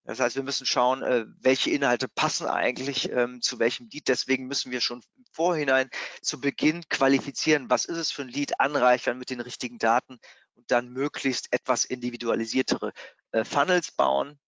Das 0.05 0.21
heißt, 0.21 0.37
wir 0.37 0.43
müssen 0.43 0.67
schauen, 0.67 1.03
äh, 1.03 1.25
welche 1.41 1.71
Inhalte 1.71 2.09
passen 2.09 2.47
eigentlich 2.47 3.11
ähm, 3.11 3.41
zu 3.41 3.59
welchem 3.59 3.89
Lied. 3.89 4.09
Deswegen 4.09 4.47
müssen 4.47 4.71
wir 4.71 4.81
schon 4.81 5.03
im 5.17 5.25
Vorhinein 5.33 5.91
zu 6.23 6.41
Beginn 6.41 6.85
qualifizieren, 6.89 7.71
was 7.71 7.87
ist 7.87 7.97
es 7.97 8.13
für 8.13 8.23
ein 8.23 8.29
Lied, 8.29 8.61
anreichern 8.61 9.19
mit 9.19 9.31
den 9.31 9.41
richtigen 9.41 9.79
Daten 9.79 10.19
und 10.55 10.71
dann 10.71 10.91
möglichst 10.91 11.53
etwas 11.53 11.85
individualisiertere 11.85 12.93
äh, 13.33 13.45
Funnels 13.45 13.93
bauen. 13.93 14.39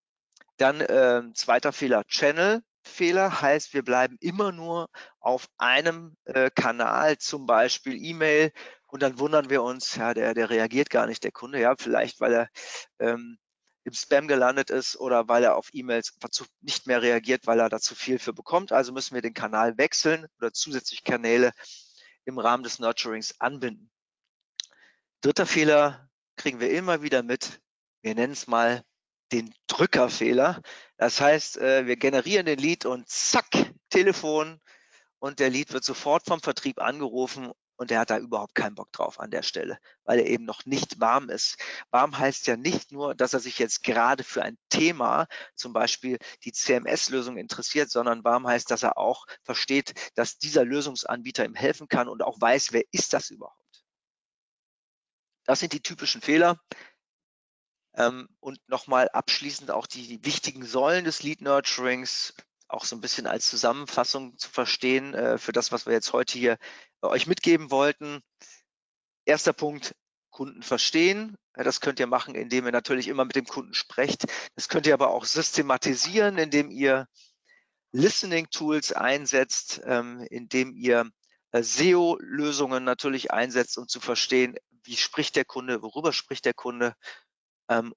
Dann 0.59 0.81
äh, 0.81 1.23
zweiter 1.35 1.73
Fehler, 1.73 2.05
Channel. 2.05 2.63
Fehler 2.85 3.41
heißt, 3.41 3.75
wir 3.75 3.83
bleiben 3.83 4.17
immer 4.21 4.53
nur 4.53 4.89
auf 5.19 5.49
einem 5.59 6.17
äh, 6.25 6.51
Kanal, 6.55 7.19
zum 7.19 7.47
Beispiel 7.47 7.97
E-Mail, 7.97 8.53
und 8.97 9.03
dann 9.03 9.19
wundern 9.19 9.51
wir 9.51 9.63
uns, 9.63 9.97
ja, 9.97 10.15
der, 10.15 10.33
der 10.33 10.49
reagiert 10.49 10.89
gar 10.89 11.07
nicht, 11.07 11.23
der 11.23 11.31
Kunde, 11.31 11.61
ja, 11.61 11.75
vielleicht 11.79 12.19
weil 12.19 12.33
er 12.33 12.49
ähm, 12.99 13.37
im 13.85 13.93
Spam 13.93 14.27
gelandet 14.27 14.71
ist 14.71 14.97
oder 14.97 15.29
weil 15.29 15.45
er 15.45 15.57
auf 15.57 15.69
E-Mails 15.75 16.17
nicht 16.63 16.87
mehr 16.87 17.03
reagiert, 17.03 17.47
weil 17.47 17.61
er 17.61 17.69
da 17.69 17.79
zu 17.79 17.95
viel 17.95 18.19
für 18.19 18.33
bekommt. 18.33 18.73
Also 18.73 18.95
müssen 18.95 19.15
wir 19.15 19.21
den 19.21 19.35
Kanal 19.35 19.77
wechseln 19.77 20.27
oder 20.39 20.51
zusätzlich 20.51 21.05
Kanäle 21.05 21.53
im 22.25 22.39
Rahmen 22.39 22.63
des 22.63 22.79
Nurturings 22.79 23.39
anbinden. 23.39 23.91
Dritter 25.21 25.45
Fehler 25.45 26.09
kriegen 26.37 26.59
wir 26.59 26.71
immer 26.71 27.03
wieder 27.03 27.23
mit. 27.23 27.61
Wir 28.01 28.15
nennen 28.15 28.33
es 28.33 28.47
mal 28.47 28.83
den 29.31 29.55
Drückerfehler. 29.67 30.63
Das 30.97 31.21
heißt, 31.21 31.59
äh, 31.59 31.87
wir 31.87 31.99
generieren 31.99 32.47
den 32.47 32.59
Lead 32.59 32.87
und 32.87 33.11
zack, 33.11 33.51
Telefon 33.91 34.59
und 35.19 35.39
der 35.39 35.51
Lead 35.51 35.75
wird 35.75 35.85
sofort 35.85 36.25
vom 36.25 36.41
Vertrieb 36.41 36.81
angerufen 36.81 37.53
und 37.77 37.91
er 37.91 38.01
hat 38.01 38.11
da 38.11 38.19
überhaupt 38.19 38.55
keinen 38.55 38.75
Bock 38.75 38.93
drauf 38.93 39.21
an 39.21 39.31
der 39.31 39.43
Stelle, 39.43 39.79
weil 40.05 40.19
er 40.19 40.27
eben 40.27 40.45
noch 40.45 40.65
nicht 40.67 41.01
warm 41.01 41.29
ist. 41.31 41.57
Warm 41.91 42.19
heißt 42.19 42.47
ja 42.47 42.57
nicht 42.57 42.93
nur, 42.93 43.15
dass 43.15 43.35
er 43.35 43.41
sich 43.41 43.59
jetzt 43.59 43.83
gerade 43.83 44.25
für 44.25 44.43
ein 44.43 44.59
Thema, 44.69 45.27
zum 45.55 45.73
Beispiel 45.73 46.19
die 46.45 46.53
CMS-Lösung 46.53 47.37
interessiert, 47.37 47.91
sondern 47.91 48.25
warm 48.25 48.47
heißt, 48.47 48.71
dass 48.71 48.83
er 48.83 48.99
auch 48.99 49.27
versteht, 49.43 49.95
dass 50.15 50.39
dieser 50.39 50.65
Lösungsanbieter 50.65 51.45
ihm 51.45 51.55
helfen 51.55 51.89
kann 51.89 52.09
und 52.09 52.23
auch 52.23 52.41
weiß, 52.41 52.73
wer 52.73 52.83
ist 52.93 53.13
das 53.13 53.31
überhaupt. 53.31 53.85
Das 55.45 55.61
sind 55.61 55.73
die 55.73 55.83
typischen 55.83 56.21
Fehler. 56.21 56.61
Ähm, 57.95 58.29
und 58.41 58.61
nochmal 58.69 59.09
abschließend 59.09 59.71
auch 59.71 59.87
die 59.87 60.23
wichtigen 60.25 60.65
Säulen 60.65 61.05
des 61.05 61.23
Lead 61.23 61.41
Nurturings, 61.41 62.35
auch 62.69 62.85
so 62.85 62.97
ein 62.97 63.01
bisschen 63.01 63.27
als 63.27 63.49
Zusammenfassung 63.49 64.37
zu 64.39 64.51
verstehen 64.51 65.15
äh, 65.15 65.39
für 65.39 65.53
das, 65.53 65.73
was 65.73 65.87
wir 65.87 65.93
jetzt 65.93 66.13
heute 66.13 66.39
hier 66.39 66.59
äh, 67.03 67.07
euch 67.07 67.27
mitgeben 67.27 67.71
wollten. 67.71 68.21
Erster 69.25 69.53
Punkt, 69.53 69.95
Kunden 70.31 70.63
verstehen. 70.63 71.37
Das 71.55 71.81
könnt 71.81 71.99
ihr 71.99 72.07
machen, 72.07 72.35
indem 72.35 72.67
ihr 72.67 72.73
natürlich 72.73 73.09
immer 73.09 73.25
mit 73.25 73.37
dem 73.37 73.47
Kunden 73.47 73.73
sprecht. 73.73 74.27
Das 74.55 74.69
könnt 74.69 74.87
ihr 74.87 74.95
aber 74.95 75.11
auch 75.11 75.25
systematisieren, 75.25 76.37
indem 76.37 76.71
ihr 76.71 77.07
Listening 77.93 78.51
Tools 78.51 78.93
einsetzt, 78.93 79.81
ähm, 79.85 80.27
indem 80.31 80.75
ihr 80.75 81.11
äh, 81.53 81.63
SEO-Lösungen 81.63 82.85
natürlich 82.85 83.31
einsetzt, 83.31 83.79
um 83.79 83.89
zu 83.89 84.01
verstehen, 84.01 84.57
wie 84.85 84.97
spricht 84.97 85.37
der 85.37 85.45
Kunde, 85.45 85.83
worüber 85.83 86.13
spricht 86.13 86.45
der 86.45 86.55
Kunde 86.55 86.95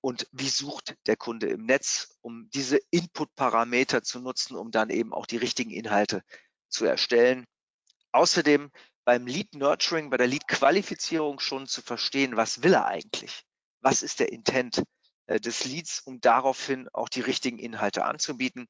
und 0.01 0.27
wie 0.31 0.49
sucht 0.49 0.95
der 1.05 1.15
Kunde 1.15 1.47
im 1.47 1.65
Netz, 1.65 2.17
um 2.21 2.49
diese 2.49 2.79
Input-Parameter 2.89 4.01
zu 4.01 4.19
nutzen, 4.19 4.55
um 4.55 4.71
dann 4.71 4.89
eben 4.89 5.13
auch 5.13 5.27
die 5.27 5.37
richtigen 5.37 5.71
Inhalte 5.71 6.23
zu 6.69 6.85
erstellen. 6.85 7.45
Außerdem 8.11 8.71
beim 9.05 9.27
Lead 9.27 9.53
Nurturing, 9.55 10.09
bei 10.09 10.17
der 10.17 10.27
Lead 10.27 10.47
Qualifizierung 10.47 11.39
schon 11.39 11.67
zu 11.67 11.81
verstehen, 11.81 12.35
was 12.35 12.63
will 12.63 12.73
er 12.73 12.85
eigentlich? 12.85 13.43
Was 13.81 14.01
ist 14.01 14.19
der 14.19 14.31
Intent 14.31 14.83
äh, 15.27 15.39
des 15.39 15.65
Leads, 15.65 16.01
um 16.01 16.19
daraufhin 16.19 16.89
auch 16.93 17.09
die 17.09 17.21
richtigen 17.21 17.59
Inhalte 17.59 18.05
anzubieten? 18.05 18.67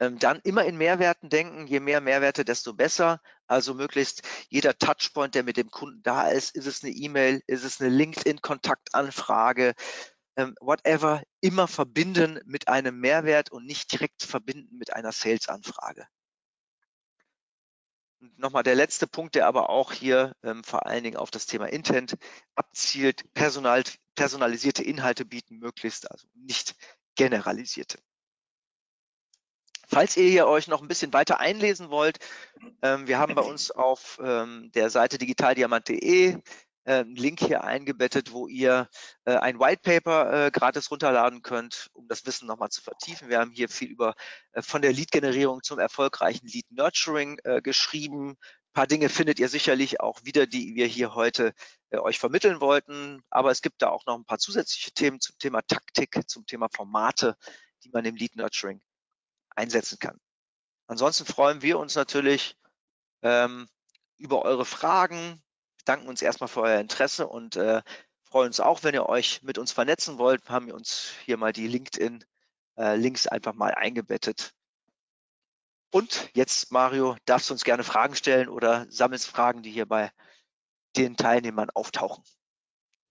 Ähm, 0.00 0.18
dann 0.18 0.40
immer 0.44 0.64
in 0.64 0.78
Mehrwerten 0.78 1.28
denken. 1.28 1.66
Je 1.66 1.78
mehr 1.78 2.00
Mehrwerte, 2.00 2.44
desto 2.44 2.72
besser. 2.74 3.20
Also 3.46 3.74
möglichst 3.74 4.22
jeder 4.48 4.76
Touchpoint, 4.78 5.34
der 5.34 5.44
mit 5.44 5.58
dem 5.58 5.70
Kunden 5.70 6.02
da 6.02 6.28
ist, 6.28 6.56
ist 6.56 6.66
es 6.66 6.82
eine 6.82 6.92
E-Mail, 6.92 7.42
ist 7.46 7.64
es 7.64 7.80
eine 7.80 7.90
LinkedIn-Kontaktanfrage, 7.90 9.74
ähm, 10.36 10.54
whatever, 10.60 11.22
immer 11.40 11.68
verbinden 11.68 12.40
mit 12.46 12.68
einem 12.68 12.98
Mehrwert 13.00 13.52
und 13.52 13.66
nicht 13.66 13.92
direkt 13.92 14.22
verbinden 14.22 14.78
mit 14.78 14.94
einer 14.94 15.12
Sales-Anfrage. 15.12 16.06
Nochmal 18.36 18.62
der 18.62 18.74
letzte 18.74 19.06
Punkt, 19.06 19.34
der 19.34 19.46
aber 19.46 19.70
auch 19.70 19.92
hier 19.92 20.34
ähm, 20.42 20.64
vor 20.64 20.86
allen 20.86 21.04
Dingen 21.04 21.16
auf 21.16 21.30
das 21.30 21.46
Thema 21.46 21.66
Intent 21.66 22.16
abzielt, 22.54 23.24
personal, 23.34 23.82
personalisierte 24.14 24.82
Inhalte 24.82 25.24
bieten, 25.24 25.58
möglichst 25.58 26.10
also 26.10 26.26
nicht 26.34 26.74
generalisierte. 27.16 27.98
Falls 29.92 30.16
ihr 30.16 30.30
hier 30.30 30.46
euch 30.46 30.68
noch 30.68 30.82
ein 30.82 30.88
bisschen 30.88 31.12
weiter 31.12 31.40
einlesen 31.40 31.90
wollt, 31.90 32.18
ähm, 32.80 33.08
wir 33.08 33.18
haben 33.18 33.34
bei 33.34 33.42
uns 33.42 33.72
auf 33.72 34.20
ähm, 34.22 34.70
der 34.72 34.88
Seite 34.88 35.18
digitaldiamant.de 35.18 36.36
äh, 36.84 36.92
einen 36.92 37.16
Link 37.16 37.40
hier 37.40 37.64
eingebettet, 37.64 38.30
wo 38.30 38.46
ihr 38.46 38.88
äh, 39.24 39.34
ein 39.34 39.58
White 39.58 39.80
Paper 39.82 40.46
äh, 40.46 40.50
gratis 40.52 40.92
runterladen 40.92 41.42
könnt, 41.42 41.90
um 41.92 42.06
das 42.06 42.24
Wissen 42.24 42.46
nochmal 42.46 42.68
zu 42.68 42.82
vertiefen. 42.82 43.30
Wir 43.30 43.40
haben 43.40 43.50
hier 43.50 43.68
viel 43.68 43.88
über 43.90 44.14
äh, 44.52 44.62
von 44.62 44.80
der 44.80 44.92
Lead-Generierung 44.92 45.64
zum 45.64 45.80
erfolgreichen 45.80 46.46
Lead-Nurturing 46.46 47.40
äh, 47.42 47.60
geschrieben. 47.60 48.30
Ein 48.30 48.72
paar 48.72 48.86
Dinge 48.86 49.08
findet 49.08 49.40
ihr 49.40 49.48
sicherlich 49.48 49.98
auch 49.98 50.20
wieder, 50.22 50.46
die 50.46 50.76
wir 50.76 50.86
hier 50.86 51.16
heute 51.16 51.52
äh, 51.90 51.98
euch 51.98 52.20
vermitteln 52.20 52.60
wollten. 52.60 53.24
Aber 53.28 53.50
es 53.50 53.60
gibt 53.60 53.82
da 53.82 53.88
auch 53.88 54.06
noch 54.06 54.16
ein 54.16 54.24
paar 54.24 54.38
zusätzliche 54.38 54.92
Themen 54.92 55.20
zum 55.20 55.36
Thema 55.38 55.62
Taktik, 55.62 56.28
zum 56.28 56.46
Thema 56.46 56.68
Formate, 56.72 57.36
die 57.82 57.90
man 57.90 58.04
im 58.04 58.14
Lead 58.14 58.36
Nurturing 58.36 58.80
einsetzen 59.60 59.98
kann. 59.98 60.18
Ansonsten 60.86 61.24
freuen 61.24 61.62
wir 61.62 61.78
uns 61.78 61.94
natürlich 61.94 62.56
ähm, 63.22 63.68
über 64.16 64.42
eure 64.42 64.64
Fragen, 64.64 65.42
danken 65.84 66.08
uns 66.08 66.22
erstmal 66.22 66.48
für 66.48 66.62
euer 66.62 66.80
Interesse 66.80 67.26
und 67.28 67.56
äh, 67.56 67.82
freuen 68.24 68.48
uns 68.48 68.60
auch, 68.60 68.82
wenn 68.82 68.94
ihr 68.94 69.06
euch 69.08 69.42
mit 69.42 69.58
uns 69.58 69.72
vernetzen 69.72 70.18
wollt. 70.18 70.44
Wir 70.46 70.54
haben 70.54 70.70
uns 70.72 71.12
hier 71.24 71.36
mal 71.36 71.52
die 71.52 71.68
LinkedIn-Links 71.68 73.26
äh, 73.26 73.30
einfach 73.30 73.54
mal 73.54 73.74
eingebettet. 73.74 74.52
Und 75.92 76.30
jetzt, 76.34 76.70
Mario, 76.70 77.16
darfst 77.24 77.50
du 77.50 77.54
uns 77.54 77.64
gerne 77.64 77.84
Fragen 77.84 78.14
stellen 78.14 78.48
oder 78.48 78.86
sammelst 78.90 79.26
Fragen, 79.26 79.62
die 79.62 79.70
hier 79.70 79.86
bei 79.86 80.10
den 80.96 81.16
Teilnehmern 81.16 81.70
auftauchen. 81.70 82.24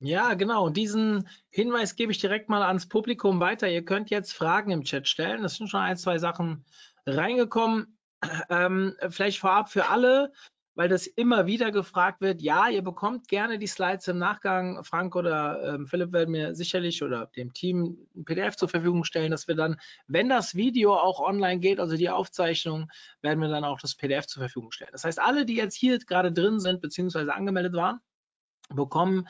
Ja, 0.01 0.33
genau. 0.35 0.69
Diesen 0.69 1.27
Hinweis 1.49 1.95
gebe 1.95 2.13
ich 2.13 2.19
direkt 2.19 2.47
mal 2.47 2.63
ans 2.63 2.87
Publikum 2.87 3.41
weiter. 3.41 3.67
Ihr 3.69 3.83
könnt 3.83 4.09
jetzt 4.09 4.31
Fragen 4.33 4.71
im 4.71 4.85
Chat 4.85 5.09
stellen. 5.09 5.43
Es 5.43 5.55
sind 5.55 5.67
schon 5.67 5.81
ein, 5.81 5.97
zwei 5.97 6.17
Sachen 6.17 6.65
reingekommen. 7.05 7.95
Ähm, 8.49 8.97
vielleicht 9.11 9.39
vorab 9.39 9.69
für 9.69 9.87
alle, 9.87 10.33
weil 10.75 10.89
das 10.89 11.07
immer 11.07 11.45
wieder 11.45 11.71
gefragt 11.71 12.19
wird. 12.19 12.41
Ja, 12.41 12.67
ihr 12.67 12.81
bekommt 12.81 13.29
gerne 13.29 13.57
die 13.57 13.67
Slides 13.67 14.09
im 14.09 14.17
Nachgang. 14.17 14.83
Frank 14.83 15.15
oder 15.15 15.75
ähm, 15.75 15.87
Philipp 15.87 16.11
werden 16.11 16.31
mir 16.31 16.53
sicherlich 16.53 17.01
oder 17.01 17.27
dem 17.27 17.53
Team 17.53 17.97
ein 18.17 18.25
PDF 18.25 18.57
zur 18.57 18.67
Verfügung 18.67 19.05
stellen, 19.05 19.31
dass 19.31 19.47
wir 19.47 19.55
dann, 19.55 19.79
wenn 20.07 20.27
das 20.27 20.53
Video 20.53 20.95
auch 20.95 21.21
online 21.21 21.61
geht, 21.61 21.79
also 21.79 21.95
die 21.95 22.09
Aufzeichnung, 22.09 22.91
werden 23.21 23.39
wir 23.39 23.47
dann 23.47 23.63
auch 23.63 23.79
das 23.79 23.95
PDF 23.95 24.27
zur 24.27 24.41
Verfügung 24.41 24.73
stellen. 24.73 24.91
Das 24.91 25.05
heißt, 25.05 25.21
alle, 25.21 25.45
die 25.45 25.55
jetzt 25.55 25.75
hier 25.75 25.97
gerade 25.99 26.33
drin 26.33 26.59
sind, 26.59 26.81
beziehungsweise 26.81 27.33
angemeldet 27.33 27.73
waren, 27.73 28.01
bekommen 28.67 29.29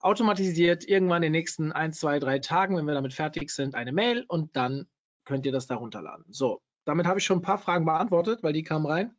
automatisiert 0.00 0.88
irgendwann 0.88 1.22
in 1.22 1.32
den 1.32 1.40
nächsten 1.40 1.72
ein, 1.72 1.92
zwei, 1.92 2.18
drei 2.18 2.38
Tagen, 2.38 2.76
wenn 2.76 2.86
wir 2.86 2.94
damit 2.94 3.14
fertig 3.14 3.50
sind, 3.50 3.74
eine 3.74 3.92
Mail 3.92 4.24
und 4.28 4.56
dann 4.56 4.86
könnt 5.24 5.44
ihr 5.46 5.52
das 5.52 5.66
da 5.66 5.76
runterladen. 5.76 6.24
So, 6.30 6.62
damit 6.84 7.06
habe 7.06 7.18
ich 7.18 7.24
schon 7.24 7.38
ein 7.38 7.42
paar 7.42 7.58
Fragen 7.58 7.84
beantwortet, 7.84 8.42
weil 8.42 8.52
die 8.52 8.62
kamen 8.62 8.86
rein. 8.86 9.14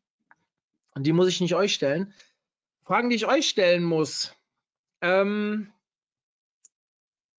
Und 0.96 1.04
die 1.04 1.14
muss 1.14 1.28
ich 1.28 1.42
nicht 1.42 1.56
euch 1.56 1.74
stellen. 1.74 2.14
Fragen, 2.84 3.10
die 3.10 3.16
ich 3.16 3.28
euch 3.28 3.48
stellen 3.48 3.84
muss. 3.84 4.36
Ähm, 5.02 5.72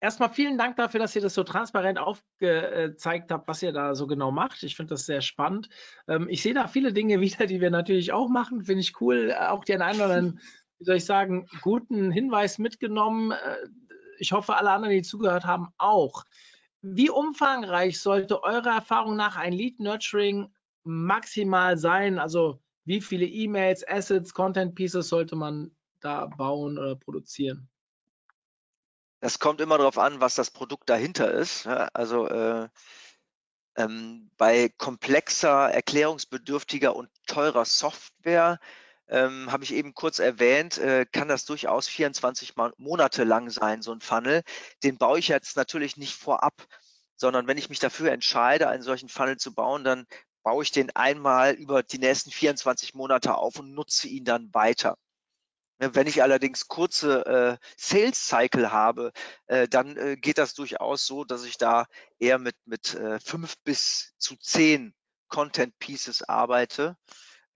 erstmal 0.00 0.30
vielen 0.30 0.56
Dank 0.56 0.76
dafür, 0.76 1.00
dass 1.00 1.16
ihr 1.16 1.22
das 1.22 1.34
so 1.34 1.42
transparent 1.42 1.98
aufgezeigt 1.98 3.30
habt, 3.32 3.48
was 3.48 3.62
ihr 3.62 3.72
da 3.72 3.94
so 3.94 4.06
genau 4.06 4.30
macht. 4.30 4.62
Ich 4.62 4.76
finde 4.76 4.90
das 4.90 5.06
sehr 5.06 5.20
spannend. 5.20 5.68
Ähm, 6.06 6.28
ich 6.28 6.42
sehe 6.42 6.54
da 6.54 6.68
viele 6.68 6.92
Dinge 6.92 7.20
wieder, 7.20 7.46
die 7.46 7.60
wir 7.60 7.70
natürlich 7.70 8.12
auch 8.12 8.28
machen. 8.28 8.62
Finde 8.62 8.80
ich 8.80 9.00
cool. 9.00 9.34
Auch 9.34 9.64
den 9.64 9.82
einen 9.82 10.00
oder 10.00 10.14
anderen, 10.14 10.40
wie 10.80 10.84
soll 10.84 10.96
ich 10.96 11.04
sagen, 11.04 11.46
guten 11.60 12.10
Hinweis 12.10 12.58
mitgenommen. 12.58 13.32
Äh, 13.32 13.68
ich 14.18 14.32
hoffe, 14.32 14.56
alle 14.56 14.70
anderen, 14.70 14.94
die 14.94 15.02
zugehört 15.02 15.44
haben, 15.44 15.68
auch. 15.78 16.24
Wie 16.82 17.10
umfangreich 17.10 18.00
sollte 18.00 18.42
eurer 18.42 18.74
Erfahrung 18.76 19.14
nach 19.14 19.36
ein 19.36 19.52
Lead 19.52 19.78
Nurturing 19.78 20.52
maximal 20.82 21.76
sein? 21.76 22.18
Also 22.18 22.60
wie 22.84 23.02
viele 23.02 23.26
E-Mails, 23.26 23.86
Assets, 23.86 24.32
Content 24.32 24.74
Pieces 24.74 25.08
sollte 25.08 25.36
man 25.36 25.70
da 26.00 26.26
bauen 26.26 26.78
oder 26.78 26.96
produzieren? 26.96 27.68
Das 29.20 29.38
kommt 29.38 29.60
immer 29.60 29.76
darauf 29.76 29.98
an, 29.98 30.20
was 30.20 30.34
das 30.34 30.50
Produkt 30.50 30.88
dahinter 30.88 31.30
ist. 31.30 31.66
Also 31.66 32.26
äh, 32.26 32.68
ähm, 33.76 34.30
bei 34.38 34.70
komplexer, 34.78 35.70
erklärungsbedürftiger 35.70 36.96
und 36.96 37.10
teurer 37.26 37.66
Software 37.66 38.58
ähm, 39.10 39.50
habe 39.50 39.64
ich 39.64 39.74
eben 39.74 39.92
kurz 39.92 40.20
erwähnt, 40.20 40.78
äh, 40.78 41.04
kann 41.10 41.28
das 41.28 41.44
durchaus 41.44 41.88
24 41.88 42.54
Monate 42.78 43.24
lang 43.24 43.50
sein, 43.50 43.82
so 43.82 43.92
ein 43.92 44.00
Funnel. 44.00 44.42
Den 44.84 44.98
baue 44.98 45.18
ich 45.18 45.28
jetzt 45.28 45.56
natürlich 45.56 45.96
nicht 45.96 46.14
vorab, 46.14 46.66
sondern 47.16 47.46
wenn 47.48 47.58
ich 47.58 47.68
mich 47.68 47.80
dafür 47.80 48.12
entscheide, 48.12 48.68
einen 48.68 48.84
solchen 48.84 49.08
Funnel 49.08 49.36
zu 49.36 49.52
bauen, 49.52 49.84
dann 49.84 50.06
baue 50.42 50.62
ich 50.62 50.70
den 50.70 50.94
einmal 50.94 51.54
über 51.54 51.82
die 51.82 51.98
nächsten 51.98 52.30
24 52.30 52.94
Monate 52.94 53.34
auf 53.34 53.58
und 53.58 53.74
nutze 53.74 54.08
ihn 54.08 54.24
dann 54.24 54.54
weiter. 54.54 54.96
Wenn 55.78 56.06
ich 56.06 56.22
allerdings 56.22 56.68
kurze 56.68 57.24
äh, 57.26 57.66
Sales 57.76 58.28
Cycle 58.28 58.70
habe, 58.70 59.12
äh, 59.46 59.66
dann 59.66 59.96
äh, 59.96 60.16
geht 60.16 60.38
das 60.38 60.54
durchaus 60.54 61.06
so, 61.06 61.24
dass 61.24 61.44
ich 61.44 61.56
da 61.56 61.86
eher 62.18 62.38
mit, 62.38 62.54
mit 62.66 62.94
äh, 62.94 63.18
fünf 63.18 63.56
bis 63.64 64.12
zu 64.18 64.36
zehn 64.36 64.94
Content 65.28 65.78
Pieces 65.78 66.22
arbeite 66.22 66.96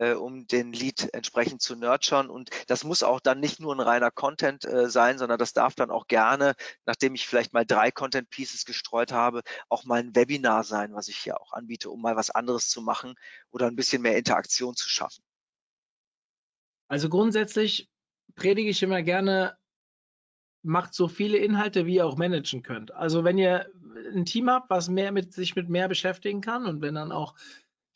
äh, 0.04 0.14
um 0.14 0.46
den 0.46 0.72
Lead 0.72 1.08
entsprechend 1.12 1.62
zu 1.62 1.76
nurturen. 1.76 2.28
Und 2.28 2.50
das 2.66 2.84
muss 2.84 3.02
auch 3.02 3.20
dann 3.20 3.40
nicht 3.40 3.60
nur 3.60 3.74
ein 3.74 3.80
reiner 3.80 4.10
Content 4.10 4.64
äh, 4.64 4.88
sein, 4.88 5.18
sondern 5.18 5.38
das 5.38 5.52
darf 5.52 5.74
dann 5.74 5.90
auch 5.90 6.06
gerne, 6.06 6.54
nachdem 6.86 7.14
ich 7.14 7.26
vielleicht 7.26 7.52
mal 7.52 7.64
drei 7.64 7.90
Content 7.90 8.30
Pieces 8.30 8.64
gestreut 8.64 9.12
habe, 9.12 9.42
auch 9.68 9.84
mal 9.84 10.00
ein 10.00 10.14
Webinar 10.14 10.64
sein, 10.64 10.94
was 10.94 11.08
ich 11.08 11.16
hier 11.16 11.40
auch 11.40 11.52
anbiete, 11.52 11.90
um 11.90 12.00
mal 12.02 12.16
was 12.16 12.30
anderes 12.30 12.68
zu 12.68 12.82
machen 12.82 13.14
oder 13.50 13.66
ein 13.66 13.76
bisschen 13.76 14.02
mehr 14.02 14.16
Interaktion 14.16 14.74
zu 14.74 14.88
schaffen. 14.88 15.24
Also 16.88 17.08
grundsätzlich 17.08 17.90
predige 18.34 18.70
ich 18.70 18.82
immer 18.82 19.02
gerne, 19.02 19.56
macht 20.62 20.94
so 20.94 21.08
viele 21.08 21.38
Inhalte, 21.38 21.86
wie 21.86 21.96
ihr 21.96 22.06
auch 22.06 22.16
managen 22.16 22.62
könnt. 22.62 22.92
Also 22.92 23.22
wenn 23.22 23.38
ihr 23.38 23.70
ein 24.14 24.24
Team 24.24 24.48
habt, 24.48 24.70
was 24.70 24.88
mehr 24.88 25.12
mit 25.12 25.32
sich 25.32 25.56
mit 25.56 25.68
mehr 25.68 25.88
beschäftigen 25.88 26.40
kann 26.40 26.66
und 26.66 26.80
wenn 26.80 26.94
dann 26.94 27.12
auch 27.12 27.34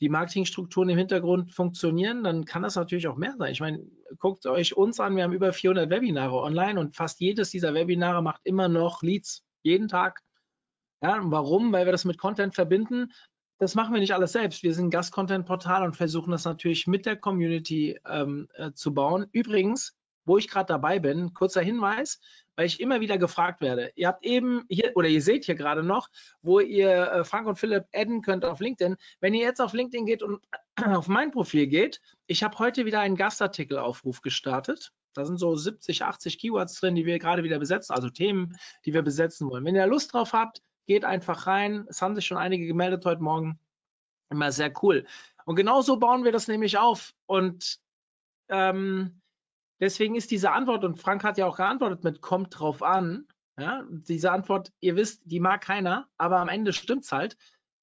die 0.01 0.09
Marketingstrukturen 0.09 0.91
im 0.91 0.99
Hintergrund 0.99 1.53
funktionieren, 1.53 2.23
dann 2.23 2.45
kann 2.45 2.63
das 2.63 2.77
natürlich 2.77 3.09
auch 3.09 3.17
mehr 3.17 3.35
sein. 3.37 3.53
Ich 3.53 3.61
meine, 3.61 3.85
guckt 4.19 4.47
euch 4.47 4.77
uns 4.77 5.01
an, 5.01 5.17
wir 5.17 5.25
haben 5.25 5.33
über 5.33 5.53
400 5.53 5.91
Webinare 5.91 6.37
online 6.37 6.79
und 6.79 6.95
fast 6.95 7.21
jedes 7.21 7.51
dieser 7.51 7.75
Webinare 7.75 8.23
macht 8.23 8.41
immer 8.45 8.69
noch 8.69 9.03
Leads, 9.03 9.45
jeden 9.63 9.89
Tag. 9.89 10.21
Ja, 11.03 11.19
warum? 11.23 11.73
Weil 11.73 11.87
wir 11.87 11.93
das 11.93 12.05
mit 12.05 12.19
Content 12.19 12.55
verbinden. 12.55 13.13
Das 13.59 13.75
machen 13.75 13.93
wir 13.93 14.01
nicht 14.01 14.15
alles 14.15 14.33
selbst. 14.33 14.63
Wir 14.63 14.73
sind 14.73 14.87
ein 14.87 14.91
Gast-Content-Portal 14.91 15.85
und 15.85 15.97
versuchen 15.97 16.31
das 16.31 16.45
natürlich 16.45 16.87
mit 16.87 17.07
der 17.07 17.17
Community 17.17 17.99
ähm, 18.07 18.49
äh, 18.55 18.73
zu 18.73 18.95
bauen. 18.95 19.27
Übrigens, 19.33 19.97
wo 20.25 20.39
ich 20.39 20.49
gerade 20.49 20.67
dabei 20.67 21.01
bin, 21.01 21.35
kurzer 21.35 21.63
Hinweis, 21.63 22.21
weil 22.59 22.67
ich 22.67 22.81
immer 22.81 23.01
wieder 23.01 23.19
gefragt 23.19 23.61
werde. 23.61 23.93
Ihr 23.95 24.09
habt 24.09 24.25
eben 24.27 24.65
hier, 24.69 24.91
oder 24.97 25.07
ihr 25.07 25.23
seht 25.23 25.45
hier 25.45 25.55
gerade 25.55 25.85
noch, 25.85 26.09
wo 26.43 26.59
ihr 26.59 26.91
äh, 26.91 27.25
Frank 27.25 27.47
und 27.47 27.55
Philipp 27.55 27.85
adden 27.95 28.21
könnt 28.21 28.45
auf 28.45 28.59
LinkedIn. 28.59 28.97
Wenn 29.21 29.33
ihr 29.33 29.45
jetzt 29.45 29.61
auf 29.61 29.75
LinkedIn 29.75 30.07
geht 30.07 30.25
und 30.25 30.45
auf 30.85 31.07
mein 31.07 31.31
Profil 31.31 31.69
geht, 31.69 32.01
ich 32.27 32.43
habe 32.43 32.59
heute 32.59 32.85
wieder 32.85 32.99
einen 32.99 33.15
Gastartikelaufruf 33.15 34.23
gestartet. 34.23 34.91
Da 35.15 35.25
sind 35.25 35.39
so 35.39 35.55
70, 35.55 36.03
80 36.03 36.41
Keywords 36.41 36.81
drin, 36.81 36.97
die 36.97 37.07
wir 37.07 37.21
gerade 37.21 37.45
wieder 37.45 37.61
besetzen, 37.61 37.95
also 37.95 38.11
Themen, 38.11 38.57
die 38.85 38.93
wir 38.93 39.03
besetzen 39.03 39.49
wollen. 39.49 39.65
Wenn 39.65 39.77
ihr 39.77 39.87
Lust 39.87 40.13
drauf 40.13 40.33
habt, 40.33 40.61
geht 40.89 41.05
einfach 41.05 41.47
rein. 41.47 41.87
Es 41.89 42.03
haben 42.03 42.17
sich 42.17 42.27
schon 42.27 42.39
einige 42.39 42.67
gemeldet 42.67 43.05
heute 43.05 43.23
Morgen. 43.23 43.61
Immer 44.31 44.51
sehr 44.51 44.73
cool. 44.83 45.07
Und 45.45 45.55
genauso 45.55 45.97
bauen 45.97 46.25
wir 46.25 46.33
das 46.33 46.49
nämlich 46.49 46.77
auf. 46.77 47.15
Und 47.27 47.79
ähm, 48.49 49.21
deswegen 49.81 50.15
ist 50.15 50.31
diese 50.31 50.53
Antwort, 50.53 50.85
und 50.85 50.99
Frank 50.99 51.25
hat 51.25 51.39
ja 51.39 51.47
auch 51.47 51.57
geantwortet 51.57 52.05
mit 52.05 52.21
kommt 52.21 52.59
drauf 52.59 52.83
an, 52.83 53.27
ja, 53.59 53.85
diese 53.91 54.31
Antwort, 54.31 54.73
ihr 54.81 54.95
wisst, 54.95 55.23
die 55.25 55.41
mag 55.41 55.63
keiner, 55.63 56.09
aber 56.17 56.39
am 56.39 56.49
Ende 56.49 56.73
stimmt 56.73 57.05
es 57.05 57.13
halt. 57.13 57.37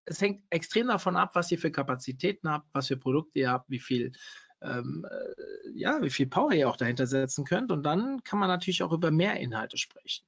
Es 0.06 0.22
hängt 0.22 0.44
extrem 0.50 0.88
davon 0.88 1.18
ab, 1.18 1.32
was 1.34 1.52
ihr 1.52 1.60
für 1.60 1.72
Kapazitäten 1.72 2.50
habt, 2.50 2.68
was 2.74 2.88
für 2.88 2.98
Produkte 2.98 3.40
ihr 3.40 3.52
habt, 3.52 3.70
wie 3.70 3.80
viel, 3.80 4.14
ähm, 4.62 5.06
äh, 5.10 5.72
ja, 5.74 6.02
wie 6.02 6.10
viel 6.10 6.28
Power 6.28 6.54
ihr 6.54 6.70
auch 6.70 6.78
dahinter 6.78 7.08
setzen 7.08 7.44
könnt. 7.44 7.72
Und 7.72 7.84
dann 7.84 8.24
kann 8.24 8.40
man 8.40 8.48
natürlich 8.48 8.84
auch 8.84 8.94
über 8.94 9.12
mehr 9.12 9.38
Inhalte 9.40 9.78
sprechen. 9.78 10.26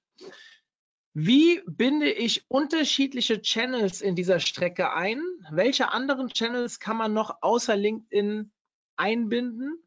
Wie 1.13 1.61
binde 1.65 2.11
ich 2.11 2.45
unterschiedliche 2.49 3.41
Channels 3.41 4.01
in 4.01 4.15
dieser 4.15 4.39
Strecke 4.39 4.93
ein? 4.93 5.21
Welche 5.49 5.91
anderen 5.91 6.27
Channels 6.29 6.79
kann 6.79 6.97
man 6.97 7.13
noch 7.13 7.41
außer 7.41 7.75
LinkedIn 7.75 8.51
einbinden? 8.97 9.81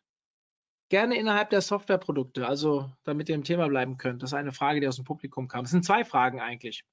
Gerne 0.91 1.17
innerhalb 1.17 1.49
der 1.51 1.63
Softwareprodukte, 1.63 2.47
also 2.47 2.93
damit 3.05 3.29
ihr 3.29 3.35
im 3.35 3.45
Thema 3.45 3.69
bleiben 3.69 3.97
könnt. 3.97 4.23
Das 4.23 4.31
ist 4.31 4.35
eine 4.35 4.53
Frage, 4.53 4.81
die 4.81 4.89
aus 4.89 4.97
dem 4.97 5.05
Publikum 5.05 5.49
kam. 5.49 5.65
Es 5.65 5.71
sind 5.71 5.85
zwei 5.85 6.05
Fragen 6.05 6.41
eigentlich. 6.41 6.85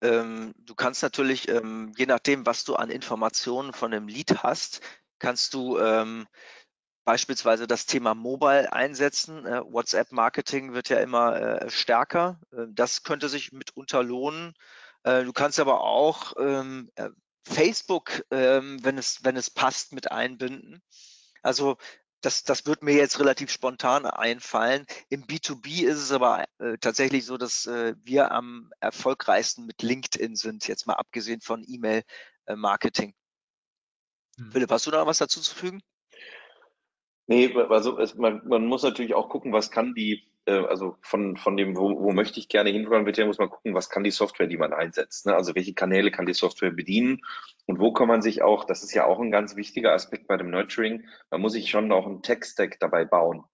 Ähm, 0.00 0.54
du 0.58 0.74
kannst 0.74 1.02
natürlich, 1.02 1.48
ähm, 1.48 1.92
je 1.96 2.06
nachdem, 2.06 2.46
was 2.46 2.64
du 2.64 2.76
an 2.76 2.90
Informationen 2.90 3.72
von 3.72 3.90
dem 3.90 4.08
Lead 4.08 4.42
hast, 4.42 4.80
kannst 5.18 5.52
du 5.54 5.78
ähm, 5.78 6.26
beispielsweise 7.04 7.66
das 7.66 7.86
Thema 7.86 8.14
Mobile 8.14 8.72
einsetzen. 8.72 9.46
Äh, 9.46 9.62
WhatsApp-Marketing 9.64 10.74
wird 10.74 10.88
ja 10.88 10.98
immer 10.98 11.36
äh, 11.36 11.70
stärker. 11.70 12.40
Äh, 12.52 12.66
das 12.68 13.02
könnte 13.02 13.28
sich 13.28 13.52
mitunter 13.52 14.02
lohnen. 14.02 14.54
Äh, 15.02 15.24
du 15.24 15.32
kannst 15.32 15.58
aber 15.58 15.80
auch 15.80 16.34
ähm, 16.38 16.90
äh, 16.94 17.10
Facebook, 17.44 18.24
ähm, 18.30 18.82
wenn, 18.82 18.98
es, 18.98 19.24
wenn 19.24 19.36
es 19.36 19.50
passt, 19.50 19.92
mit 19.92 20.10
einbinden. 20.10 20.82
Also 21.42 21.76
das, 22.24 22.42
das 22.42 22.66
wird 22.66 22.82
mir 22.82 22.94
jetzt 22.94 23.20
relativ 23.20 23.50
spontan 23.50 24.06
einfallen. 24.06 24.86
Im 25.10 25.24
B2B 25.24 25.84
ist 25.84 25.98
es 25.98 26.12
aber 26.12 26.44
äh, 26.58 26.78
tatsächlich 26.78 27.26
so, 27.26 27.36
dass 27.36 27.66
äh, 27.66 27.94
wir 28.02 28.32
am 28.32 28.72
erfolgreichsten 28.80 29.66
mit 29.66 29.82
LinkedIn 29.82 30.36
sind, 30.36 30.66
jetzt 30.66 30.86
mal 30.86 30.94
abgesehen 30.94 31.40
von 31.40 31.62
E-Mail-Marketing. 31.66 33.10
Äh, 33.10 34.40
hm. 34.40 34.52
Philipp, 34.52 34.70
hast 34.70 34.86
du 34.86 34.90
da 34.90 35.06
was 35.06 35.18
dazu 35.18 35.40
zu 35.40 35.54
fügen? 35.54 35.82
Nee, 37.26 37.54
also 37.54 37.98
es, 37.98 38.14
man, 38.14 38.46
man 38.46 38.66
muss 38.66 38.82
natürlich 38.82 39.14
auch 39.14 39.28
gucken, 39.28 39.52
was 39.52 39.70
kann 39.70 39.94
die 39.94 40.26
also 40.52 40.96
von, 41.00 41.36
von 41.36 41.56
dem, 41.56 41.76
wo, 41.76 42.00
wo 42.00 42.12
möchte 42.12 42.38
ich 42.38 42.48
gerne 42.48 42.70
hinfahren, 42.70 43.06
wird 43.06 43.16
ja, 43.16 43.26
muss 43.26 43.38
man 43.38 43.50
gucken, 43.50 43.74
was 43.74 43.88
kann 43.88 44.04
die 44.04 44.10
Software, 44.10 44.46
die 44.46 44.58
man 44.58 44.72
einsetzt. 44.72 45.26
Ne? 45.26 45.34
Also 45.34 45.54
welche 45.54 45.74
Kanäle 45.74 46.10
kann 46.10 46.26
die 46.26 46.34
Software 46.34 46.70
bedienen 46.70 47.22
und 47.66 47.78
wo 47.78 47.92
kann 47.92 48.08
man 48.08 48.22
sich 48.22 48.42
auch, 48.42 48.64
das 48.64 48.82
ist 48.82 48.94
ja 48.94 49.06
auch 49.06 49.20
ein 49.20 49.30
ganz 49.30 49.56
wichtiger 49.56 49.92
Aspekt 49.92 50.26
bei 50.26 50.36
dem 50.36 50.50
Nurturing, 50.50 51.04
man 51.30 51.40
muss 51.40 51.52
sich 51.52 51.70
schon 51.70 51.92
auch 51.92 52.06
einen 52.06 52.22
Tech-Stack 52.22 52.78
dabei 52.78 53.04
bauen. 53.04 53.44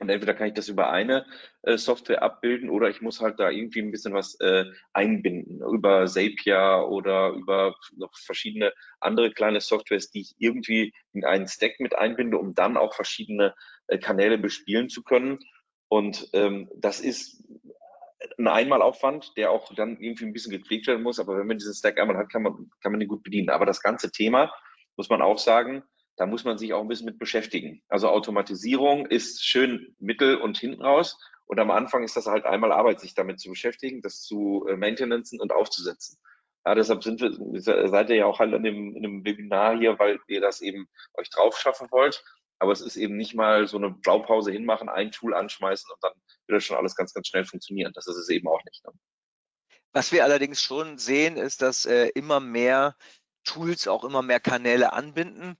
Und 0.00 0.08
entweder 0.08 0.34
kann 0.34 0.48
ich 0.48 0.54
das 0.54 0.68
über 0.68 0.90
eine 0.90 1.24
äh, 1.62 1.76
Software 1.76 2.22
abbilden 2.22 2.68
oder 2.68 2.88
ich 2.88 3.00
muss 3.00 3.20
halt 3.20 3.38
da 3.38 3.50
irgendwie 3.50 3.80
ein 3.80 3.90
bisschen 3.90 4.12
was 4.12 4.38
äh, 4.40 4.64
einbinden 4.92 5.60
über 5.60 6.06
Zapier 6.06 6.86
oder 6.88 7.30
über 7.30 7.76
noch 7.96 8.16
verschiedene 8.16 8.72
andere 9.00 9.30
kleine 9.30 9.60
Softwares, 9.60 10.10
die 10.10 10.22
ich 10.22 10.34
irgendwie 10.38 10.92
in 11.12 11.24
einen 11.24 11.46
Stack 11.46 11.78
mit 11.78 11.96
einbinde, 11.96 12.38
um 12.38 12.54
dann 12.54 12.76
auch 12.76 12.94
verschiedene 12.94 13.54
äh, 13.86 13.98
Kanäle 13.98 14.38
bespielen 14.38 14.88
zu 14.88 15.02
können. 15.02 15.38
Und 15.94 16.28
ähm, 16.32 16.68
das 16.74 16.98
ist 16.98 17.40
ein 18.36 18.48
Einmalaufwand, 18.48 19.36
der 19.36 19.52
auch 19.52 19.72
dann 19.74 20.00
irgendwie 20.00 20.24
ein 20.24 20.32
bisschen 20.32 20.50
gepflegt 20.50 20.88
werden 20.88 21.04
muss. 21.04 21.20
Aber 21.20 21.38
wenn 21.38 21.46
man 21.46 21.56
diesen 21.56 21.72
Stack 21.72 22.00
einmal 22.00 22.16
hat, 22.16 22.32
kann 22.32 22.42
man, 22.42 22.68
kann 22.82 22.90
man 22.90 22.98
den 22.98 23.08
gut 23.08 23.22
bedienen. 23.22 23.48
Aber 23.48 23.64
das 23.64 23.80
ganze 23.80 24.10
Thema, 24.10 24.52
muss 24.96 25.08
man 25.08 25.22
auch 25.22 25.38
sagen, 25.38 25.84
da 26.16 26.26
muss 26.26 26.42
man 26.42 26.58
sich 26.58 26.72
auch 26.72 26.80
ein 26.80 26.88
bisschen 26.88 27.06
mit 27.06 27.20
beschäftigen. 27.20 27.80
Also 27.88 28.08
Automatisierung 28.08 29.06
ist 29.06 29.44
schön 29.44 29.94
mittel 30.00 30.34
und 30.34 30.58
hinten 30.58 30.82
raus. 30.82 31.16
Und 31.46 31.60
am 31.60 31.70
Anfang 31.70 32.02
ist 32.02 32.16
das 32.16 32.26
halt 32.26 32.44
einmal 32.44 32.72
Arbeit, 32.72 32.98
sich 32.98 33.14
damit 33.14 33.38
zu 33.38 33.50
beschäftigen, 33.50 34.02
das 34.02 34.20
zu 34.20 34.66
äh, 34.68 34.74
maintenancen 34.74 35.40
und 35.40 35.52
aufzusetzen. 35.52 36.18
Ja, 36.66 36.74
deshalb 36.74 37.04
sind 37.04 37.20
wir, 37.20 37.30
seid 37.60 38.10
ihr 38.10 38.16
ja 38.16 38.26
auch 38.26 38.40
halt 38.40 38.52
in 38.52 38.64
dem, 38.64 38.96
in 38.96 39.02
dem 39.04 39.24
Webinar 39.24 39.78
hier, 39.78 39.96
weil 40.00 40.18
ihr 40.26 40.40
das 40.40 40.60
eben 40.60 40.88
euch 41.16 41.30
drauf 41.30 41.56
schaffen 41.56 41.86
wollt. 41.92 42.24
Aber 42.64 42.72
es 42.72 42.80
ist 42.80 42.96
eben 42.96 43.18
nicht 43.18 43.34
mal 43.34 43.68
so 43.68 43.76
eine 43.76 43.90
Blaupause 43.90 44.50
hinmachen, 44.50 44.88
ein 44.88 45.12
Tool 45.12 45.34
anschmeißen 45.34 45.90
und 45.90 46.02
dann 46.02 46.12
wird 46.46 46.56
das 46.56 46.64
schon 46.64 46.78
alles 46.78 46.96
ganz, 46.96 47.12
ganz 47.12 47.28
schnell 47.28 47.44
funktionieren. 47.44 47.92
Das 47.94 48.06
ist 48.06 48.16
es 48.16 48.30
eben 48.30 48.48
auch 48.48 48.64
nicht. 48.64 48.82
Ne? 48.86 48.92
Was 49.92 50.12
wir 50.12 50.24
allerdings 50.24 50.62
schon 50.62 50.96
sehen, 50.96 51.36
ist, 51.36 51.60
dass 51.60 51.84
äh, 51.84 52.06
immer 52.14 52.40
mehr 52.40 52.96
Tools 53.44 53.86
auch 53.86 54.02
immer 54.02 54.22
mehr 54.22 54.40
Kanäle 54.40 54.94
anbinden. 54.94 55.58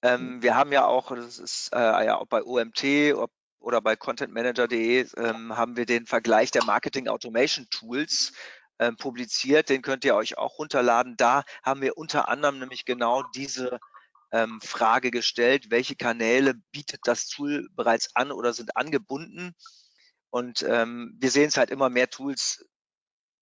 Ähm, 0.00 0.36
mhm. 0.36 0.42
wir 0.44 0.54
haben 0.54 0.70
ja 0.70 0.86
auch, 0.86 1.12
das 1.12 1.40
ist 1.40 1.72
äh, 1.72 2.06
ja 2.06 2.18
auch 2.18 2.28
bei 2.28 2.44
OMT 2.44 2.84
ob, 3.16 3.32
oder 3.58 3.80
bei 3.80 3.96
contentmanager.de 3.96 5.08
ähm, 5.16 5.56
haben 5.56 5.76
wir 5.76 5.86
den 5.86 6.06
Vergleich 6.06 6.52
der 6.52 6.62
Marketing 6.62 7.08
Automation 7.08 7.66
Tools 7.68 8.32
ähm, 8.78 8.96
publiziert. 8.96 9.70
Den 9.70 9.82
könnt 9.82 10.04
ihr 10.04 10.14
euch 10.14 10.38
auch 10.38 10.60
runterladen. 10.60 11.16
Da 11.16 11.42
haben 11.64 11.80
wir 11.80 11.98
unter 11.98 12.28
anderem 12.28 12.60
nämlich 12.60 12.84
genau 12.84 13.24
diese 13.34 13.80
ähm, 14.32 14.60
Frage 14.60 15.10
gestellt, 15.10 15.70
welche 15.70 15.96
Kanäle 15.96 16.54
bietet 16.72 17.00
das 17.04 17.28
Tool 17.28 17.68
bereits 17.72 18.14
an 18.14 18.32
oder 18.32 18.52
sind 18.52 18.76
angebunden? 18.76 19.54
Und 20.30 20.62
ähm, 20.62 21.16
wir 21.18 21.30
sehen 21.30 21.48
es 21.48 21.56
halt 21.56 21.70
immer 21.70 21.88
mehr 21.88 22.10
Tools 22.10 22.66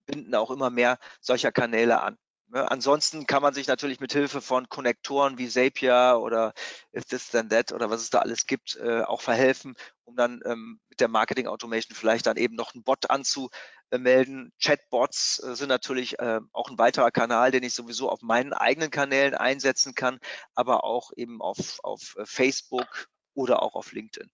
binden 0.07 0.35
auch 0.35 0.51
immer 0.51 0.71
mehr 0.71 0.99
solcher 1.21 1.53
Kanäle 1.53 2.01
an. 2.01 2.17
Ne? 2.49 2.71
Ansonsten 2.71 3.27
kann 3.27 3.43
man 3.43 3.55
sich 3.55 3.67
natürlich 3.67 4.01
mit 4.01 4.13
Hilfe 4.13 4.41
von 4.41 4.69
Konnektoren 4.69 5.37
wie 5.37 5.49
Zapier 5.49 6.21
oder 6.21 6.53
If 6.97 7.05
This 7.05 7.29
Then 7.31 7.49
That 7.49 7.73
oder 7.73 7.91
was 7.91 8.03
es 8.03 8.11
da 8.11 8.21
alles 8.21 8.47
gibt, 8.47 8.77
äh, 8.77 9.03
auch 9.03 9.21
verhelfen, 9.21 9.75
um 10.05 10.17
dann 10.17 10.41
ähm, 10.45 10.81
mit 10.89 11.01
der 11.01 11.09
Marketing 11.09 11.49
Automation 11.49 11.97
vielleicht 11.97 12.27
dann 12.27 12.37
eben 12.37 12.55
noch 12.55 12.75
einen 12.75 12.85
Bot 12.85 13.11
anzumelden. 13.91 14.53
Chatbots 14.61 15.43
äh, 15.43 15.55
sind 15.55 15.69
natürlich 15.69 16.19
äh, 16.19 16.41
auch 16.53 16.71
ein 16.71 16.79
weiterer 16.79 17.11
Kanal, 17.11 17.51
den 17.51 17.63
ich 17.63 17.75
sowieso 17.75 18.11
auf 18.11 18.23
meinen 18.23 18.53
eigenen 18.53 18.91
Kanälen 18.91 19.35
einsetzen 19.35 19.95
kann, 19.95 20.19
aber 20.55 20.85
auch 20.85 21.13
eben 21.17 21.41
auf, 21.41 21.79
auf 21.83 22.17
äh, 22.19 22.27
Facebook 22.27 23.09
oder 23.35 23.63
auch 23.63 23.75
auf 23.75 23.93
LinkedIn. 23.93 24.31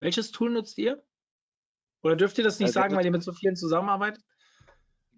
Welches 0.00 0.30
Tool 0.30 0.50
nutzt 0.50 0.78
ihr? 0.78 1.02
Oder 2.02 2.16
dürft 2.16 2.38
ihr 2.38 2.44
das 2.44 2.58
nicht 2.58 2.72
sagen, 2.72 2.94
weil 2.94 3.04
ihr 3.04 3.10
mit 3.10 3.22
so 3.22 3.32
vielen 3.32 3.56
zusammenarbeitet? 3.56 4.22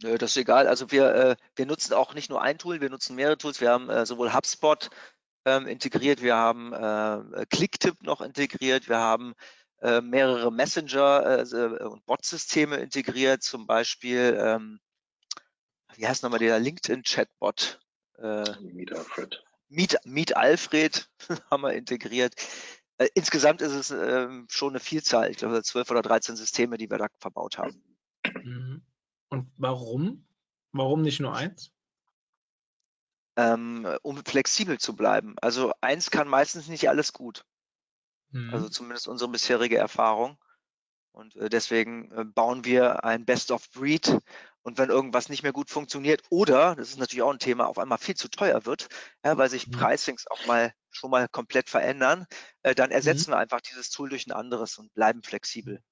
Nö, 0.03 0.17
das 0.17 0.31
ist 0.31 0.37
egal. 0.37 0.69
Also 0.69 0.91
wir, 0.93 1.15
äh, 1.15 1.37
wir 1.57 1.67
nutzen 1.67 1.93
auch 1.95 2.15
nicht 2.15 2.31
nur 2.31 2.41
ein 2.41 2.59
Tool, 2.59 2.81
wir 2.81 2.89
nutzen 2.89 3.17
mehrere 3.17 3.37
Tools. 3.37 3.61
Wir 3.61 3.71
haben 3.71 3.91
äh, 3.91 4.07
sowohl 4.07 4.33
HubSpot 4.33 4.89
ähm, 5.45 5.67
integriert, 5.67 6.23
wir 6.23 6.37
haben 6.37 6.73
äh, 6.73 7.47
Clicktip 7.47 8.03
noch 8.03 8.21
integriert, 8.21 8.89
wir 8.89 8.99
haben 8.99 9.35
äh, 9.81 10.01
mehrere 10.01 10.53
Messenger 10.53 11.47
äh, 11.53 11.85
und 11.85 12.05
Bot-Systeme 12.07 12.77
integriert, 12.77 13.43
zum 13.43 13.67
Beispiel, 13.67 14.37
ähm, 14.41 14.81
wie 15.95 16.07
heißt 16.07 16.23
nochmal 16.23 16.41
der 16.41 16.59
LinkedIn-Chatbot? 16.59 17.81
Äh, 18.19 18.45
Meet 18.61 18.93
Alfred. 18.93 19.45
Meet, 19.69 19.97
Meet 20.05 20.37
Alfred 20.37 21.09
haben 21.51 21.63
wir 21.63 21.75
integriert. 21.75 22.35
Äh, 22.99 23.09
insgesamt 23.15 23.63
ist 23.63 23.73
es 23.73 23.91
ähm, 23.91 24.47
schon 24.51 24.71
eine 24.71 24.81
Vielzahl, 24.81 25.31
ich 25.31 25.37
glaube 25.37 25.63
zwölf 25.63 25.91
oder 25.91 26.03
13 26.03 26.37
Systeme, 26.37 26.77
die 26.77 26.91
wir 26.91 26.99
da 26.99 27.07
verbaut 27.21 27.59
haben. 27.59 27.83
Mhm. 28.43 28.83
Und 29.29 29.53
warum? 29.57 30.27
Warum 30.73 31.03
nicht 31.03 31.21
nur 31.21 31.35
eins? 31.35 31.71
Ähm, 33.37 33.87
um 34.03 34.25
flexibel 34.25 34.79
zu 34.79 34.97
bleiben. 34.97 35.37
Also 35.41 35.73
eins 35.81 36.11
kann 36.11 36.27
meistens 36.27 36.67
nicht 36.67 36.89
alles 36.89 37.13
gut. 37.13 37.45
Mhm. 38.31 38.53
Also 38.53 38.69
zumindest 38.69 39.09
unsere 39.09 39.31
bisherige 39.31 39.77
Erfahrung. 39.77 40.39
Und 41.13 41.37
äh, 41.37 41.49
deswegen 41.49 42.11
äh, 42.13 42.25
bauen 42.25 42.65
wir 42.65 43.05
ein 43.05 43.25
Best 43.25 43.51
of 43.51 43.71
Breed. 43.71 44.19
Und 44.63 44.79
wenn 44.79 44.91
irgendwas 44.91 45.29
nicht 45.29 45.43
mehr 45.43 45.53
gut 45.53 45.71
funktioniert 45.71 46.23
oder, 46.31 46.77
das 46.77 46.91
ist 46.91 46.99
natürlich 46.99 47.23
auch 47.23 47.33
ein 47.33 47.39
Thema, 47.39 47.67
auf 47.67 47.79
einmal 47.79 47.99
viel 47.99 48.15
zu 48.15 48.29
teuer 48.29 48.67
wird, 48.67 48.89
ja, 49.25 49.37
weil 49.39 49.49
sich 49.49 49.67
mhm. 49.67 49.73
Pricings 49.73 50.27
auch 50.29 50.47
mal 50.47 50.73
schon 50.91 51.11
mal 51.11 51.29
komplett 51.29 51.71
verändern, 51.71 52.27
äh, 52.63 52.75
dann 52.75 52.91
ersetzen 52.91 53.31
mhm. 53.31 53.35
wir 53.35 53.39
einfach 53.39 53.61
dieses 53.61 53.91
Tool 53.91 54.09
durch 54.09 54.27
ein 54.27 54.33
anderes 54.33 54.79
und 54.79 54.93
bleiben 54.95 55.23
flexibel. 55.23 55.83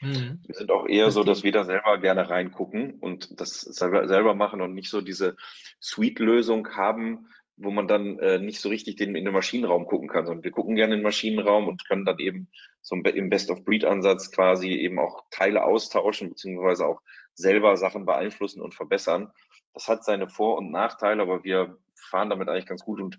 Mhm. 0.00 0.40
Wir 0.46 0.54
sind 0.54 0.70
auch 0.70 0.86
eher 0.86 1.10
so, 1.10 1.22
dass 1.22 1.42
wir 1.42 1.52
da 1.52 1.64
selber 1.64 1.98
gerne 1.98 2.28
reingucken 2.28 2.98
und 2.98 3.40
das 3.40 3.60
selber, 3.60 4.08
selber 4.08 4.34
machen 4.34 4.60
und 4.60 4.74
nicht 4.74 4.90
so 4.90 5.00
diese 5.00 5.36
Suite-Lösung 5.80 6.74
haben, 6.76 7.28
wo 7.62 7.70
man 7.70 7.88
dann 7.88 8.18
äh, 8.18 8.38
nicht 8.38 8.60
so 8.60 8.68
richtig 8.68 8.96
den, 8.96 9.14
in 9.14 9.24
den 9.24 9.34
Maschinenraum 9.34 9.86
gucken 9.86 10.08
kann, 10.08 10.26
sondern 10.26 10.44
wir 10.44 10.50
gucken 10.50 10.76
gerne 10.76 10.94
in 10.94 11.00
den 11.00 11.04
Maschinenraum 11.04 11.68
und 11.68 11.86
können 11.86 12.04
dann 12.04 12.18
eben 12.18 12.48
so 12.80 12.96
im 12.96 13.30
Best-of-Breed-Ansatz 13.30 14.32
quasi 14.32 14.70
eben 14.70 14.98
auch 14.98 15.24
Teile 15.30 15.64
austauschen, 15.64 16.30
beziehungsweise 16.30 16.86
auch 16.86 17.00
selber 17.34 17.76
Sachen 17.76 18.04
beeinflussen 18.04 18.60
und 18.60 18.74
verbessern. 18.74 19.32
Das 19.74 19.88
hat 19.88 20.04
seine 20.04 20.28
Vor- 20.28 20.58
und 20.58 20.70
Nachteile, 20.70 21.22
aber 21.22 21.44
wir 21.44 21.78
fahren 21.94 22.30
damit 22.30 22.48
eigentlich 22.48 22.66
ganz 22.66 22.84
gut 22.84 23.00
und 23.00 23.18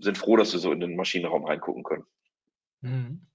sind 0.00 0.18
froh, 0.18 0.36
dass 0.36 0.52
wir 0.52 0.60
so 0.60 0.72
in 0.72 0.80
den 0.80 0.96
Maschinenraum 0.96 1.44
reingucken 1.44 1.82
können. 1.82 2.04
Mhm 2.80 3.28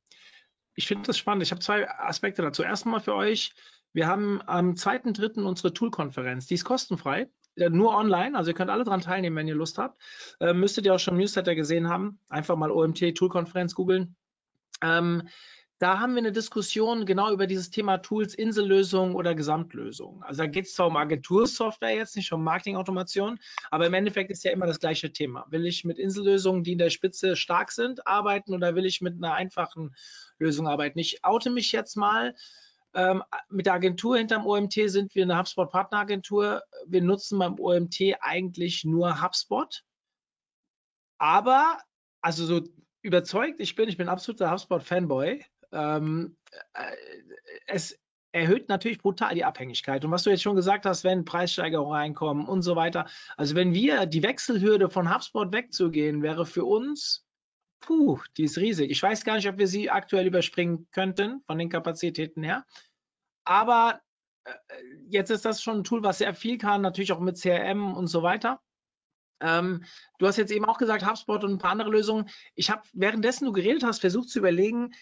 ich 0.75 0.88
finde 0.88 1.07
das 1.07 1.17
spannend. 1.17 1.43
Ich 1.43 1.51
habe 1.51 1.61
zwei 1.61 1.89
Aspekte 1.89 2.41
dazu. 2.41 2.63
Erstmal 2.63 2.99
für 2.99 3.15
euch, 3.15 3.53
wir 3.93 4.07
haben 4.07 4.41
am 4.45 4.73
2.3. 4.73 5.43
unsere 5.43 5.73
Tool-Konferenz. 5.73 6.47
Die 6.47 6.55
ist 6.55 6.65
kostenfrei, 6.65 7.29
nur 7.55 7.95
online. 7.95 8.37
Also 8.37 8.51
ihr 8.51 8.55
könnt 8.55 8.69
alle 8.69 8.83
daran 8.83 9.01
teilnehmen, 9.01 9.35
wenn 9.35 9.47
ihr 9.47 9.55
Lust 9.55 9.77
habt. 9.77 9.99
Äh, 10.39 10.53
müsstet 10.53 10.85
ihr 10.85 10.95
auch 10.95 10.99
schon 10.99 11.15
im 11.15 11.19
Newsletter 11.19 11.55
gesehen 11.55 11.89
haben. 11.89 12.19
Einfach 12.29 12.55
mal 12.55 12.71
OMT 12.71 13.15
Tool-Konferenz 13.15 13.75
googeln. 13.75 14.15
Ähm, 14.81 15.23
da 15.83 15.99
haben 15.99 16.13
wir 16.13 16.19
eine 16.19 16.31
Diskussion 16.31 17.05
genau 17.05 17.31
über 17.33 17.45
dieses 17.45 17.69
Thema 17.69 17.97
Tools, 17.97 18.35
Insellösungen 18.35 19.15
oder 19.15 19.35
Gesamtlösungen. 19.35 20.23
Also 20.23 20.43
da 20.43 20.47
geht 20.47 20.65
es 20.65 20.75
zwar 20.75 20.87
um 20.87 20.95
Agentursoftware 20.95 21.95
jetzt, 21.95 22.15
nicht 22.15 22.31
um 22.31 22.41
Marketingautomation, 22.41 23.37
aber 23.69 23.87
im 23.87 23.93
Endeffekt 23.93 24.31
ist 24.31 24.45
ja 24.45 24.51
immer 24.51 24.65
das 24.65 24.79
gleiche 24.79 25.11
Thema. 25.11 25.45
Will 25.49 25.65
ich 25.65 25.83
mit 25.83 25.99
Insellösungen, 25.99 26.63
die 26.63 26.71
in 26.71 26.77
der 26.77 26.89
Spitze 26.89 27.35
stark 27.35 27.73
sind, 27.73 28.07
arbeiten 28.07 28.53
oder 28.53 28.75
will 28.75 28.85
ich 28.85 29.01
mit 29.01 29.15
einer 29.17 29.33
einfachen 29.33 29.93
Lösung 30.37 30.69
arbeiten? 30.69 30.99
Ich 30.99 31.25
oute 31.25 31.49
mich 31.49 31.73
jetzt 31.73 31.97
mal. 31.97 32.33
Ähm, 32.93 33.23
mit 33.49 33.65
der 33.65 33.73
Agentur 33.73 34.17
hinterm 34.17 34.45
OMT 34.45 34.73
sind 34.87 35.15
wir 35.15 35.23
eine 35.23 35.37
HubSpot-Partneragentur. 35.37 36.61
Wir 36.85 37.01
nutzen 37.01 37.39
beim 37.39 37.59
OMT 37.59 38.15
eigentlich 38.21 38.85
nur 38.85 39.21
HubSpot. 39.21 39.83
Aber, 41.17 41.77
also 42.21 42.45
so 42.45 42.61
überzeugt 43.01 43.59
ich 43.59 43.75
bin, 43.75 43.89
ich 43.89 43.97
bin 43.97 44.09
absoluter 44.09 44.51
HubSpot-Fanboy. 44.51 45.43
Ähm, 45.71 46.37
äh, 46.73 46.95
es 47.67 47.97
erhöht 48.31 48.67
natürlich 48.67 48.97
brutal 48.97 49.35
die 49.35 49.45
Abhängigkeit. 49.45 50.03
Und 50.03 50.11
was 50.11 50.23
du 50.23 50.31
jetzt 50.31 50.41
schon 50.41 50.55
gesagt 50.55 50.85
hast, 50.85 51.03
wenn 51.03 51.23
Preissteigerungen 51.23 51.93
reinkommen 51.93 52.47
und 52.47 52.63
so 52.63 52.75
weiter. 52.75 53.05
Also 53.37 53.55
wenn 53.55 53.73
wir 53.73 54.05
die 54.05 54.23
Wechselhürde 54.23 54.89
von 54.89 55.13
HubSpot 55.13 55.53
wegzugehen, 55.53 56.23
wäre 56.23 56.45
für 56.45 56.65
uns, 56.65 57.25
puh, 57.86 58.19
die 58.38 58.45
ist 58.45 58.57
riesig. 58.57 58.89
Ich 58.89 59.03
weiß 59.03 59.23
gar 59.23 59.36
nicht, 59.36 59.47
ob 59.47 59.57
wir 59.57 59.67
sie 59.67 59.89
aktuell 59.89 60.25
überspringen 60.25 60.88
könnten 60.91 61.41
von 61.45 61.57
den 61.57 61.69
Kapazitäten 61.69 62.43
her. 62.43 62.65
Aber 63.43 64.01
äh, 64.45 64.53
jetzt 65.07 65.29
ist 65.29 65.45
das 65.45 65.61
schon 65.61 65.79
ein 65.79 65.84
Tool, 65.84 66.03
was 66.03 66.19
sehr 66.19 66.34
viel 66.34 66.57
kann, 66.57 66.81
natürlich 66.81 67.11
auch 67.11 67.19
mit 67.19 67.39
CRM 67.39 67.95
und 67.95 68.07
so 68.07 68.23
weiter. 68.23 68.61
Ähm, 69.41 69.84
du 70.19 70.27
hast 70.27 70.38
jetzt 70.38 70.51
eben 70.51 70.65
auch 70.65 70.77
gesagt, 70.77 71.05
HubSpot 71.05 71.43
und 71.43 71.51
ein 71.51 71.57
paar 71.57 71.71
andere 71.71 71.89
Lösungen. 71.89 72.29
Ich 72.55 72.69
habe, 72.69 72.84
währenddessen 72.93 73.45
du 73.45 73.51
geredet 73.51 73.84
hast, 73.84 73.99
versucht 73.99 74.29
zu 74.29 74.39
überlegen, 74.39 74.93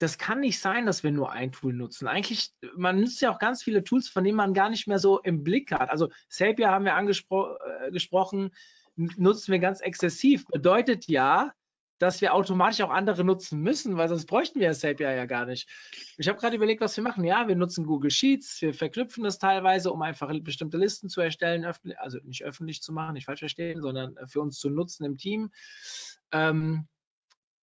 das 0.00 0.18
kann 0.18 0.40
nicht 0.40 0.58
sein, 0.58 0.86
dass 0.86 1.04
wir 1.04 1.12
nur 1.12 1.30
ein 1.30 1.52
Tool 1.52 1.72
nutzen. 1.72 2.08
Eigentlich, 2.08 2.50
man 2.74 3.00
nutzt 3.00 3.20
ja 3.20 3.32
auch 3.32 3.38
ganz 3.38 3.62
viele 3.62 3.84
Tools, 3.84 4.08
von 4.08 4.24
denen 4.24 4.36
man 4.36 4.52
gar 4.52 4.68
nicht 4.68 4.88
mehr 4.88 4.98
so 4.98 5.20
im 5.20 5.44
Blick 5.44 5.70
hat. 5.70 5.88
Also 5.88 6.10
Zapier 6.28 6.70
haben 6.70 6.84
wir 6.84 6.96
angesprochen, 6.96 8.46
äh, 8.46 8.50
nutzen 8.96 9.52
wir 9.52 9.60
ganz 9.60 9.80
exzessiv. 9.80 10.44
Bedeutet 10.46 11.06
ja, 11.06 11.52
dass 11.98 12.20
wir 12.20 12.34
automatisch 12.34 12.80
auch 12.80 12.90
andere 12.90 13.24
nutzen 13.24 13.60
müssen, 13.60 13.96
weil 13.96 14.08
sonst 14.08 14.26
bräuchten 14.26 14.60
wir 14.60 14.72
Zapier 14.72 15.12
ja 15.12 15.26
gar 15.26 15.46
nicht. 15.46 15.68
Ich 16.16 16.28
habe 16.28 16.38
gerade 16.38 16.56
überlegt, 16.56 16.80
was 16.80 16.96
wir 16.96 17.04
machen. 17.04 17.24
Ja, 17.24 17.46
wir 17.46 17.56
nutzen 17.56 17.86
Google 17.86 18.10
Sheets, 18.10 18.60
wir 18.62 18.74
verknüpfen 18.74 19.24
das 19.24 19.38
teilweise, 19.38 19.92
um 19.92 20.02
einfach 20.02 20.32
bestimmte 20.40 20.76
Listen 20.76 21.08
zu 21.08 21.20
erstellen, 21.20 21.64
also 21.96 22.18
nicht 22.24 22.44
öffentlich 22.44 22.82
zu 22.82 22.92
machen, 22.92 23.14
nicht 23.14 23.26
falsch 23.26 23.40
verstehen, 23.40 23.80
sondern 23.80 24.16
für 24.26 24.40
uns 24.40 24.58
zu 24.58 24.70
nutzen 24.70 25.04
im 25.04 25.16
Team. 25.16 25.52
Ähm, 26.32 26.88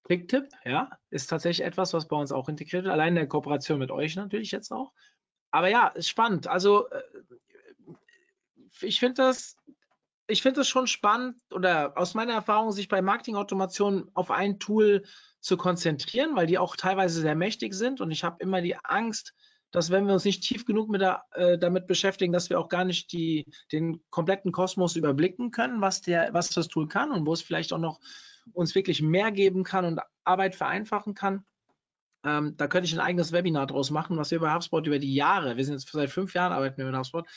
Clicktip, 0.03 0.49
ja, 0.65 0.89
ist 1.09 1.27
tatsächlich 1.27 1.65
etwas, 1.65 1.93
was 1.93 2.07
bei 2.07 2.17
uns 2.17 2.31
auch 2.31 2.49
integriert 2.49 2.83
wird, 2.83 2.93
allein 2.93 3.09
in 3.09 3.15
der 3.15 3.27
Kooperation 3.27 3.79
mit 3.79 3.91
euch 3.91 4.15
natürlich 4.15 4.51
jetzt 4.51 4.71
auch. 4.71 4.91
Aber 5.51 5.67
ja, 5.67 5.87
ist 5.89 6.09
spannend. 6.09 6.47
Also 6.47 6.89
äh, 6.89 7.01
ich 8.81 8.99
finde 8.99 9.15
das, 9.15 9.57
ich 10.31 10.41
finde 10.41 10.61
es 10.61 10.67
schon 10.67 10.87
spannend 10.87 11.37
oder 11.51 11.97
aus 11.97 12.13
meiner 12.13 12.33
Erfahrung, 12.33 12.71
sich 12.71 12.87
bei 12.87 13.01
Marketingautomation 13.01 14.09
auf 14.13 14.31
ein 14.31 14.59
Tool 14.59 15.03
zu 15.41 15.57
konzentrieren, 15.57 16.35
weil 16.35 16.47
die 16.47 16.57
auch 16.57 16.75
teilweise 16.75 17.21
sehr 17.21 17.35
mächtig 17.35 17.73
sind. 17.73 17.99
Und 17.99 18.11
ich 18.11 18.23
habe 18.23 18.37
immer 18.39 18.61
die 18.61 18.77
Angst, 18.77 19.33
dass 19.71 19.89
wenn 19.89 20.05
wir 20.05 20.13
uns 20.13 20.25
nicht 20.25 20.43
tief 20.43 20.65
genug 20.65 20.89
mit 20.89 21.01
der, 21.01 21.23
äh, 21.33 21.57
damit 21.57 21.87
beschäftigen, 21.87 22.33
dass 22.33 22.49
wir 22.49 22.59
auch 22.59 22.69
gar 22.69 22.85
nicht 22.85 23.11
die, 23.11 23.45
den 23.71 24.01
kompletten 24.09 24.51
Kosmos 24.51 24.95
überblicken 24.95 25.51
können, 25.51 25.81
was, 25.81 26.01
der, 26.01 26.33
was 26.33 26.49
das 26.49 26.67
Tool 26.67 26.87
kann 26.87 27.11
und 27.11 27.25
wo 27.25 27.33
es 27.33 27.41
vielleicht 27.41 27.73
auch 27.73 27.77
noch 27.77 27.99
uns 28.53 28.75
wirklich 28.75 29.01
mehr 29.01 29.31
geben 29.31 29.63
kann 29.63 29.85
und 29.85 29.99
Arbeit 30.23 30.55
vereinfachen 30.55 31.13
kann. 31.13 31.45
Ähm, 32.23 32.55
da 32.57 32.67
könnte 32.67 32.85
ich 32.85 32.93
ein 32.93 32.99
eigenes 32.99 33.31
Webinar 33.31 33.67
draus 33.67 33.89
machen, 33.89 34.17
was 34.17 34.29
wir 34.31 34.39
bei 34.39 34.53
HubSpot 34.53 34.85
über 34.85 34.99
die 34.99 35.15
Jahre, 35.15 35.57
wir 35.57 35.65
sind 35.65 35.75
jetzt 35.75 35.91
seit 35.91 36.09
fünf 36.09 36.33
Jahren 36.33 36.53
arbeiten 36.53 36.77
wir 36.77 36.85
mit 36.85 36.95
HubSpot, 36.95 37.27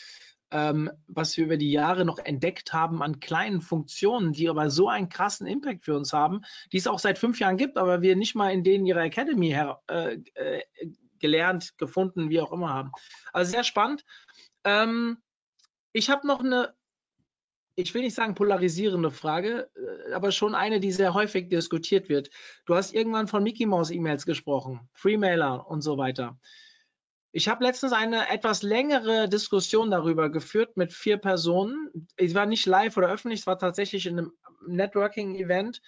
ähm, 0.55 0.89
was 1.09 1.37
wir 1.37 1.45
über 1.45 1.57
die 1.57 1.73
Jahre 1.73 2.05
noch 2.05 2.19
entdeckt 2.19 2.73
haben 2.73 3.03
an 3.03 3.19
kleinen 3.19 3.61
Funktionen, 3.61 4.33
die 4.33 4.49
aber 4.49 4.71
so 4.71 4.89
einen 4.89 5.09
krassen 5.09 5.49
Impact 5.49 5.85
für 5.85 5.97
uns 5.97 6.13
haben, 6.13 6.43
die 6.73 6.77
es 6.77 6.87
auch 6.87 7.01
seit 7.01 7.19
fünf 7.19 7.41
Jahren 7.41 7.57
gibt, 7.57 7.77
aber 7.77 8.03
wir 8.03 8.15
nicht 8.15 8.37
mal 8.37 8.53
in 8.53 8.63
denen 8.63 8.87
ihrer 8.87 9.03
Academy 9.03 9.49
her, 9.49 9.83
äh, 9.89 10.19
äh, 10.35 10.63
gelernt, 11.19 11.77
gefunden, 11.77 12.31
wie 12.31 12.41
auch 12.41 12.53
immer 12.53 12.73
haben. 12.73 12.93
Also 13.33 13.51
sehr 13.51 13.65
spannend. 13.65 14.05
Ähm, 14.63 15.19
ich 15.93 16.09
habe 16.09 16.25
noch 16.25 16.39
eine, 16.39 16.73
ich 17.75 17.93
will 17.93 18.03
nicht 18.03 18.15
sagen 18.15 18.37
polarisierende 18.37 19.11
Frage, 19.11 19.71
äh, 19.75 20.13
aber 20.13 20.31
schon 20.31 20.55
eine, 20.55 20.79
die 20.79 20.93
sehr 20.93 21.15
häufig 21.15 21.49
diskutiert 21.49 22.09
wird. 22.09 22.31
Du 22.65 22.77
hast 22.77 22.95
irgendwann 22.95 23.27
von 23.27 23.43
Mickey 23.43 23.67
Mouse 23.67 23.91
E-Mails 23.91 24.25
gesprochen, 24.25 24.89
Freemailer 24.93 25.69
und 25.69 25.81
so 25.81 25.99
weiter. 25.99 26.39
Ich 27.37 27.49
habe 27.49 27.65
letztens 27.65 27.93
eine 27.93 28.29
etwas 28.29 28.63
längere 28.63 29.29
Diskussion 29.29 29.91
darüber 29.91 30.31
geführt 30.31 30.77
mit 30.77 30.93
vier 30.93 31.17
Personen. 31.17 32.07
Ich 32.17 32.33
war 32.33 32.47
nicht 32.47 32.65
live 32.65 32.97
oder 32.97 33.09
öffentlich, 33.11 33.41
es 33.41 33.47
war 33.49 33.59
tatsächlich 33.59 34.07
in 34.07 34.19
einem 34.19 34.33
Networking-Event. 34.69 35.83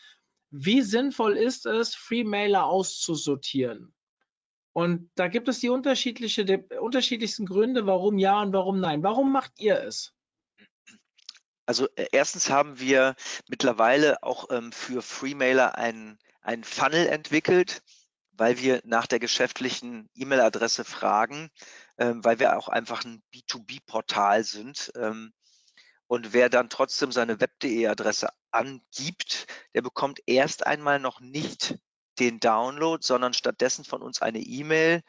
Wie 0.51 0.83
sinnvoll 0.83 1.37
ist 1.37 1.65
es, 1.65 1.95
Freemailer 1.95 2.65
auszusortieren? 2.65 3.95
Und 4.73 5.09
da 5.15 5.29
gibt 5.29 5.47
es 5.47 5.61
die, 5.61 5.69
unterschiedliche, 5.69 6.45
die 6.45 6.65
unterschiedlichsten 6.81 7.47
Gründe, 7.47 7.87
warum 7.87 8.19
ja 8.19 8.43
und 8.43 8.53
warum 8.53 8.81
nein. 8.81 9.05
Warum 9.05 9.31
macht 9.31 9.53
ihr 9.61 9.81
es? 9.81 10.15
Also 11.65 11.87
äh, 11.95 12.09
erstens 12.11 12.51
haben 12.51 12.81
wir 12.81 13.15
mittlerweile 13.49 14.21
auch 14.25 14.51
ähm, 14.51 14.73
für 14.73 15.01
Freemailer 15.01 15.79
einen, 15.79 16.19
einen 16.43 16.65
Funnel 16.65 17.07
entwickelt 17.07 17.85
weil 18.39 18.59
wir 18.59 18.81
nach 18.85 19.07
der 19.07 19.19
geschäftlichen 19.19 20.09
E-Mail-Adresse 20.15 20.85
fragen, 20.85 21.51
ähm, 21.99 22.25
weil 22.25 22.39
wir 22.39 22.57
auch 22.59 22.69
einfach 22.69 23.05
ein 23.05 23.23
B2B-Portal 23.35 24.45
sind. 24.45 24.93
Ähm, 24.97 25.33
und 26.07 26.33
wer 26.33 26.49
dann 26.49 26.71
trotzdem 26.71 27.13
seine 27.13 27.41
web.de-Adresse 27.41 28.29
angibt, 28.51 29.47
der 29.75 29.83
bekommt 29.83 30.21
erst 30.27 30.67
einmal 30.67 31.01
noch 31.01 31.21
nicht 31.21 31.77
den 32.19 32.41
Download, 32.41 33.05
sondern 33.05 33.35
stattdessen 33.35 33.85
von 33.85 34.03
uns 34.03 34.23
eine 34.23 34.41
E-Mail 34.41 35.03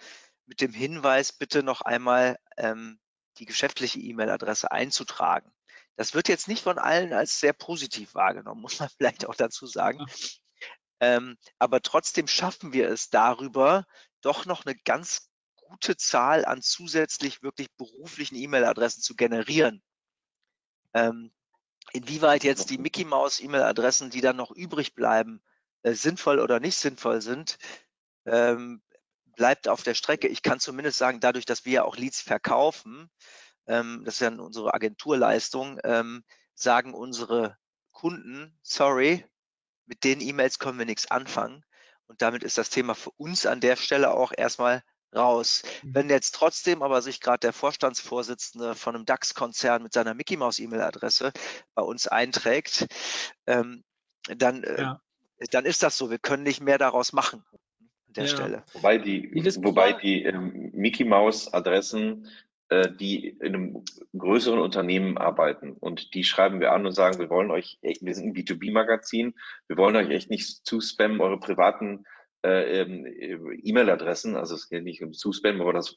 mit 0.45 0.61
dem 0.61 0.73
Hinweis, 0.73 1.33
bitte 1.33 1.63
noch 1.63 1.81
einmal 1.81 2.37
ähm, 2.57 2.99
die 3.37 3.45
geschäftliche 3.45 3.99
E-Mail-Adresse 3.99 4.71
einzutragen. 4.71 5.51
Das 5.95 6.13
wird 6.13 6.27
jetzt 6.29 6.47
nicht 6.47 6.63
von 6.63 6.77
allen 6.77 7.13
als 7.13 7.39
sehr 7.39 7.53
positiv 7.53 8.15
wahrgenommen, 8.15 8.61
muss 8.61 8.79
man 8.79 8.89
vielleicht 8.89 9.27
auch 9.27 9.35
dazu 9.35 9.67
sagen. 9.67 10.05
Ähm, 10.99 11.37
aber 11.59 11.81
trotzdem 11.81 12.27
schaffen 12.27 12.73
wir 12.73 12.89
es 12.89 13.09
darüber, 13.09 13.85
doch 14.21 14.45
noch 14.45 14.65
eine 14.65 14.75
ganz 14.75 15.29
gute 15.55 15.97
Zahl 15.97 16.45
an 16.45 16.61
zusätzlich 16.61 17.43
wirklich 17.43 17.67
beruflichen 17.75 18.35
E-Mail-Adressen 18.35 19.01
zu 19.01 19.15
generieren. 19.15 19.83
Ähm, 20.93 21.31
inwieweit 21.93 22.43
jetzt 22.43 22.69
die 22.69 22.77
Mickey 22.77 23.05
Mouse 23.05 23.39
E-Mail-Adressen, 23.39 24.09
die 24.09 24.21
dann 24.21 24.37
noch 24.37 24.51
übrig 24.51 24.95
bleiben, 24.95 25.41
äh, 25.83 25.93
sinnvoll 25.93 26.39
oder 26.39 26.59
nicht 26.59 26.77
sinnvoll 26.77 27.21
sind, 27.21 27.57
ähm, 28.25 28.81
bleibt 29.35 29.67
auf 29.67 29.83
der 29.83 29.93
Strecke. 29.93 30.27
Ich 30.27 30.41
kann 30.41 30.59
zumindest 30.59 30.97
sagen, 30.97 31.19
dadurch, 31.19 31.45
dass 31.45 31.65
wir 31.65 31.73
ja 31.73 31.83
auch 31.83 31.97
Leads 31.97 32.21
verkaufen, 32.21 33.09
ähm, 33.67 34.01
das 34.05 34.15
ist 34.15 34.21
ja 34.21 34.29
unsere 34.29 34.73
Agenturleistung, 34.73 35.79
ähm, 35.83 36.23
sagen 36.55 36.93
unsere 36.93 37.57
Kunden, 37.91 38.57
sorry, 38.63 39.25
mit 39.87 40.03
den 40.03 40.21
E-Mails 40.21 40.59
können 40.59 40.77
wir 40.77 40.85
nichts 40.85 41.09
anfangen. 41.09 41.63
Und 42.07 42.21
damit 42.21 42.43
ist 42.43 42.57
das 42.57 42.69
Thema 42.69 42.93
für 42.95 43.11
uns 43.17 43.45
an 43.45 43.59
der 43.59 43.75
Stelle 43.75 44.11
auch 44.11 44.31
erstmal 44.35 44.83
raus. 45.15 45.63
Mhm. 45.83 45.95
Wenn 45.95 46.09
jetzt 46.09 46.35
trotzdem 46.35 46.81
aber 46.81 47.01
sich 47.01 47.19
gerade 47.19 47.39
der 47.39 47.53
Vorstandsvorsitzende 47.53 48.75
von 48.75 48.95
einem 48.95 49.05
DAX-Konzern 49.05 49.83
mit 49.83 49.93
seiner 49.93 50.13
Mickey 50.13 50.37
Mouse 50.37 50.59
E-Mail-Adresse 50.59 51.31
bei 51.75 51.81
uns 51.81 52.07
einträgt, 52.07 52.87
ähm, 53.45 53.83
dann, 54.35 54.63
äh, 54.63 54.81
ja. 54.81 55.01
dann 55.51 55.65
ist 55.65 55.83
das 55.83 55.97
so. 55.97 56.09
Wir 56.09 56.19
können 56.19 56.43
nicht 56.43 56.61
mehr 56.61 56.77
daraus 56.77 57.13
machen 57.13 57.43
an 57.51 58.13
der 58.13 58.25
ja. 58.25 58.29
Stelle. 58.29 58.63
Wobei 58.73 58.97
die, 58.97 59.31
wobei 59.61 59.93
die 59.93 60.23
ähm, 60.23 60.71
Mickey 60.73 61.05
Mouse 61.05 61.53
Adressen 61.53 62.25
äh, 62.25 62.29
die 62.69 63.29
in 63.29 63.55
einem 63.55 63.85
größeren 64.17 64.59
Unternehmen 64.59 65.17
arbeiten. 65.17 65.73
Und 65.73 66.13
die 66.13 66.23
schreiben 66.23 66.59
wir 66.59 66.73
an 66.73 66.85
und 66.85 66.91
sagen, 66.91 67.19
wir 67.19 67.29
wollen 67.29 67.51
euch, 67.51 67.79
wir 67.81 68.13
sind 68.13 68.27
ein 68.27 68.33
B2B-Magazin, 68.33 69.35
wir 69.67 69.77
wollen 69.77 69.95
euch 69.95 70.09
echt 70.09 70.29
nicht 70.29 70.65
zu 70.65 70.81
spammen, 70.81 71.21
eure 71.21 71.39
privaten 71.39 72.03
äh, 72.43 72.81
ähm, 72.81 73.05
E-Mail-Adressen, 73.63 74.35
also 74.35 74.55
es 74.55 74.69
geht 74.69 74.83
nicht 74.83 75.03
um 75.03 75.13
zu 75.13 75.33
spammen, 75.33 75.61
aber 75.61 75.73
das, 75.73 75.95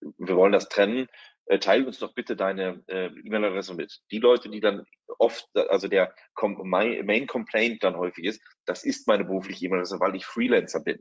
wir 0.00 0.36
wollen 0.36 0.52
das 0.52 0.68
trennen. 0.68 1.06
Äh, 1.46 1.60
teil 1.60 1.86
uns 1.86 1.98
doch 1.98 2.14
bitte 2.14 2.36
deine 2.36 2.82
äh, 2.88 3.06
E-Mail-Adresse 3.06 3.74
mit. 3.74 4.00
Die 4.10 4.18
Leute, 4.18 4.50
die 4.50 4.60
dann 4.60 4.84
oft, 5.18 5.48
also 5.54 5.88
der 5.88 6.14
Main 6.40 7.26
Complaint 7.26 7.82
dann 7.82 7.96
häufig 7.96 8.24
ist, 8.24 8.42
das 8.66 8.84
ist 8.84 9.06
meine 9.06 9.24
berufliche 9.24 9.64
E-Mail-Adresse, 9.66 10.00
weil 10.00 10.14
ich 10.14 10.26
Freelancer 10.26 10.80
bin. 10.80 10.98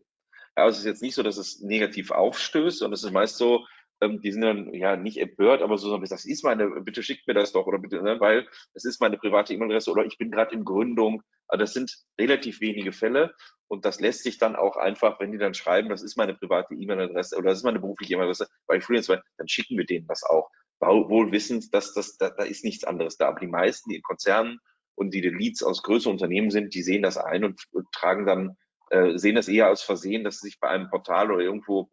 Ja, 0.56 0.64
also 0.64 0.76
es 0.76 0.80
ist 0.80 0.86
jetzt 0.86 1.02
nicht 1.02 1.16
so, 1.16 1.24
dass 1.24 1.38
es 1.38 1.60
negativ 1.62 2.12
aufstößt, 2.12 2.80
sondern 2.80 2.94
es 2.94 3.04
ist 3.04 3.12
meist 3.12 3.38
so, 3.38 3.66
ähm, 4.02 4.22
die 4.22 4.32
sind 4.32 4.42
dann 4.42 4.74
ja 4.74 4.96
nicht 4.96 5.18
empört, 5.18 5.62
aber 5.62 5.78
so, 5.78 5.98
das 5.98 6.26
ist 6.26 6.44
meine, 6.44 6.70
bitte 6.82 7.04
schickt 7.04 7.28
mir 7.28 7.34
das 7.34 7.52
doch 7.52 7.66
oder 7.66 7.80
bitte, 7.80 8.02
ne, 8.02 8.20
weil 8.20 8.48
es 8.74 8.86
ist 8.86 9.02
meine 9.02 9.18
private 9.18 9.54
E-Mail-Adresse 9.54 9.92
oder 9.92 10.06
ich 10.06 10.18
bin 10.18 10.32
gerade 10.32 10.54
in 10.54 10.64
Gründung. 10.64 11.24
Also 11.48 11.64
das 11.64 11.74
sind 11.74 11.96
relativ 12.20 12.62
wenige 12.62 12.92
Fälle 12.92 13.34
und 13.68 13.86
das 13.86 14.00
lässt 14.00 14.24
sich 14.24 14.38
dann 14.38 14.56
auch 14.56 14.78
einfach, 14.78 15.20
wenn 15.20 15.32
die 15.32 15.38
dann 15.38 15.54
schreiben, 15.54 15.90
das 15.90 16.04
ist 16.04 16.18
meine 16.18 16.34
private 16.34 16.76
E-Mail-Adresse 16.76 17.38
oder 17.38 17.50
das 17.50 17.60
ist 17.60 17.64
meine 17.64 17.80
berufliche 17.80 18.14
E-Mail-Adresse, 18.14 18.48
weil 18.68 18.80
ich 18.80 18.86
Freelancer 18.86 19.22
dann 19.38 19.48
schicken 19.48 19.78
wir 19.78 19.86
denen 19.86 20.08
das 20.08 20.24
auch. 20.24 20.50
Wohl 20.80 21.32
wissend, 21.32 21.74
dass 21.74 21.94
das, 21.94 22.18
da, 22.18 22.30
da 22.30 22.44
ist 22.44 22.64
nichts 22.64 22.84
anderes 22.84 23.18
da. 23.18 23.30
Aber 23.30 23.40
die 23.40 23.48
meisten, 23.48 23.90
die 23.90 23.96
in 23.96 24.04
Konzernen 24.04 24.60
und 24.94 25.14
die 25.14 25.22
die 25.22 25.30
Leads 25.30 25.64
aus 25.64 25.82
größeren 25.82 26.14
Unternehmen 26.14 26.52
sind, 26.52 26.76
die 26.76 26.84
sehen 26.84 27.02
das 27.02 27.18
ein 27.18 27.44
und, 27.44 27.64
und 27.72 27.88
tragen 27.92 28.28
dann, 28.28 28.58
äh, 28.92 29.18
sehen 29.18 29.36
das 29.36 29.48
eher 29.48 29.68
als 29.68 29.82
Versehen, 29.82 30.24
dass 30.24 30.40
sie 30.40 30.50
sich 30.50 30.60
bei 30.60 30.70
einem 30.70 30.90
Portal 30.90 31.32
oder 31.32 31.44
irgendwo 31.44 31.90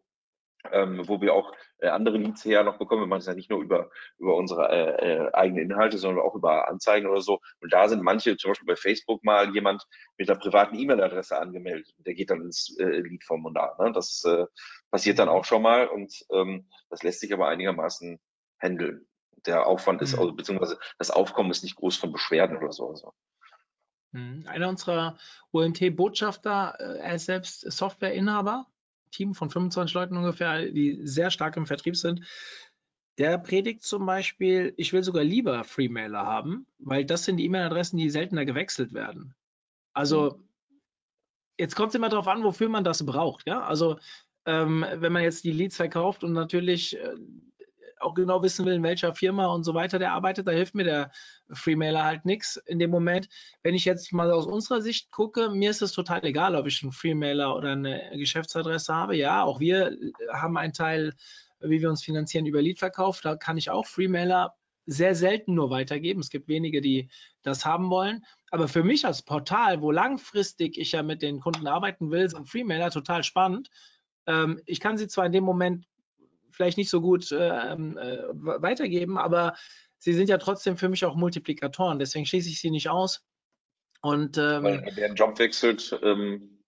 ähm, 0.71 1.07
wo 1.07 1.21
wir 1.21 1.33
auch 1.33 1.53
äh, 1.79 1.87
andere 1.87 2.17
Leads 2.17 2.45
her 2.45 2.63
noch 2.63 2.77
bekommen. 2.77 3.03
Wir 3.03 3.07
machen 3.07 3.19
es 3.19 3.25
ja 3.25 3.33
nicht 3.33 3.49
nur 3.49 3.61
über, 3.61 3.89
über 4.17 4.35
unsere 4.35 4.69
äh, 4.69 5.25
äh, 5.25 5.33
eigenen 5.33 5.71
Inhalte, 5.71 5.97
sondern 5.97 6.23
auch 6.23 6.35
über 6.35 6.67
Anzeigen 6.67 7.07
oder 7.07 7.21
so. 7.21 7.39
Und 7.61 7.73
da 7.73 7.87
sind 7.87 8.03
manche, 8.03 8.37
zum 8.37 8.51
Beispiel 8.51 8.67
bei 8.67 8.75
Facebook 8.75 9.23
mal 9.23 9.53
jemand 9.53 9.85
mit 10.17 10.29
einer 10.29 10.39
privaten 10.39 10.75
E-Mail-Adresse 10.75 11.37
angemeldet. 11.37 11.93
Der 11.99 12.13
geht 12.13 12.29
dann 12.29 12.41
ins 12.41 12.75
äh, 12.79 12.99
Lead-Formular. 13.01 13.75
Ne? 13.81 13.91
Das 13.91 14.23
äh, 14.25 14.45
passiert 14.91 15.19
dann 15.19 15.29
auch 15.29 15.45
schon 15.45 15.61
mal 15.61 15.87
und 15.87 16.13
ähm, 16.31 16.67
das 16.89 17.03
lässt 17.03 17.19
sich 17.19 17.33
aber 17.33 17.47
einigermaßen 17.47 18.19
handeln. 18.59 19.07
Der 19.45 19.67
Aufwand 19.67 20.01
ist, 20.01 20.13
mhm. 20.13 20.19
also, 20.19 20.33
beziehungsweise 20.33 20.79
das 20.97 21.11
Aufkommen 21.11 21.51
ist 21.51 21.63
nicht 21.63 21.75
groß 21.75 21.97
von 21.97 22.11
Beschwerden 22.11 22.57
oder 22.57 22.71
so. 22.71 22.89
Also. 22.89 23.13
Mhm. 24.11 24.45
Einer 24.47 24.69
unserer 24.69 25.17
OMT-Botschafter, 25.51 26.75
äh, 26.79 26.97
er 26.99 27.15
ist 27.15 27.25
selbst 27.25 27.69
Softwareinhaber 27.69 28.67
Team 29.11 29.33
von 29.33 29.49
25 29.49 29.93
Leuten 29.93 30.17
ungefähr, 30.17 30.69
die 30.69 31.01
sehr 31.03 31.31
stark 31.31 31.57
im 31.57 31.65
Vertrieb 31.65 31.95
sind. 31.95 32.21
Der 33.17 33.37
predigt 33.37 33.83
zum 33.83 34.05
Beispiel, 34.05 34.73
ich 34.77 34.91
will 34.91 35.03
sogar 35.03 35.23
lieber 35.23 35.63
Freemailer 35.63 36.25
haben, 36.25 36.67
weil 36.79 37.05
das 37.05 37.23
sind 37.23 37.37
die 37.37 37.45
E-Mail-Adressen, 37.45 37.97
die 37.97 38.09
seltener 38.09 38.43
gewechselt 38.45 38.93
werden. 38.93 39.33
Also 39.93 40.41
jetzt 41.57 41.75
kommt 41.75 41.89
es 41.89 41.95
immer 41.95 42.09
darauf 42.09 42.27
an, 42.27 42.43
wofür 42.43 42.67
man 42.67 42.83
das 42.83 43.05
braucht. 43.05 43.47
Ja? 43.47 43.61
Also 43.61 43.97
ähm, 44.45 44.85
wenn 44.95 45.13
man 45.13 45.23
jetzt 45.23 45.45
die 45.45 45.51
Leads 45.51 45.77
verkauft 45.77 46.23
und 46.23 46.33
natürlich 46.33 46.97
äh, 46.97 47.15
auch 48.05 48.13
genau 48.13 48.41
wissen 48.43 48.65
will, 48.65 48.73
in 48.73 48.83
welcher 48.83 49.13
Firma 49.13 49.47
und 49.47 49.63
so 49.63 49.73
weiter 49.73 49.99
der 49.99 50.13
arbeitet, 50.13 50.47
da 50.47 50.51
hilft 50.51 50.75
mir 50.75 50.83
der 50.83 51.11
Freemailer 51.51 52.03
halt 52.03 52.25
nichts 52.25 52.57
in 52.65 52.79
dem 52.79 52.91
Moment. 52.91 53.27
Wenn 53.63 53.75
ich 53.75 53.85
jetzt 53.85 54.13
mal 54.13 54.31
aus 54.31 54.45
unserer 54.45 54.81
Sicht 54.81 55.11
gucke, 55.11 55.49
mir 55.49 55.69
ist 55.69 55.81
es 55.81 55.91
total 55.91 56.23
egal, 56.25 56.55
ob 56.55 56.67
ich 56.67 56.81
einen 56.83 56.91
Freemailer 56.91 57.55
oder 57.55 57.71
eine 57.71 58.11
Geschäftsadresse 58.15 58.93
habe. 58.93 59.15
Ja, 59.15 59.43
auch 59.43 59.59
wir 59.59 59.97
haben 60.31 60.57
einen 60.57 60.73
Teil, 60.73 61.13
wie 61.59 61.81
wir 61.81 61.89
uns 61.89 62.03
finanzieren, 62.03 62.45
über 62.45 62.61
Leadverkauf. 62.61 63.21
Da 63.21 63.35
kann 63.35 63.57
ich 63.57 63.69
auch 63.69 63.85
Freemailer 63.85 64.55
sehr 64.85 65.15
selten 65.15 65.55
nur 65.55 65.69
weitergeben. 65.69 66.21
Es 66.21 66.29
gibt 66.29 66.47
wenige, 66.47 66.81
die 66.81 67.09
das 67.41 67.65
haben 67.65 67.89
wollen. 67.89 68.23
Aber 68.51 68.67
für 68.67 68.83
mich 68.83 69.05
als 69.05 69.23
Portal, 69.23 69.81
wo 69.81 69.91
langfristig 69.91 70.77
ich 70.77 70.91
ja 70.91 71.03
mit 71.03 71.21
den 71.21 71.39
Kunden 71.39 71.67
arbeiten 71.67 72.11
will, 72.11 72.29
sind 72.29 72.49
Freemailer 72.49 72.91
total 72.91 73.23
spannend. 73.23 73.69
Ähm, 74.27 74.61
ich 74.65 74.79
kann 74.79 74.97
sie 74.97 75.07
zwar 75.07 75.25
in 75.25 75.31
dem 75.31 75.43
Moment 75.43 75.85
vielleicht 76.55 76.77
nicht 76.77 76.89
so 76.89 77.01
gut 77.01 77.31
ähm, 77.31 77.97
äh, 77.97 78.23
weitergeben, 78.33 79.17
aber 79.17 79.55
sie 79.97 80.13
sind 80.13 80.29
ja 80.29 80.37
trotzdem 80.37 80.77
für 80.77 80.89
mich 80.89 81.05
auch 81.05 81.15
Multiplikatoren. 81.15 81.99
Deswegen 81.99 82.25
schließe 82.25 82.49
ich 82.49 82.59
sie 82.59 82.71
nicht 82.71 82.89
aus. 82.89 83.23
Und, 84.01 84.37
ähm, 84.37 84.63
Weil 84.63 84.93
der 84.95 85.05
einen 85.07 85.15
Job 85.15 85.37
wechselt, 85.39 85.97
ähm, 86.03 86.63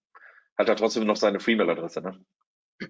hat 0.57 0.69
er 0.69 0.75
trotzdem 0.75 1.05
noch 1.05 1.17
seine 1.17 1.39
Freemail-Adresse, 1.39 2.01
ne? 2.01 2.19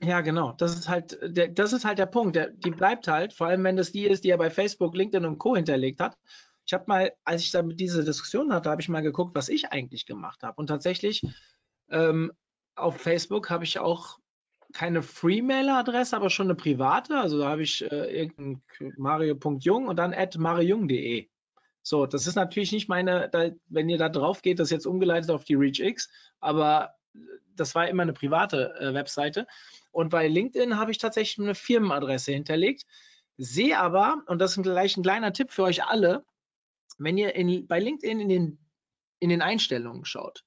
Ja, 0.01 0.21
genau. 0.21 0.53
Das 0.53 0.77
ist 0.77 0.89
halt, 0.89 1.17
der, 1.21 1.47
das 1.47 1.71
ist 1.71 1.85
halt 1.85 1.99
der 1.99 2.07
Punkt. 2.07 2.35
Der, 2.35 2.49
die 2.49 2.71
bleibt 2.71 3.07
halt, 3.07 3.33
vor 3.33 3.47
allem 3.47 3.63
wenn 3.63 3.77
das 3.77 3.91
die 3.91 4.05
ist, 4.05 4.23
die 4.23 4.29
er 4.29 4.37
bei 4.37 4.49
Facebook, 4.49 4.95
LinkedIn 4.95 5.25
und 5.25 5.37
Co. 5.37 5.55
hinterlegt 5.55 5.99
hat. 5.99 6.17
Ich 6.65 6.73
habe 6.73 6.83
mal, 6.87 7.13
als 7.23 7.43
ich 7.43 7.51
damit 7.51 7.79
diese 7.79 8.03
Diskussion 8.03 8.51
hatte, 8.51 8.69
habe 8.69 8.81
ich 8.81 8.89
mal 8.89 9.01
geguckt, 9.01 9.33
was 9.35 9.47
ich 9.47 9.71
eigentlich 9.71 10.05
gemacht 10.05 10.43
habe. 10.43 10.59
Und 10.59 10.67
tatsächlich 10.67 11.21
ähm, 11.89 12.33
auf 12.75 12.97
Facebook 12.97 13.49
habe 13.49 13.63
ich 13.63 13.79
auch 13.79 14.19
keine 14.74 15.01
Free-Mail-Adresse, 15.01 16.15
aber 16.15 16.30
schon 16.30 16.47
eine 16.47 16.55
private. 16.55 17.18
Also 17.18 17.39
da 17.39 17.49
habe 17.49 17.63
ich 17.63 17.84
äh, 17.84 18.22
irgendein 18.22 18.61
mario.jung 18.97 19.88
und 19.88 19.95
dann 19.97 20.13
at 20.13 20.38
mariojung.de. 20.38 21.30
So, 21.82 22.05
das 22.05 22.28
ist 22.28 22.36
natürlich 22.36 22.74
nicht 22.74 22.89
meine, 22.89 23.30
da, 23.30 23.49
wenn 23.68 23.88
ihr 23.88 23.97
da 23.97 24.09
drauf 24.09 24.41
geht, 24.41 24.59
das 24.59 24.68
ist 24.68 24.72
jetzt 24.72 24.88
umgeleitet 24.88 25.32
auf 25.32 25.45
die 25.45 25.55
ReachX, 25.55 26.09
aber 26.39 26.95
das 27.55 27.76
war 27.76 27.88
immer 27.88 28.03
eine 28.03 28.13
private 28.13 28.76
äh, 28.80 28.93
Webseite. 28.93 29.47
Und 29.91 30.09
bei 30.09 30.28
LinkedIn 30.28 30.78
habe 30.78 30.91
ich 30.91 30.97
tatsächlich 30.97 31.43
eine 31.43 31.55
Firmenadresse 31.55 32.34
hinterlegt. 32.34 32.86
Sehe 33.38 33.80
aber, 33.80 34.22
und 34.28 34.39
das 34.39 34.57
ist 34.57 34.63
gleich 34.63 34.97
ein 34.97 35.03
kleiner 35.03 35.32
Tipp 35.32 35.51
für 35.51 35.63
euch 35.63 35.84
alle, 35.86 36.26
wenn 36.97 37.18
ihr 37.18 37.36
in, 37.36 37.68
bei 37.68 37.80
LinkedIn 37.80 38.20
in 38.20 38.30
den, 38.30 38.59
in 39.20 39.30
den 39.30 39.41
Einstellungen 39.41 40.05
schaut, 40.05 40.43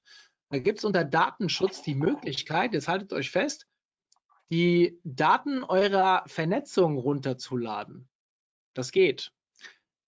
da 0.49 0.59
gibt 0.59 0.79
es 0.79 0.85
unter 0.85 1.05
Datenschutz 1.05 1.81
die 1.81 1.95
Möglichkeit, 1.95 2.73
jetzt 2.73 2.89
haltet 2.89 3.13
euch 3.13 3.31
fest, 3.31 3.67
die 4.51 4.99
Daten 5.03 5.63
eurer 5.63 6.23
Vernetzung 6.27 6.97
runterzuladen. 6.97 8.09
Das 8.73 8.91
geht. 8.91 9.31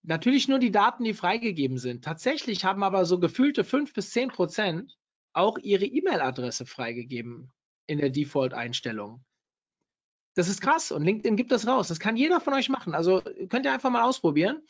Natürlich 0.03 0.49
nur 0.49 0.59
die 0.59 0.71
Daten, 0.71 1.05
die 1.05 1.13
freigegeben 1.13 1.77
sind. 1.77 2.03
Tatsächlich 2.03 2.65
haben 2.65 2.83
aber 2.83 3.05
so 3.05 3.19
gefühlte 3.19 3.63
5 3.63 3.93
bis 3.93 4.11
10 4.11 4.29
Prozent 4.29 4.97
auch 5.31 5.57
ihre 5.57 5.85
E-Mail-Adresse 5.85 6.65
freigegeben 6.65 7.51
in 7.87 7.99
der 7.99 8.09
Default-Einstellung. 8.09 9.23
Das 10.35 10.49
ist 10.49 10.61
krass 10.61 10.91
und 10.91 11.03
LinkedIn 11.03 11.37
gibt 11.37 11.51
das 11.51 11.67
raus. 11.67 11.87
Das 11.87 11.99
kann 11.99 12.17
jeder 12.17 12.41
von 12.41 12.53
euch 12.53 12.67
machen. 12.67 12.95
Also 12.95 13.21
könnt 13.49 13.65
ihr 13.65 13.73
einfach 13.73 13.91
mal 13.91 14.03
ausprobieren. 14.03 14.61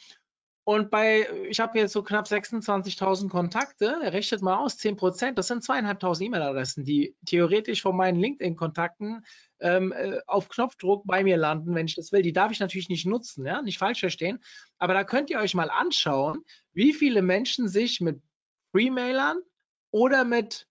Und 0.65 0.91
bei, 0.91 1.27
ich 1.49 1.59
habe 1.59 1.77
jetzt 1.77 1.91
so 1.91 2.03
knapp 2.03 2.25
26.000 2.25 3.27
Kontakte, 3.27 3.97
rechnet 4.01 4.41
mal 4.41 4.55
aus, 4.55 4.77
10 4.77 4.95
Prozent, 4.95 5.37
das 5.37 5.47
sind 5.47 5.61
zweieinhalbtausend 5.61 6.27
E-Mail-Adressen, 6.27 6.85
die 6.85 7.17
theoretisch 7.25 7.81
von 7.81 7.97
meinen 7.97 8.17
LinkedIn-Kontakten 8.17 9.25
ähm, 9.59 9.91
äh, 9.91 10.19
auf 10.25 10.47
Knopfdruck 10.47 11.05
bei 11.05 11.23
mir 11.23 11.35
landen, 11.35 11.75
wenn 11.75 11.87
ich 11.87 11.95
das 11.95 12.13
will. 12.13 12.21
Die 12.21 12.31
darf 12.31 12.51
ich 12.51 12.61
natürlich 12.61 12.87
nicht 12.87 13.05
nutzen, 13.05 13.45
ja, 13.45 13.61
nicht 13.61 13.77
falsch 13.77 13.99
verstehen. 13.99 14.39
Aber 14.77 14.93
da 14.93 15.03
könnt 15.03 15.29
ihr 15.29 15.39
euch 15.39 15.53
mal 15.53 15.69
anschauen, 15.69 16.45
wie 16.71 16.93
viele 16.93 17.21
Menschen 17.21 17.67
sich 17.67 17.99
mit 17.99 18.21
Free-Mailern 18.71 19.39
oder 19.91 20.23
mit 20.23 20.67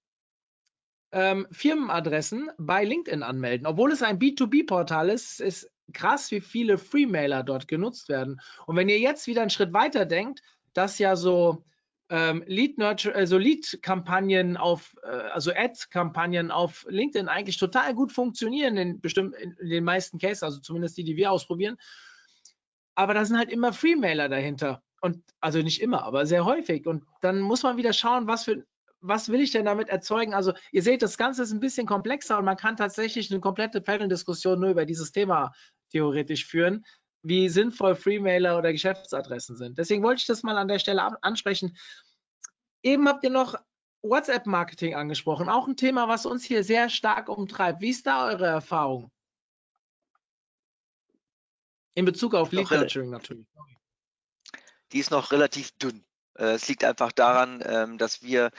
ähm, 1.13 1.47
Firmenadressen 1.51 2.51
bei 2.59 2.85
LinkedIn 2.85 3.23
anmelden. 3.23 3.67
Obwohl 3.67 3.93
es 3.93 4.03
ein 4.03 4.19
B2B-Portal 4.19 5.11
ist, 5.11 5.41
ist 5.41 5.71
krass, 5.93 6.31
wie 6.31 6.41
viele 6.41 6.79
Freemailer 6.79 7.43
dort 7.43 7.69
genutzt 7.69 8.09
werden. 8.09 8.41
Und 8.67 8.77
wenn 8.77 8.89
ihr 8.89 8.99
jetzt 8.99 9.27
wieder 9.27 9.43
einen 9.43 9.51
Schritt 9.51 9.73
weiter 9.73 10.07
denkt, 10.07 10.43
dass 10.73 10.99
ja 10.99 11.17
so 11.17 11.65
ähm, 12.13 12.45
Lead 12.47 12.77
Nurture, 12.79 13.15
also 13.15 13.39
Lead-Kampagnen 13.39 14.57
auf, 14.57 14.95
äh, 15.03 15.09
also 15.09 15.51
Ad-Kampagnen 15.55 16.51
auf 16.51 16.85
LinkedIn 16.89 17.29
eigentlich 17.29 17.57
total 17.57 17.95
gut 17.95 18.13
funktionieren 18.13 18.77
in 18.77 19.01
bestimmt 19.01 19.35
in, 19.37 19.57
den 19.63 19.85
meisten 19.85 20.19
Cases, 20.19 20.43
also 20.43 20.61
zumindest 20.61 20.99
die, 20.99 21.05
die 21.05 21.17
wir 21.17 21.33
ausprobieren. 21.33 21.77
Aber 22.95 23.15
da 23.15 23.25
sind 23.25 23.39
halt 23.39 23.51
immer 23.51 23.73
Freemailer 23.73 24.29
dahinter. 24.29 24.83
Und 25.01 25.25
also 25.41 25.61
nicht 25.61 25.81
immer, 25.81 26.05
aber 26.05 26.27
sehr 26.27 26.45
häufig. 26.45 26.87
Und 26.87 27.03
dann 27.23 27.41
muss 27.41 27.63
man 27.63 27.77
wieder 27.77 27.93
schauen, 27.93 28.27
was 28.27 28.45
für 28.45 28.65
was 29.03 29.29
will 29.29 29.41
ich 29.41 29.51
denn 29.51 29.65
damit 29.65 29.89
erzeugen? 29.89 30.33
Also 30.33 30.53
ihr 30.71 30.83
seht, 30.83 31.03
das 31.03 31.19
Ganze 31.19 31.43
ist 31.43 31.53
ein 31.53 31.61
bisschen 31.61 31.87
komplexer 31.87 32.39
und 32.39 32.45
man 32.45 32.57
kann 32.57 32.77
tatsächlich 32.77 33.31
eine 33.31 33.41
komplette 33.41 33.81
Panel-Diskussion 33.81 34.61
nur 34.61 34.71
über 34.71 34.87
dieses 34.87 35.13
Thema 35.13 35.53
theoretisch 35.93 36.47
führen, 36.47 36.85
wie 37.23 37.49
sinnvoll 37.49 37.95
Freemailer 37.95 38.59
oder 38.59 38.73
Geschäftsadressen 38.73 39.57
sind. 39.57 39.79
Deswegen 39.79 40.03
wollte 40.03 40.21
ich 40.21 40.27
das 40.27 40.43
mal 40.43 40.59
an 40.59 40.69
der 40.69 40.79
Stelle 40.81 41.23
ansprechen. 41.23 41.77
Eben 42.83 43.09
habt 43.09 43.23
ihr 43.23 43.31
noch 43.31 43.55
WhatsApp-Marketing 44.03 44.95
angesprochen, 44.95 45.49
auch 45.49 45.69
ein 45.69 45.77
Thema, 45.77 46.09
was 46.09 46.27
uns 46.27 46.45
hier 46.45 46.65
sehr 46.65 46.91
stark 46.91 47.29
umtreibt. 47.29 47.81
Wie 47.81 47.91
ist 47.91 48.07
da 48.07 48.27
eure 48.27 48.47
Erfahrung? 48.47 49.13
In 51.95 52.05
Bezug 52.05 52.35
auf 52.35 52.51
Lead 52.51 52.71
Nurturing 52.71 53.11
natürlich. 53.11 53.47
Die 54.93 54.99
ist 54.99 55.11
noch 55.11 55.31
relativ 55.31 55.71
dünn. 55.79 56.05
Äh, 56.37 56.55
es 56.55 56.69
liegt 56.69 56.85
einfach 56.85 57.13
daran, 57.13 57.63
ähm, 57.65 57.99
dass 57.99 58.23
wir 58.23 58.51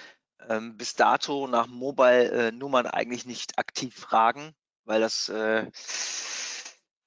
ähm, 0.48 0.78
bis 0.78 0.94
dato 0.94 1.48
nach 1.48 1.68
Mobile-Nummern 1.68 2.88
eigentlich 2.88 3.26
nicht 3.26 3.58
aktiv 3.58 3.96
fragen, 3.96 4.54
weil 4.86 5.02
das 5.02 5.30
äh, 5.30 5.70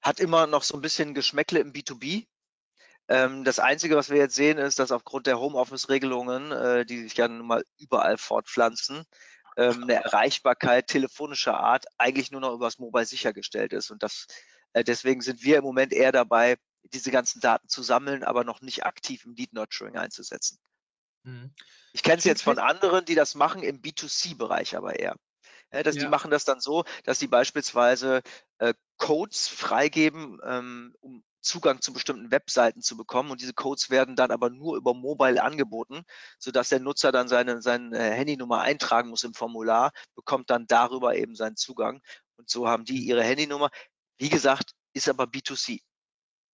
hat 0.07 0.19
immer 0.21 0.47
noch 0.47 0.63
so 0.63 0.75
ein 0.75 0.81
bisschen 0.81 1.13
Geschmäckle 1.13 1.59
im 1.59 1.73
B2B. 1.73 2.25
Ähm, 3.09 3.43
das 3.43 3.59
Einzige, 3.59 3.95
was 3.95 4.09
wir 4.09 4.17
jetzt 4.17 4.35
sehen, 4.35 4.57
ist, 4.57 4.79
dass 4.79 4.91
aufgrund 4.91 5.27
der 5.27 5.39
Homeoffice-Regelungen, 5.39 6.51
äh, 6.51 6.85
die 6.85 7.03
sich 7.03 7.15
ja 7.17 7.27
nun 7.27 7.45
mal 7.45 7.63
überall 7.77 8.17
fortpflanzen, 8.17 9.03
ähm, 9.57 9.83
eine 9.83 9.95
Erreichbarkeit 9.95 10.87
telefonischer 10.87 11.59
Art 11.59 11.85
eigentlich 11.97 12.31
nur 12.31 12.41
noch 12.41 12.53
übers 12.53 12.79
Mobile 12.79 13.05
sichergestellt 13.05 13.73
ist. 13.73 13.91
Und 13.91 14.01
das, 14.01 14.27
äh, 14.73 14.83
deswegen 14.83 15.21
sind 15.21 15.43
wir 15.43 15.57
im 15.57 15.63
Moment 15.63 15.91
eher 15.91 16.11
dabei, 16.11 16.57
diese 16.93 17.11
ganzen 17.11 17.41
Daten 17.41 17.67
zu 17.67 17.83
sammeln, 17.83 18.23
aber 18.23 18.43
noch 18.43 18.61
nicht 18.61 18.85
aktiv 18.85 19.25
im 19.25 19.33
Lead 19.33 19.51
Nurturing 19.51 19.97
einzusetzen. 19.97 20.57
Mhm. 21.23 21.53
Ich 21.91 22.03
kenne 22.03 22.17
es 22.17 22.23
jetzt 22.23 22.43
von 22.43 22.59
anderen, 22.59 23.03
die 23.03 23.15
das 23.15 23.35
machen 23.35 23.61
im 23.61 23.81
B2C-Bereich 23.81 24.77
aber 24.77 24.99
eher. 24.99 25.17
Ja, 25.71 25.83
dass 25.83 25.95
ja. 25.95 26.03
die 26.03 26.09
machen 26.09 26.31
das 26.31 26.45
dann 26.45 26.59
so, 26.59 26.85
dass 27.03 27.19
die 27.19 27.27
beispielsweise 27.27 28.21
äh, 28.59 28.73
Codes 28.97 29.47
freigeben, 29.47 30.39
ähm, 30.43 30.95
um 31.01 31.23
Zugang 31.41 31.81
zu 31.81 31.93
bestimmten 31.93 32.31
Webseiten 32.31 32.81
zu 32.81 32.97
bekommen 32.97 33.31
und 33.31 33.41
diese 33.41 33.53
Codes 33.53 33.89
werden 33.89 34.15
dann 34.15 34.31
aber 34.31 34.49
nur 34.49 34.75
über 34.75 34.93
Mobile 34.93 35.41
angeboten, 35.41 36.03
sodass 36.39 36.69
der 36.69 36.79
Nutzer 36.79 37.11
dann 37.11 37.27
seine, 37.27 37.61
seine 37.61 37.97
Handynummer 37.97 38.61
eintragen 38.61 39.09
muss 39.09 39.23
im 39.23 39.33
Formular, 39.33 39.91
bekommt 40.15 40.49
dann 40.49 40.67
darüber 40.67 41.15
eben 41.15 41.35
seinen 41.35 41.55
Zugang 41.55 42.01
und 42.37 42.49
so 42.49 42.67
haben 42.67 42.85
die 42.85 42.99
ihre 42.99 43.23
Handynummer. 43.23 43.69
Wie 44.17 44.29
gesagt, 44.29 44.73
ist 44.93 45.09
aber 45.09 45.25
B2C. 45.25 45.81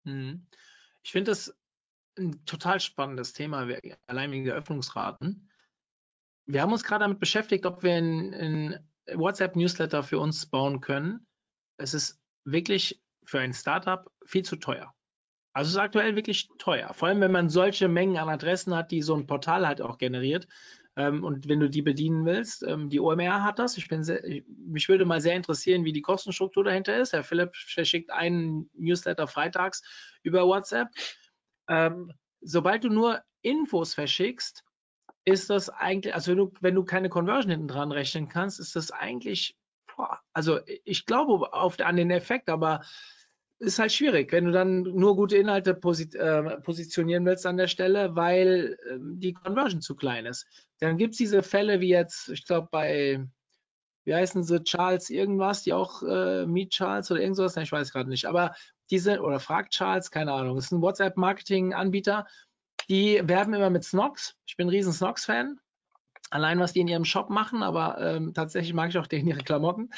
Mhm. 0.03 0.47
Ich 1.01 1.11
finde 1.11 1.31
das 1.31 1.55
ein 2.17 2.45
total 2.45 2.79
spannendes 2.79 3.33
Thema, 3.33 3.67
allein 4.05 4.31
wegen 4.31 4.45
der 4.45 4.55
Öffnungsraten. 4.55 5.49
Wir 6.45 6.61
haben 6.61 6.71
uns 6.71 6.83
gerade 6.83 7.03
damit 7.03 7.19
beschäftigt, 7.19 7.65
ob 7.65 7.83
wir 7.83 7.95
einen 7.95 8.92
WhatsApp-Newsletter 9.11 10.03
für 10.03 10.19
uns 10.19 10.45
bauen 10.45 10.81
können. 10.81 11.25
Es 11.77 11.93
ist 11.93 12.19
wirklich 12.45 13.01
für 13.25 13.39
ein 13.39 13.53
Startup 13.53 14.09
viel 14.25 14.43
zu 14.43 14.57
teuer. 14.57 14.93
Also 15.53 15.69
ist 15.69 15.77
aktuell 15.77 16.15
wirklich 16.15 16.49
teuer. 16.57 16.93
Vor 16.93 17.07
allem, 17.07 17.21
wenn 17.21 17.31
man 17.31 17.49
solche 17.49 17.87
Mengen 17.87 18.17
an 18.17 18.29
Adressen 18.29 18.75
hat, 18.75 18.91
die 18.91 19.01
so 19.01 19.15
ein 19.15 19.27
Portal 19.27 19.67
halt 19.67 19.81
auch 19.81 19.97
generiert. 19.99 20.47
Ähm, 20.95 21.23
und 21.23 21.47
wenn 21.47 21.59
du 21.59 21.69
die 21.69 21.81
bedienen 21.81 22.25
willst, 22.25 22.63
ähm, 22.63 22.89
die 22.89 22.99
OMR 22.99 23.43
hat 23.43 23.59
das. 23.59 23.77
Ich 23.77 23.87
bin 23.87 24.03
sehr, 24.03 24.23
ich, 24.23 24.43
mich 24.47 24.89
würde 24.89 25.05
mal 25.05 25.21
sehr 25.21 25.35
interessieren, 25.35 25.85
wie 25.85 25.93
die 25.93 26.01
Kostenstruktur 26.01 26.63
dahinter 26.63 26.97
ist. 26.97 27.13
Herr 27.13 27.23
Philipp 27.23 27.55
verschickt 27.55 28.11
einen 28.11 28.69
Newsletter 28.73 29.27
freitags 29.27 29.83
über 30.23 30.45
WhatsApp. 30.45 30.89
Ähm, 31.67 32.11
sobald 32.41 32.83
du 32.83 32.89
nur 32.89 33.21
Infos 33.41 33.93
verschickst, 33.93 34.63
ist 35.25 35.49
das 35.49 35.69
eigentlich, 35.69 36.13
also 36.13 36.31
wenn 36.31 36.37
du, 36.37 36.51
wenn 36.61 36.75
du 36.75 36.83
keine 36.83 37.09
Conversion 37.09 37.51
hinten 37.51 37.67
dran 37.67 37.91
rechnen 37.91 38.29
kannst, 38.29 38.59
ist 38.59 38.75
das 38.75 38.91
eigentlich, 38.91 39.57
boah, 39.95 40.19
also 40.33 40.59
ich 40.65 41.05
glaube 41.05 41.53
auf, 41.53 41.79
an 41.79 41.95
den 41.95 42.11
Effekt, 42.11 42.49
aber 42.49 42.81
ist 43.59 43.79
halt 43.79 43.93
schwierig, 43.93 44.31
wenn 44.31 44.45
du 44.45 44.51
dann 44.51 44.81
nur 44.81 45.15
gute 45.15 45.37
Inhalte 45.37 45.73
posit 45.73 46.15
äh, 46.15 46.59
positionieren 46.61 47.25
willst 47.25 47.45
an 47.45 47.55
der 47.57 47.67
Stelle, 47.67 48.15
weil 48.15 48.77
äh, 48.89 48.97
die 48.99 49.33
Conversion 49.33 49.81
zu 49.81 49.95
klein 49.95 50.25
ist. 50.25 50.45
Dann 50.79 50.97
gibt 50.97 51.13
es 51.13 51.17
diese 51.17 51.43
Fälle 51.43 51.79
wie 51.79 51.89
jetzt, 51.89 52.29
ich 52.29 52.45
glaube 52.45 52.67
bei, 52.71 53.25
wie 54.03 54.13
heißen 54.13 54.43
sie, 54.43 54.63
Charles 54.63 55.09
irgendwas, 55.09 55.63
die 55.63 55.71
auch 55.71 56.03
äh, 56.03 56.45
Meet 56.45 56.71
Charles 56.71 57.09
oder 57.09 57.21
irgendwas, 57.21 57.55
ich 57.55 57.71
weiß 57.71 57.93
gerade 57.93 58.09
nicht, 58.09 58.25
aber 58.25 58.53
diese, 58.89 59.21
oder 59.21 59.39
fragt 59.39 59.73
Charles, 59.73 60.11
keine 60.11 60.33
Ahnung, 60.33 60.57
ist 60.57 60.71
ein 60.71 60.81
WhatsApp-Marketing-Anbieter, 60.81 62.27
die 62.89 63.21
werben 63.23 63.53
immer 63.53 63.69
mit 63.69 63.83
Snox. 63.83 64.35
Ich 64.45 64.57
bin 64.57 64.67
ein 64.67 64.71
riesen 64.71 64.93
Snox-Fan. 64.93 65.59
Allein, 66.29 66.59
was 66.59 66.73
die 66.73 66.79
in 66.79 66.87
ihrem 66.87 67.05
Shop 67.05 67.29
machen, 67.29 67.61
aber 67.61 67.99
ähm, 67.99 68.33
tatsächlich 68.33 68.73
mag 68.73 68.89
ich 68.89 68.97
auch 68.97 69.07
denen 69.07 69.27
ihre 69.27 69.43
Klamotten. 69.43 69.91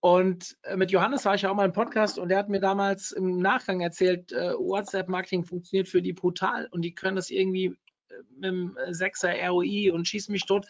Und 0.00 0.56
äh, 0.62 0.76
mit 0.76 0.90
Johannes 0.90 1.24
war 1.24 1.34
ich 1.34 1.42
ja 1.42 1.50
auch 1.50 1.54
mal 1.54 1.64
im 1.64 1.72
Podcast 1.72 2.18
und 2.18 2.28
der 2.28 2.38
hat 2.38 2.48
mir 2.48 2.60
damals 2.60 3.10
im 3.10 3.38
Nachgang 3.38 3.80
erzählt, 3.80 4.32
äh, 4.32 4.54
WhatsApp-Marketing 4.54 5.44
funktioniert 5.44 5.88
für 5.88 6.02
die 6.02 6.12
brutal 6.12 6.68
und 6.70 6.82
die 6.82 6.94
können 6.94 7.16
das 7.16 7.30
irgendwie 7.30 7.66
äh, 7.66 8.14
mit 8.34 8.44
dem 8.44 8.76
6er 8.76 9.48
ROI 9.48 9.90
und 9.92 10.06
schießen 10.06 10.32
mich 10.32 10.46
tot. 10.46 10.66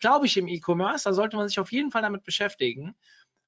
Glaube 0.00 0.26
ich 0.26 0.36
im 0.36 0.48
E-Commerce, 0.48 1.04
da 1.04 1.12
sollte 1.12 1.36
man 1.36 1.48
sich 1.48 1.60
auf 1.60 1.70
jeden 1.70 1.92
Fall 1.92 2.02
damit 2.02 2.24
beschäftigen. 2.24 2.96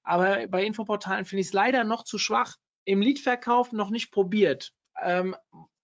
Aber 0.05 0.47
bei 0.47 0.65
Infoportalen 0.65 1.25
finde 1.25 1.41
ich 1.41 1.49
es 1.49 1.53
leider 1.53 1.83
noch 1.83 2.05
zu 2.05 2.19
schwach 2.19 2.57
im 2.85 3.01
Leadverkauf 3.01 3.73
noch 3.73 3.91
nicht 3.91 4.13
probiert. 4.13 4.73
Ähm, 5.03 5.35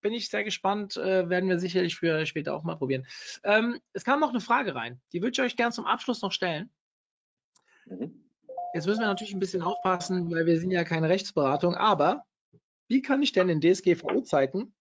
bin 0.02 0.12
ich 0.12 0.28
sehr 0.28 0.44
gespannt, 0.44 0.96
äh, 0.96 1.28
werden 1.28 1.48
wir 1.48 1.58
sicherlich 1.58 1.96
für 1.96 2.26
später 2.26 2.54
auch 2.54 2.64
mal 2.64 2.76
probieren. 2.76 3.06
Ähm, 3.44 3.80
es 3.92 4.04
kam 4.04 4.20
noch 4.20 4.30
eine 4.30 4.40
Frage 4.40 4.74
rein, 4.74 5.00
die 5.12 5.22
würde 5.22 5.32
ich 5.32 5.40
euch 5.40 5.56
gerne 5.56 5.72
zum 5.72 5.86
Abschluss 5.86 6.22
noch 6.22 6.32
stellen. 6.32 6.70
Mhm. 7.86 8.22
Jetzt 8.74 8.86
müssen 8.86 9.00
wir 9.00 9.06
natürlich 9.06 9.34
ein 9.34 9.40
bisschen 9.40 9.62
aufpassen, 9.62 10.30
weil 10.30 10.46
wir 10.46 10.58
sind 10.58 10.70
ja 10.70 10.84
keine 10.84 11.08
Rechtsberatung, 11.08 11.74
aber 11.74 12.24
wie 12.88 13.02
kann 13.02 13.22
ich 13.22 13.32
denn 13.32 13.48
in 13.48 13.60
DSGVO-Zeiten 13.60 14.74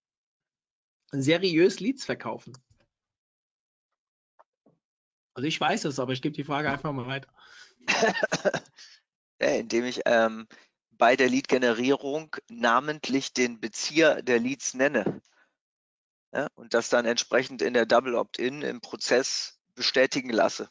seriös 1.12 1.80
Leads 1.80 2.04
verkaufen? 2.04 2.52
Also 5.34 5.46
ich 5.46 5.60
weiß 5.60 5.84
es, 5.86 5.98
aber 5.98 6.12
ich 6.12 6.22
gebe 6.22 6.34
die 6.34 6.44
Frage 6.44 6.70
einfach 6.70 6.92
mal 6.92 7.06
weiter. 7.06 7.28
ja, 9.40 9.48
indem 9.58 9.84
ich 9.84 10.00
ähm, 10.04 10.46
bei 11.02 11.16
der 11.16 11.28
Lead-Generierung 11.28 12.36
namentlich 12.48 13.32
den 13.32 13.58
Bezieher 13.58 14.22
der 14.22 14.38
Leads 14.38 14.74
nenne. 14.74 15.20
Ja, 16.32 16.46
und 16.54 16.74
das 16.74 16.90
dann 16.90 17.06
entsprechend 17.06 17.60
in 17.60 17.74
der 17.74 17.86
Double 17.86 18.14
Opt-in 18.14 18.62
im 18.62 18.80
Prozess 18.80 19.58
bestätigen 19.74 20.30
lasse. 20.30 20.70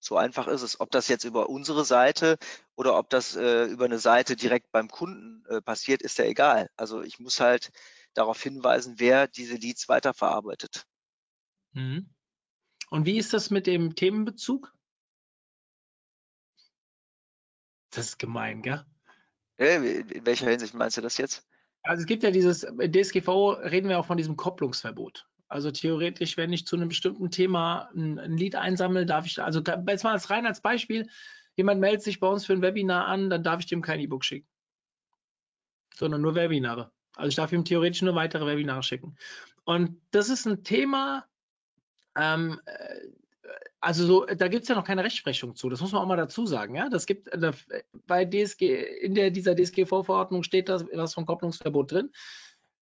So 0.00 0.16
einfach 0.16 0.46
ist 0.46 0.62
es. 0.62 0.80
Ob 0.80 0.90
das 0.92 1.08
jetzt 1.08 1.24
über 1.24 1.50
unsere 1.50 1.84
Seite 1.84 2.38
oder 2.74 2.98
ob 2.98 3.10
das 3.10 3.36
äh, 3.36 3.66
über 3.66 3.84
eine 3.84 3.98
Seite 3.98 4.34
direkt 4.34 4.72
beim 4.72 4.88
Kunden 4.88 5.44
äh, 5.50 5.60
passiert, 5.60 6.00
ist 6.00 6.16
ja 6.16 6.24
egal. 6.24 6.70
Also 6.78 7.02
ich 7.02 7.18
muss 7.18 7.38
halt 7.40 7.70
darauf 8.14 8.42
hinweisen, 8.42 8.94
wer 8.96 9.28
diese 9.28 9.56
Leads 9.56 9.90
weiterverarbeitet. 9.90 10.86
Mhm. 11.72 12.08
Und 12.88 13.04
wie 13.04 13.18
ist 13.18 13.34
das 13.34 13.50
mit 13.50 13.66
dem 13.66 13.94
Themenbezug? 13.94 14.72
Das 17.90 18.06
ist 18.06 18.18
gemein, 18.18 18.62
gell? 18.62 18.86
In 19.58 20.26
welcher 20.26 20.50
Hinsicht 20.50 20.74
meinst 20.74 20.96
du 20.96 21.00
das 21.00 21.16
jetzt? 21.16 21.46
Also 21.82 22.00
es 22.00 22.06
gibt 22.06 22.22
ja 22.22 22.30
dieses, 22.30 22.64
in 22.64 22.92
DSGVO 22.92 23.52
reden 23.52 23.88
wir 23.88 23.98
auch 23.98 24.06
von 24.06 24.16
diesem 24.16 24.36
Kopplungsverbot. 24.36 25.26
Also 25.48 25.70
theoretisch, 25.70 26.36
wenn 26.36 26.52
ich 26.52 26.66
zu 26.66 26.76
einem 26.76 26.88
bestimmten 26.88 27.30
Thema 27.30 27.88
ein, 27.94 28.18
ein 28.18 28.36
Lied 28.36 28.56
einsammle, 28.56 29.06
darf 29.06 29.26
ich, 29.26 29.40
also 29.40 29.62
jetzt 29.86 30.04
mal 30.04 30.16
rein 30.16 30.46
als 30.46 30.60
Beispiel, 30.60 31.08
jemand 31.54 31.80
meldet 31.80 32.02
sich 32.02 32.18
bei 32.18 32.26
uns 32.26 32.44
für 32.44 32.52
ein 32.52 32.62
Webinar 32.62 33.06
an, 33.06 33.30
dann 33.30 33.44
darf 33.44 33.60
ich 33.60 33.66
dem 33.66 33.82
kein 33.82 34.00
E-Book 34.00 34.24
schicken, 34.24 34.48
sondern 35.94 36.20
nur 36.20 36.34
Webinare. 36.34 36.90
Also 37.14 37.28
ich 37.28 37.36
darf 37.36 37.52
ihm 37.52 37.64
theoretisch 37.64 38.02
nur 38.02 38.16
weitere 38.16 38.46
Webinare 38.46 38.82
schicken. 38.82 39.16
Und 39.64 40.00
das 40.10 40.28
ist 40.28 40.46
ein 40.46 40.64
Thema, 40.64 41.24
ähm, 42.16 42.60
äh, 42.66 43.06
also 43.80 44.06
so, 44.06 44.24
da 44.24 44.48
gibt 44.48 44.62
es 44.62 44.68
ja 44.68 44.74
noch 44.74 44.84
keine 44.84 45.04
Rechtsprechung 45.04 45.54
zu. 45.54 45.68
Das 45.68 45.80
muss 45.80 45.92
man 45.92 46.02
auch 46.02 46.06
mal 46.06 46.16
dazu 46.16 46.46
sagen. 46.46 46.74
Ja, 46.74 46.88
das 46.88 47.06
gibt 47.06 47.28
äh, 47.28 47.52
bei 48.06 48.24
DSG 48.24 48.62
in 49.00 49.14
der 49.14 49.30
dieser 49.30 49.54
DSGV-Verordnung 49.54 50.42
steht 50.42 50.68
da 50.68 50.80
was 50.92 51.14
vom 51.14 51.26
Kopplungsverbot 51.26 51.92
drin. 51.92 52.10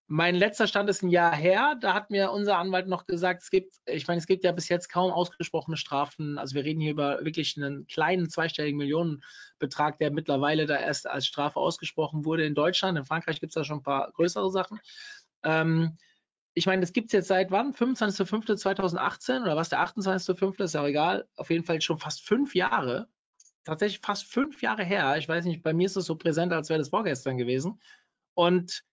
Mein 0.06 0.34
letzter 0.34 0.66
Stand 0.66 0.90
ist 0.90 1.02
ein 1.02 1.08
Jahr 1.08 1.34
her. 1.34 1.76
Da 1.80 1.94
hat 1.94 2.10
mir 2.10 2.30
unser 2.30 2.58
Anwalt 2.58 2.88
noch 2.88 3.06
gesagt, 3.06 3.42
es 3.42 3.50
gibt, 3.50 3.74
ich 3.86 4.06
meine, 4.06 4.18
es 4.18 4.26
gibt 4.26 4.44
ja 4.44 4.52
bis 4.52 4.68
jetzt 4.68 4.88
kaum 4.88 5.10
ausgesprochene 5.10 5.78
Strafen. 5.78 6.36
Also 6.36 6.54
wir 6.54 6.64
reden 6.64 6.80
hier 6.80 6.90
über 6.90 7.24
wirklich 7.24 7.56
einen 7.56 7.86
kleinen 7.86 8.28
zweistelligen 8.28 8.76
Millionenbetrag, 8.76 9.98
der 9.98 10.10
mittlerweile 10.10 10.66
da 10.66 10.76
erst 10.76 11.06
als 11.06 11.26
Strafe 11.26 11.58
ausgesprochen 11.58 12.26
wurde 12.26 12.44
in 12.44 12.54
Deutschland. 12.54 12.98
In 12.98 13.06
Frankreich 13.06 13.40
gibt 13.40 13.50
es 13.50 13.54
da 13.54 13.64
schon 13.64 13.78
ein 13.78 13.82
paar 13.82 14.12
größere 14.12 14.50
Sachen. 14.50 14.78
Ähm, 15.42 15.96
ich 16.54 16.66
meine, 16.66 16.80
das 16.80 16.92
gibt 16.92 17.06
es 17.06 17.12
jetzt 17.12 17.28
seit 17.28 17.50
wann? 17.50 17.72
25.05.2018 17.72 19.42
oder 19.42 19.56
was? 19.56 19.68
Der 19.68 19.80
28.05. 19.80 20.62
ist 20.62 20.74
ja 20.74 20.82
auch 20.82 20.86
egal. 20.86 21.28
Auf 21.36 21.50
jeden 21.50 21.64
Fall 21.64 21.80
schon 21.80 21.98
fast 21.98 22.24
fünf 22.24 22.54
Jahre. 22.54 23.08
Tatsächlich 23.64 24.00
fast 24.00 24.26
fünf 24.26 24.62
Jahre 24.62 24.84
her. 24.84 25.16
Ich 25.16 25.28
weiß 25.28 25.44
nicht, 25.46 25.62
bei 25.62 25.72
mir 25.72 25.86
ist 25.86 25.96
es 25.96 26.06
so 26.06 26.16
präsent, 26.16 26.52
als 26.52 26.68
wäre 26.68 26.78
das 26.78 26.90
vorgestern 26.90 27.38
gewesen. 27.38 27.80
Und 28.34 28.84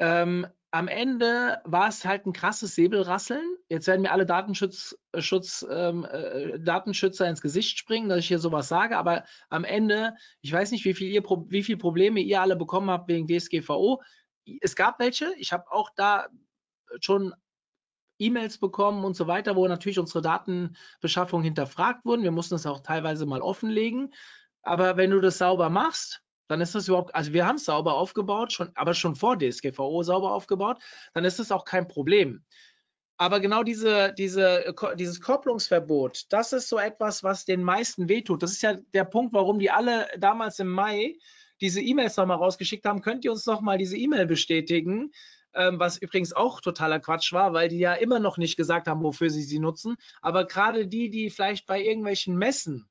ähm, 0.00 0.46
am 0.70 0.88
Ende 0.88 1.60
war 1.64 1.88
es 1.88 2.04
halt 2.04 2.26
ein 2.26 2.32
krasses 2.32 2.74
Säbelrasseln. 2.74 3.56
Jetzt 3.68 3.86
werden 3.86 4.02
mir 4.02 4.10
alle 4.10 4.26
Datenschutz, 4.26 4.98
Schutz, 5.18 5.66
ähm, 5.70 6.04
äh, 6.04 6.58
Datenschützer 6.58 7.28
ins 7.28 7.42
Gesicht 7.42 7.78
springen, 7.78 8.08
dass 8.08 8.20
ich 8.20 8.28
hier 8.28 8.38
sowas 8.38 8.68
sage, 8.68 8.96
aber 8.96 9.24
am 9.50 9.64
Ende, 9.64 10.14
ich 10.40 10.52
weiß 10.52 10.70
nicht, 10.72 10.84
wie 10.84 10.94
viel, 10.94 11.08
ihr, 11.08 11.22
wie 11.22 11.62
viel 11.62 11.76
Probleme 11.76 12.20
ihr 12.20 12.40
alle 12.40 12.56
bekommen 12.56 12.90
habt 12.90 13.08
wegen 13.08 13.28
DSGVO. 13.28 14.02
Es 14.60 14.74
gab 14.74 14.98
welche. 14.98 15.32
Ich 15.36 15.52
habe 15.52 15.70
auch 15.70 15.90
da 15.94 16.28
schon 17.00 17.34
E-Mails 18.18 18.58
bekommen 18.58 19.04
und 19.04 19.16
so 19.16 19.26
weiter, 19.26 19.56
wo 19.56 19.66
natürlich 19.66 19.98
unsere 19.98 20.22
Datenbeschaffung 20.22 21.42
hinterfragt 21.42 22.04
wurden. 22.04 22.22
Wir 22.22 22.30
mussten 22.30 22.54
es 22.54 22.66
auch 22.66 22.80
teilweise 22.80 23.26
mal 23.26 23.40
offenlegen. 23.40 24.14
Aber 24.62 24.96
wenn 24.96 25.10
du 25.10 25.20
das 25.20 25.38
sauber 25.38 25.70
machst, 25.70 26.22
dann 26.48 26.60
ist 26.60 26.74
das 26.74 26.86
überhaupt, 26.88 27.14
also 27.14 27.32
wir 27.32 27.46
haben 27.46 27.56
es 27.56 27.64
sauber 27.64 27.94
aufgebaut, 27.94 28.52
schon, 28.52 28.70
aber 28.74 28.94
schon 28.94 29.16
vor 29.16 29.38
DSGVO 29.38 30.02
sauber 30.02 30.32
aufgebaut, 30.32 30.78
dann 31.14 31.24
ist 31.24 31.38
das 31.38 31.50
auch 31.50 31.64
kein 31.64 31.88
Problem. 31.88 32.44
Aber 33.16 33.40
genau 33.40 33.62
diese, 33.62 34.12
diese, 34.12 34.74
dieses 34.96 35.20
Kopplungsverbot, 35.20 36.24
das 36.30 36.52
ist 36.52 36.68
so 36.68 36.78
etwas, 36.78 37.22
was 37.22 37.44
den 37.44 37.62
meisten 37.62 38.08
wehtut. 38.08 38.42
Das 38.42 38.52
ist 38.52 38.62
ja 38.62 38.74
der 38.94 39.04
Punkt, 39.04 39.32
warum 39.32 39.58
die 39.58 39.70
alle 39.70 40.08
damals 40.18 40.58
im 40.58 40.68
Mai 40.68 41.16
diese 41.60 41.80
E-Mails 41.80 42.16
nochmal 42.16 42.38
rausgeschickt 42.38 42.84
haben. 42.84 43.00
Könnt 43.00 43.24
ihr 43.24 43.30
uns 43.30 43.46
nochmal 43.46 43.78
diese 43.78 43.96
E-Mail 43.96 44.26
bestätigen? 44.26 45.12
Ähm, 45.54 45.78
was 45.78 45.98
übrigens 45.98 46.32
auch 46.32 46.60
totaler 46.60 47.00
Quatsch 47.00 47.32
war, 47.32 47.52
weil 47.52 47.68
die 47.68 47.78
ja 47.78 47.94
immer 47.94 48.18
noch 48.18 48.38
nicht 48.38 48.56
gesagt 48.56 48.88
haben, 48.88 49.02
wofür 49.02 49.30
sie 49.30 49.42
sie 49.42 49.58
nutzen. 49.58 49.96
Aber 50.20 50.46
gerade 50.46 50.86
die, 50.86 51.10
die 51.10 51.30
vielleicht 51.30 51.66
bei 51.66 51.82
irgendwelchen 51.82 52.36
Messen 52.36 52.88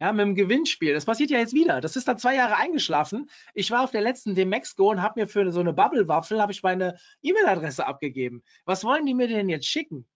ja, 0.00 0.12
mit 0.12 0.26
dem 0.26 0.34
Gewinnspiel. 0.34 0.92
Das 0.92 1.04
passiert 1.04 1.30
ja 1.30 1.38
jetzt 1.38 1.54
wieder. 1.54 1.80
Das 1.80 1.96
ist 1.96 2.08
dann 2.08 2.18
zwei 2.18 2.34
Jahre 2.34 2.56
eingeschlafen. 2.56 3.30
Ich 3.54 3.70
war 3.70 3.82
auf 3.82 3.90
der 3.90 4.00
letzten 4.00 4.34
Demexco 4.34 4.90
und 4.90 5.02
habe 5.02 5.20
mir 5.20 5.28
für 5.28 5.50
so 5.52 5.60
eine 5.60 5.72
Bubble-Waffel 5.72 6.40
habe 6.42 6.52
ich 6.52 6.62
meine 6.62 6.98
E-Mail-Adresse 7.22 7.86
abgegeben. 7.86 8.42
Was 8.64 8.84
wollen 8.84 9.06
die 9.06 9.14
mir 9.14 9.28
denn 9.28 9.48
jetzt 9.48 9.66
schicken? 9.66 10.06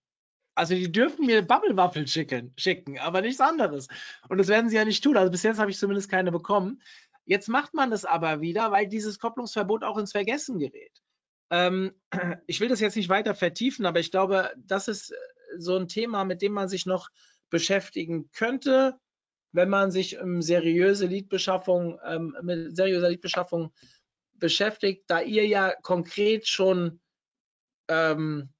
Also 0.55 0.75
die 0.75 0.91
dürfen 0.91 1.25
mir 1.25 1.41
Bubble-Waffeln 1.41 2.07
schicken, 2.07 2.53
schicken, 2.57 2.99
aber 2.99 3.21
nichts 3.21 3.39
anderes. 3.39 3.87
Und 4.27 4.37
das 4.37 4.49
werden 4.49 4.69
sie 4.69 4.75
ja 4.75 4.83
nicht 4.83 5.03
tun. 5.03 5.15
Also 5.15 5.31
bis 5.31 5.43
jetzt 5.43 5.59
habe 5.59 5.71
ich 5.71 5.77
zumindest 5.77 6.09
keine 6.09 6.31
bekommen. 6.31 6.81
Jetzt 7.23 7.47
macht 7.47 7.73
man 7.73 7.91
das 7.91 8.05
aber 8.05 8.41
wieder, 8.41 8.71
weil 8.71 8.87
dieses 8.87 9.19
Kopplungsverbot 9.19 9.83
auch 9.83 9.97
ins 9.97 10.11
Vergessen 10.11 10.59
gerät. 10.59 11.01
Ähm, 11.49 11.93
ich 12.47 12.59
will 12.59 12.69
das 12.69 12.79
jetzt 12.79 12.95
nicht 12.95 13.09
weiter 13.09 13.35
vertiefen, 13.35 13.85
aber 13.85 13.99
ich 13.99 14.11
glaube, 14.11 14.51
das 14.57 14.87
ist 14.87 15.11
äh, 15.11 15.15
so 15.57 15.75
ein 15.75 15.87
Thema, 15.87 16.25
mit 16.25 16.41
dem 16.41 16.53
man 16.53 16.69
sich 16.69 16.85
noch 16.85 17.09
beschäftigen 17.49 18.29
könnte, 18.31 18.99
wenn 19.51 19.69
man 19.69 19.91
sich 19.91 20.19
um 20.19 20.41
seriöse 20.41 21.07
Leadbeschaffung, 21.07 21.99
ähm, 22.05 22.35
mit 22.43 22.75
seriöser 22.75 23.09
Leadbeschaffung 23.09 23.73
beschäftigt, 24.33 25.05
da 25.07 25.21
ihr 25.21 25.47
ja 25.47 25.73
konkret 25.81 26.47
schon 26.47 27.01
ähm, 27.87 28.53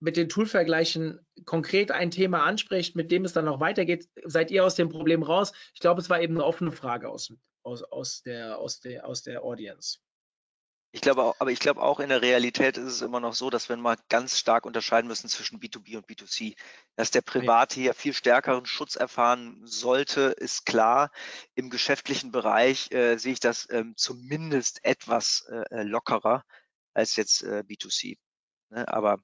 mit 0.00 0.16
den 0.16 0.28
Toolvergleichen 0.28 1.18
konkret 1.44 1.90
ein 1.90 2.10
Thema 2.10 2.44
anspricht, 2.44 2.94
mit 2.94 3.10
dem 3.10 3.24
es 3.24 3.32
dann 3.32 3.46
noch 3.46 3.60
weitergeht, 3.60 4.08
seid 4.24 4.50
ihr 4.50 4.64
aus 4.64 4.76
dem 4.76 4.88
Problem 4.90 5.22
raus? 5.22 5.52
Ich 5.74 5.80
glaube, 5.80 6.00
es 6.00 6.10
war 6.10 6.20
eben 6.20 6.34
eine 6.34 6.44
offene 6.44 6.70
Frage 6.70 7.08
aus, 7.08 7.32
aus, 7.62 7.82
aus, 7.82 8.22
der, 8.22 8.58
aus, 8.58 8.80
der, 8.80 9.06
aus 9.06 9.22
der 9.22 9.42
Audience. 9.42 9.98
Ich 10.90 11.02
glaube 11.02 11.22
auch, 11.22 11.36
aber 11.38 11.50
ich 11.50 11.60
glaube 11.60 11.82
auch 11.82 12.00
in 12.00 12.08
der 12.08 12.22
Realität 12.22 12.78
ist 12.78 12.84
es 12.86 13.02
immer 13.02 13.20
noch 13.20 13.34
so, 13.34 13.50
dass 13.50 13.68
wir 13.68 13.76
mal 13.76 13.98
ganz 14.08 14.38
stark 14.38 14.64
unterscheiden 14.64 15.06
müssen 15.06 15.28
zwischen 15.28 15.60
B2B 15.60 15.98
und 15.98 16.06
B2C. 16.06 16.56
Dass 16.96 17.10
der 17.10 17.20
Private 17.20 17.74
hier 17.74 17.92
viel 17.92 18.14
stärkeren 18.14 18.64
Schutz 18.64 18.96
erfahren 18.96 19.60
sollte, 19.64 20.34
ist 20.38 20.64
klar. 20.64 21.10
Im 21.54 21.68
geschäftlichen 21.68 22.32
Bereich 22.32 22.90
äh, 22.90 23.18
sehe 23.18 23.34
ich 23.34 23.40
das 23.40 23.68
ähm, 23.70 23.94
zumindest 23.96 24.82
etwas 24.82 25.46
äh, 25.50 25.64
äh 25.70 25.82
lockerer 25.82 26.42
als 26.94 27.16
jetzt 27.16 27.42
äh, 27.42 27.64
B2C. 27.68 28.16
Ne? 28.70 28.88
Aber 28.88 29.18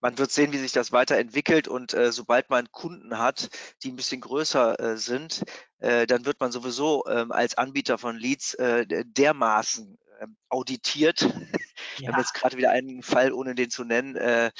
man 0.00 0.16
wird 0.18 0.30
sehen, 0.30 0.52
wie 0.52 0.58
sich 0.58 0.72
das 0.72 0.92
weiterentwickelt 0.92 1.68
und 1.68 1.92
äh, 1.92 2.12
sobald 2.12 2.48
man 2.48 2.70
Kunden 2.70 3.18
hat, 3.18 3.50
die 3.82 3.90
ein 3.90 3.96
bisschen 3.96 4.20
größer 4.20 4.80
äh, 4.80 4.96
sind, 4.96 5.44
äh, 5.78 6.06
dann 6.06 6.24
wird 6.24 6.40
man 6.40 6.52
sowieso 6.52 7.04
ähm, 7.06 7.32
als 7.32 7.58
Anbieter 7.58 7.98
von 7.98 8.16
Leads 8.16 8.54
äh, 8.54 8.86
dermaßen 9.06 9.98
ähm, 10.20 10.36
auditiert. 10.48 11.20
Ja. 11.20 11.30
Wir 11.98 12.08
haben 12.08 12.20
jetzt 12.20 12.34
gerade 12.34 12.56
wieder 12.56 12.70
einen 12.70 13.02
Fall, 13.02 13.32
ohne 13.32 13.54
den 13.54 13.70
zu 13.70 13.84
nennen, 13.84 14.16
äh, 14.16 14.50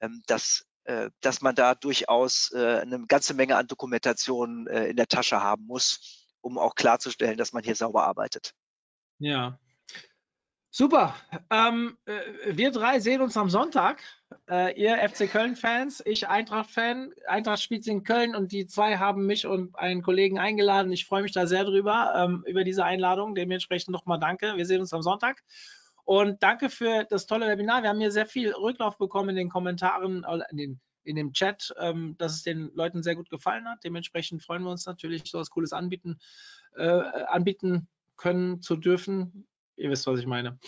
ähm, 0.00 0.22
dass, 0.26 0.66
äh, 0.84 1.10
dass 1.20 1.42
man 1.42 1.54
da 1.54 1.74
durchaus 1.74 2.52
äh, 2.52 2.80
eine 2.80 3.06
ganze 3.06 3.34
Menge 3.34 3.56
an 3.56 3.66
Dokumentation 3.66 4.66
äh, 4.66 4.86
in 4.86 4.96
der 4.96 5.06
Tasche 5.06 5.42
haben 5.42 5.66
muss, 5.66 6.26
um 6.40 6.58
auch 6.58 6.74
klarzustellen, 6.74 7.36
dass 7.36 7.52
man 7.52 7.62
hier 7.62 7.76
sauber 7.76 8.04
arbeitet. 8.04 8.54
Ja, 9.18 9.58
Super. 10.74 11.14
Ähm, 11.50 11.98
äh, 12.06 12.56
wir 12.56 12.70
drei 12.70 12.98
sehen 12.98 13.20
uns 13.20 13.36
am 13.36 13.50
Sonntag. 13.50 14.02
Äh, 14.48 14.80
ihr 14.80 15.06
FC 15.06 15.30
Köln-Fans, 15.30 16.02
ich 16.06 16.28
Eintracht-Fan. 16.28 17.12
Eintracht 17.26 17.60
spielt 17.60 17.86
in 17.86 18.04
Köln 18.04 18.34
und 18.34 18.52
die 18.52 18.66
zwei 18.66 18.96
haben 18.96 19.26
mich 19.26 19.46
und 19.46 19.78
einen 19.78 20.00
Kollegen 20.00 20.38
eingeladen. 20.38 20.90
Ich 20.90 21.04
freue 21.04 21.24
mich 21.24 21.32
da 21.32 21.46
sehr 21.46 21.64
drüber, 21.64 22.14
ähm, 22.16 22.42
über 22.46 22.64
diese 22.64 22.86
Einladung. 22.86 23.34
Dementsprechend 23.34 23.92
nochmal 23.92 24.18
danke. 24.18 24.56
Wir 24.56 24.64
sehen 24.64 24.80
uns 24.80 24.94
am 24.94 25.02
Sonntag. 25.02 25.42
Und 26.04 26.42
danke 26.42 26.70
für 26.70 27.04
das 27.04 27.26
tolle 27.26 27.48
Webinar. 27.48 27.82
Wir 27.82 27.90
haben 27.90 28.00
hier 28.00 28.10
sehr 28.10 28.26
viel 28.26 28.50
Rücklauf 28.52 28.96
bekommen 28.96 29.28
in 29.28 29.36
den 29.36 29.50
Kommentaren, 29.50 30.24
äh, 30.24 30.38
in, 30.52 30.56
den, 30.56 30.80
in 31.04 31.16
dem 31.16 31.34
Chat, 31.34 31.74
ähm, 31.80 32.16
dass 32.16 32.32
es 32.32 32.44
den 32.44 32.70
Leuten 32.72 33.02
sehr 33.02 33.14
gut 33.14 33.28
gefallen 33.28 33.68
hat. 33.68 33.84
Dementsprechend 33.84 34.42
freuen 34.42 34.62
wir 34.62 34.70
uns 34.70 34.86
natürlich, 34.86 35.24
so 35.26 35.36
etwas 35.36 35.50
Cooles 35.50 35.74
anbieten, 35.74 36.18
äh, 36.76 36.82
anbieten 36.82 37.88
können 38.16 38.62
zu 38.62 38.76
dürfen 38.76 39.46
Ihr 39.76 39.90
wisst, 39.90 40.06
was 40.06 40.20
ich 40.20 40.26
meine. 40.26 40.58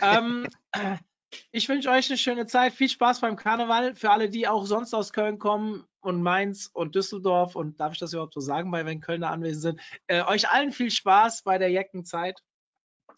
ähm, 0.00 0.46
ich 1.52 1.68
wünsche 1.68 1.90
euch 1.90 2.08
eine 2.08 2.18
schöne 2.18 2.46
Zeit. 2.46 2.72
Viel 2.72 2.88
Spaß 2.88 3.20
beim 3.20 3.36
Karneval. 3.36 3.94
Für 3.94 4.10
alle, 4.10 4.28
die 4.28 4.48
auch 4.48 4.66
sonst 4.66 4.94
aus 4.94 5.12
Köln 5.12 5.38
kommen 5.38 5.84
und 6.00 6.22
Mainz 6.22 6.70
und 6.72 6.94
Düsseldorf 6.94 7.56
und 7.56 7.78
darf 7.80 7.92
ich 7.92 7.98
das 7.98 8.12
überhaupt 8.12 8.34
so 8.34 8.40
sagen, 8.40 8.72
weil 8.72 8.86
wenn 8.86 9.00
Kölner 9.00 9.30
anwesend 9.30 9.62
sind, 9.62 9.80
äh, 10.06 10.22
euch 10.22 10.48
allen 10.48 10.72
viel 10.72 10.90
Spaß 10.90 11.42
bei 11.42 11.58
der 11.58 11.70
Jeckenzeit. 11.70 12.40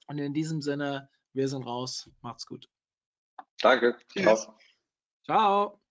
Und 0.06 0.18
in 0.18 0.34
diesem 0.34 0.60
Sinne, 0.60 1.08
wir 1.32 1.48
sind 1.48 1.62
raus. 1.62 2.10
Macht's 2.20 2.46
gut. 2.46 2.68
Danke. 3.60 3.96
Ciao. 4.16 4.56
Ciao. 5.24 5.81